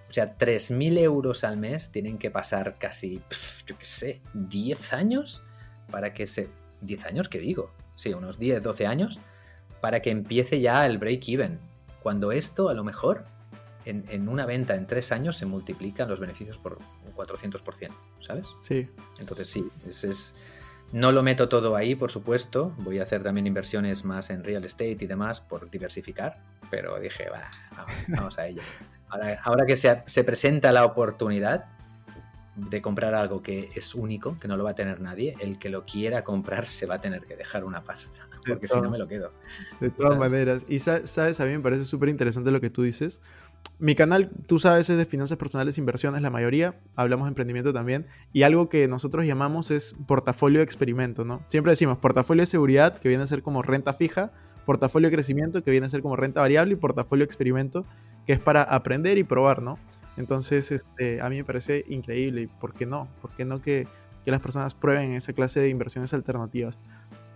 O 0.09 0.13
sea, 0.13 0.37
3.000 0.37 0.97
euros 0.99 1.43
al 1.43 1.57
mes 1.57 1.91
tienen 1.91 2.17
que 2.17 2.29
pasar 2.31 2.77
casi, 2.77 3.19
pf, 3.27 3.65
yo 3.65 3.77
qué 3.77 3.85
sé, 3.85 4.21
10 4.33 4.93
años 4.93 5.43
para 5.91 6.13
que 6.13 6.27
se... 6.27 6.49
¿10 6.83 7.05
años? 7.07 7.29
¿Qué 7.29 7.39
digo? 7.39 7.71
Sí, 7.95 8.13
unos 8.13 8.37
10, 8.37 8.61
12 8.61 8.85
años 8.87 9.19
para 9.81 10.01
que 10.01 10.11
empiece 10.11 10.61
ya 10.61 10.85
el 10.85 10.97
break-even. 10.99 11.59
Cuando 12.01 12.31
esto, 12.31 12.69
a 12.69 12.73
lo 12.73 12.83
mejor, 12.83 13.25
en, 13.85 14.05
en 14.09 14.29
una 14.29 14.45
venta 14.45 14.75
en 14.75 14.85
3 14.87 15.11
años 15.11 15.37
se 15.37 15.45
multiplican 15.45 16.07
los 16.09 16.19
beneficios 16.19 16.57
por 16.57 16.77
un 17.05 17.13
400%, 17.15 17.89
¿sabes? 18.21 18.45
sí. 18.61 18.87
Entonces 19.19 19.49
sí, 19.49 19.67
es, 19.87 20.03
es- 20.03 20.35
no 20.91 21.11
lo 21.11 21.23
meto 21.23 21.49
todo 21.49 21.75
ahí, 21.75 21.95
por 21.95 22.11
supuesto. 22.11 22.73
Voy 22.77 22.99
a 22.99 23.03
hacer 23.03 23.23
también 23.23 23.47
inversiones 23.47 24.05
más 24.05 24.29
en 24.29 24.43
real 24.43 24.63
estate 24.65 24.97
y 25.01 25.07
demás 25.07 25.41
por 25.41 25.69
diversificar. 25.69 26.37
Pero 26.71 26.99
dije, 26.99 27.29
va, 27.29 27.41
vamos, 27.75 27.93
vamos 28.09 28.39
a 28.39 28.47
ello. 28.47 28.61
Ahora, 29.09 29.39
ahora 29.43 29.65
que 29.65 29.77
se, 29.77 30.03
se 30.07 30.23
presenta 30.23 30.71
la 30.71 30.85
oportunidad 30.85 31.65
de 32.55 32.81
comprar 32.81 33.13
algo 33.13 33.41
que 33.43 33.69
es 33.75 33.93
único, 33.95 34.39
que 34.39 34.47
no 34.47 34.55
lo 34.55 34.63
va 34.63 34.71
a 34.71 34.75
tener 34.75 35.01
nadie, 35.01 35.35
el 35.41 35.59
que 35.59 35.69
lo 35.69 35.85
quiera 35.85 36.23
comprar 36.23 36.65
se 36.65 36.85
va 36.85 36.95
a 36.95 37.01
tener 37.01 37.25
que 37.25 37.35
dejar 37.35 37.65
una 37.65 37.83
pasta. 37.83 38.27
Porque 38.47 38.67
si 38.67 38.79
no 38.79 38.89
me 38.89 38.97
lo 38.97 39.07
quedo. 39.07 39.33
De 39.79 39.89
todas 39.89 40.13
¿Sabes? 40.13 40.19
maneras. 40.31 40.65
Y 40.69 40.79
sa- 40.79 41.05
sabes, 41.05 41.41
a 41.41 41.45
mí 41.45 41.51
me 41.51 41.59
parece 41.59 41.83
súper 41.83 42.09
interesante 42.09 42.51
lo 42.51 42.61
que 42.61 42.69
tú 42.69 42.83
dices. 42.83 43.21
Mi 43.77 43.93
canal, 43.93 44.31
tú 44.47 44.57
sabes, 44.57 44.89
es 44.89 44.97
de 44.97 45.05
finanzas 45.05 45.37
personales 45.37 45.77
inversiones, 45.77 46.21
la 46.21 46.29
mayoría. 46.29 46.79
Hablamos 46.95 47.25
de 47.25 47.29
emprendimiento 47.29 47.73
también. 47.73 48.07
Y 48.31 48.43
algo 48.43 48.69
que 48.69 48.87
nosotros 48.87 49.25
llamamos 49.25 49.69
es 49.69 49.95
portafolio 50.07 50.59
de 50.59 50.63
experimento, 50.63 51.25
¿no? 51.25 51.41
Siempre 51.49 51.71
decimos 51.71 51.97
portafolio 51.97 52.43
de 52.43 52.47
seguridad, 52.47 52.99
que 52.99 53.09
viene 53.09 53.23
a 53.23 53.27
ser 53.27 53.43
como 53.43 53.61
renta 53.61 53.91
fija, 53.93 54.31
portafolio 54.65 55.09
de 55.09 55.15
crecimiento, 55.15 55.61
que 55.61 55.71
viene 55.71 55.87
a 55.87 55.89
ser 55.89 56.01
como 56.01 56.15
renta 56.15 56.39
variable, 56.39 56.73
y 56.73 56.75
portafolio 56.77 57.23
de 57.23 57.27
experimento, 57.27 57.85
que 58.25 58.33
es 58.33 58.39
para 58.39 58.63
aprender 58.63 59.17
y 59.17 59.23
probar, 59.23 59.61
¿no? 59.61 59.77
Entonces, 60.15 60.71
este, 60.71 61.19
a 61.21 61.29
mí 61.29 61.35
me 61.35 61.43
parece 61.43 61.83
increíble. 61.89 62.43
¿Y 62.43 62.47
por 62.47 62.73
qué 62.73 62.85
no? 62.85 63.09
¿Por 63.21 63.31
qué 63.31 63.43
no 63.43 63.61
que, 63.61 63.87
que 64.23 64.31
las 64.31 64.39
personas 64.39 64.73
prueben 64.73 65.11
esa 65.11 65.33
clase 65.33 65.59
de 65.59 65.67
inversiones 65.67 66.13
alternativas? 66.13 66.81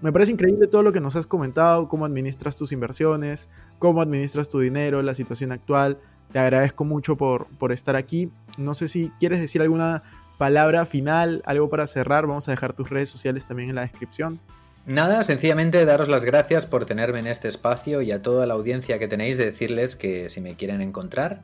Me 0.01 0.13
parece 0.13 0.31
increíble 0.31 0.67
todo 0.67 0.81
lo 0.81 0.93
que 0.93 1.01
nos 1.01 1.17
has 1.17 1.27
comentado, 1.27 1.89
cómo 1.89 2.05
administras 2.05 2.55
tus 2.55 2.71
inversiones, 2.71 3.49
cómo 3.79 4.01
administras 4.01 4.47
tu 4.47 4.59
dinero, 4.59 5.01
la 5.01 5.13
situación 5.13 5.51
actual. 5.51 5.99
Te 6.31 6.39
agradezco 6.39 6.85
mucho 6.85 7.17
por, 7.17 7.47
por 7.57 7.71
estar 7.71 7.95
aquí. 7.95 8.31
No 8.57 8.73
sé 8.73 8.87
si 8.87 9.11
quieres 9.19 9.39
decir 9.39 9.61
alguna 9.61 10.03
palabra 10.37 10.85
final, 10.85 11.41
algo 11.45 11.69
para 11.69 11.87
cerrar. 11.87 12.27
Vamos 12.27 12.47
a 12.47 12.51
dejar 12.51 12.73
tus 12.73 12.89
redes 12.89 13.09
sociales 13.09 13.45
también 13.45 13.69
en 13.69 13.75
la 13.75 13.81
descripción. 13.81 14.39
Nada, 14.85 15.23
sencillamente 15.23 15.85
daros 15.85 16.07
las 16.07 16.23
gracias 16.23 16.65
por 16.65 16.85
tenerme 16.85 17.19
en 17.19 17.27
este 17.27 17.47
espacio 17.47 18.01
y 18.01 18.11
a 18.11 18.21
toda 18.21 18.47
la 18.47 18.55
audiencia 18.55 18.97
que 18.97 19.07
tenéis 19.07 19.37
de 19.37 19.45
decirles 19.45 19.95
que 19.95 20.29
si 20.29 20.41
me 20.41 20.55
quieren 20.55 20.81
encontrar, 20.81 21.43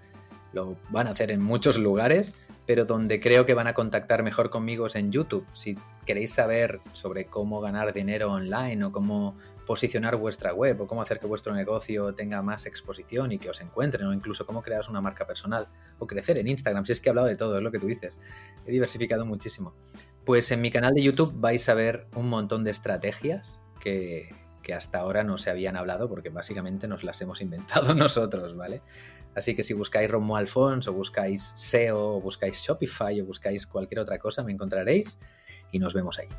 lo 0.53 0.77
van 0.89 1.07
a 1.07 1.11
hacer 1.11 1.29
en 1.29 1.41
muchos 1.41 1.77
lugares, 1.77 2.41
pero 2.65 2.85
donde 2.85 3.19
creo 3.19 3.45
que 3.45 3.53
van 3.53 3.67
a 3.67 3.73
contactar 3.73 4.23
mejor 4.23 4.49
conmigo 4.49 4.87
es 4.87 4.95
en 4.95 5.11
YouTube. 5.11 5.45
Si 5.53 5.77
queréis 6.05 6.33
saber 6.33 6.79
sobre 6.93 7.25
cómo 7.25 7.59
ganar 7.59 7.93
dinero 7.93 8.31
online 8.31 8.83
o 8.85 8.91
cómo 8.91 9.35
posicionar 9.65 10.15
vuestra 10.15 10.53
web 10.53 10.81
o 10.81 10.87
cómo 10.87 11.01
hacer 11.01 11.19
que 11.19 11.27
vuestro 11.27 11.53
negocio 11.53 12.13
tenga 12.13 12.41
más 12.41 12.65
exposición 12.65 13.31
y 13.31 13.39
que 13.39 13.49
os 13.49 13.61
encuentren 13.61 14.07
o 14.07 14.13
incluso 14.13 14.45
cómo 14.45 14.61
crear 14.61 14.83
una 14.89 15.01
marca 15.01 15.25
personal 15.25 15.67
o 15.99 16.07
crecer 16.07 16.37
en 16.37 16.47
Instagram, 16.47 16.85
si 16.85 16.91
es 16.91 17.01
que 17.01 17.09
he 17.09 17.11
hablado 17.11 17.27
de 17.27 17.35
todo, 17.35 17.57
es 17.57 17.63
lo 17.63 17.71
que 17.71 17.79
tú 17.79 17.87
dices. 17.87 18.19
He 18.65 18.71
diversificado 18.71 19.25
muchísimo. 19.25 19.73
Pues 20.25 20.51
en 20.51 20.61
mi 20.61 20.71
canal 20.71 20.93
de 20.93 21.03
YouTube 21.03 21.33
vais 21.35 21.67
a 21.69 21.73
ver 21.73 22.07
un 22.15 22.29
montón 22.29 22.63
de 22.63 22.71
estrategias 22.71 23.59
que, 23.79 24.33
hasta 24.73 24.97
ahora 24.97 25.23
no 25.23 25.37
se 25.37 25.51
habían 25.51 25.75
hablado 25.75 26.09
porque 26.09 26.29
básicamente 26.29 26.87
nos 26.87 27.03
las 27.03 27.21
hemos 27.21 27.41
inventado 27.41 27.93
nosotros, 27.95 28.55
¿vale? 28.55 28.81
Así 29.35 29.55
que 29.55 29.63
si 29.63 29.73
buscáis 29.73 30.09
Romo 30.09 30.37
Alfons 30.37 30.87
o 30.87 30.93
buscáis 30.93 31.51
SEO 31.55 32.15
o 32.15 32.21
buscáis 32.21 32.57
Shopify 32.57 33.21
o 33.21 33.25
buscáis 33.25 33.67
cualquier 33.67 33.99
otra 33.99 34.17
cosa, 34.17 34.43
me 34.43 34.53
encontraréis 34.53 35.19
y 35.71 35.79
nos 35.79 35.93
vemos 35.93 36.17
ahí. 36.17 36.29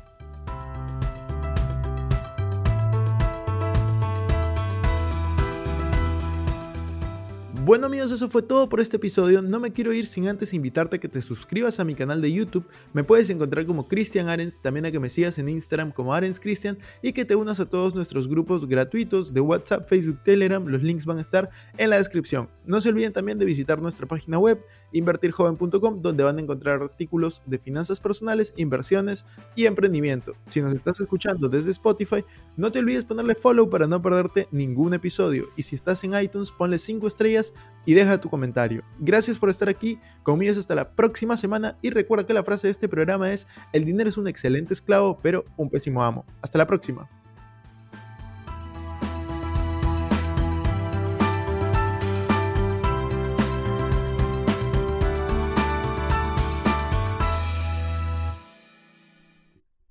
Bueno 7.67 7.87
amigos, 7.87 8.13
eso 8.13 8.29
fue 8.29 8.43
todo 8.43 8.69
por 8.69 8.79
este 8.79 8.95
episodio. 8.95 9.41
No 9.41 9.59
me 9.59 9.73
quiero 9.73 9.91
ir 9.91 10.05
sin 10.05 10.29
antes 10.29 10.53
invitarte 10.53 10.95
a 10.95 10.99
que 11.01 11.09
te 11.09 11.21
suscribas 11.21 11.81
a 11.81 11.83
mi 11.83 11.95
canal 11.95 12.21
de 12.21 12.31
YouTube. 12.31 12.65
Me 12.93 13.03
puedes 13.03 13.29
encontrar 13.29 13.65
como 13.65 13.89
Cristian 13.89 14.29
Arens, 14.29 14.61
también 14.61 14.85
a 14.85 14.91
que 14.91 15.01
me 15.01 15.09
sigas 15.09 15.37
en 15.37 15.49
Instagram 15.49 15.91
como 15.91 16.13
Arens 16.13 16.39
Cristian 16.39 16.77
y 17.01 17.11
que 17.11 17.25
te 17.25 17.35
unas 17.35 17.59
a 17.59 17.69
todos 17.69 17.93
nuestros 17.93 18.29
grupos 18.29 18.69
gratuitos 18.69 19.33
de 19.33 19.41
WhatsApp, 19.41 19.85
Facebook, 19.85 20.23
Telegram. 20.23 20.65
Los 20.65 20.81
links 20.81 21.05
van 21.05 21.17
a 21.17 21.21
estar 21.21 21.49
en 21.77 21.89
la 21.89 21.97
descripción. 21.97 22.49
No 22.65 22.79
se 22.79 22.87
olviden 22.87 23.11
también 23.11 23.37
de 23.37 23.43
visitar 23.43 23.81
nuestra 23.81 24.07
página 24.07 24.39
web 24.39 24.63
invertirjoven.com 24.93 26.01
donde 26.01 26.23
van 26.23 26.37
a 26.37 26.41
encontrar 26.41 26.81
artículos 26.81 27.41
de 27.45 27.59
finanzas 27.59 27.99
personales, 27.99 28.53
inversiones 28.55 29.25
y 29.57 29.65
emprendimiento. 29.65 30.37
Si 30.47 30.61
nos 30.61 30.73
estás 30.73 31.01
escuchando 31.01 31.49
desde 31.49 31.71
Spotify, 31.71 32.23
no 32.55 32.71
te 32.71 32.79
olvides 32.79 33.03
ponerle 33.03 33.35
follow 33.35 33.69
para 33.69 33.87
no 33.87 34.01
perderte 34.01 34.47
ningún 34.51 34.93
episodio. 34.93 35.49
Y 35.57 35.63
si 35.63 35.75
estás 35.75 36.01
en 36.05 36.17
iTunes, 36.17 36.49
ponle 36.49 36.77
5 36.77 37.05
estrellas 37.05 37.53
y 37.85 37.93
deja 37.93 38.19
tu 38.19 38.29
comentario. 38.29 38.83
Gracias 38.99 39.39
por 39.39 39.49
estar 39.49 39.69
aquí, 39.69 39.97
conmigo 40.21 40.51
hasta 40.51 40.75
la 40.75 40.91
próxima 40.91 41.37
semana 41.37 41.77
y 41.81 41.89
recuerda 41.89 42.25
que 42.25 42.33
la 42.33 42.43
frase 42.43 42.67
de 42.67 42.71
este 42.71 42.89
programa 42.89 43.31
es, 43.31 43.47
el 43.71 43.85
dinero 43.85 44.09
es 44.09 44.17
un 44.17 44.27
excelente 44.27 44.73
esclavo, 44.73 45.17
pero 45.23 45.45
un 45.55 45.69
pésimo 45.69 46.03
amo. 46.03 46.25
Hasta 46.41 46.57
la 46.57 46.67
próxima. 46.67 47.09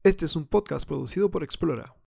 Este 0.06 0.24
es 0.24 0.36
un 0.36 0.46
podcast 0.46 0.86
producido 0.86 1.32
por 1.32 1.42
Explora. 1.42 1.96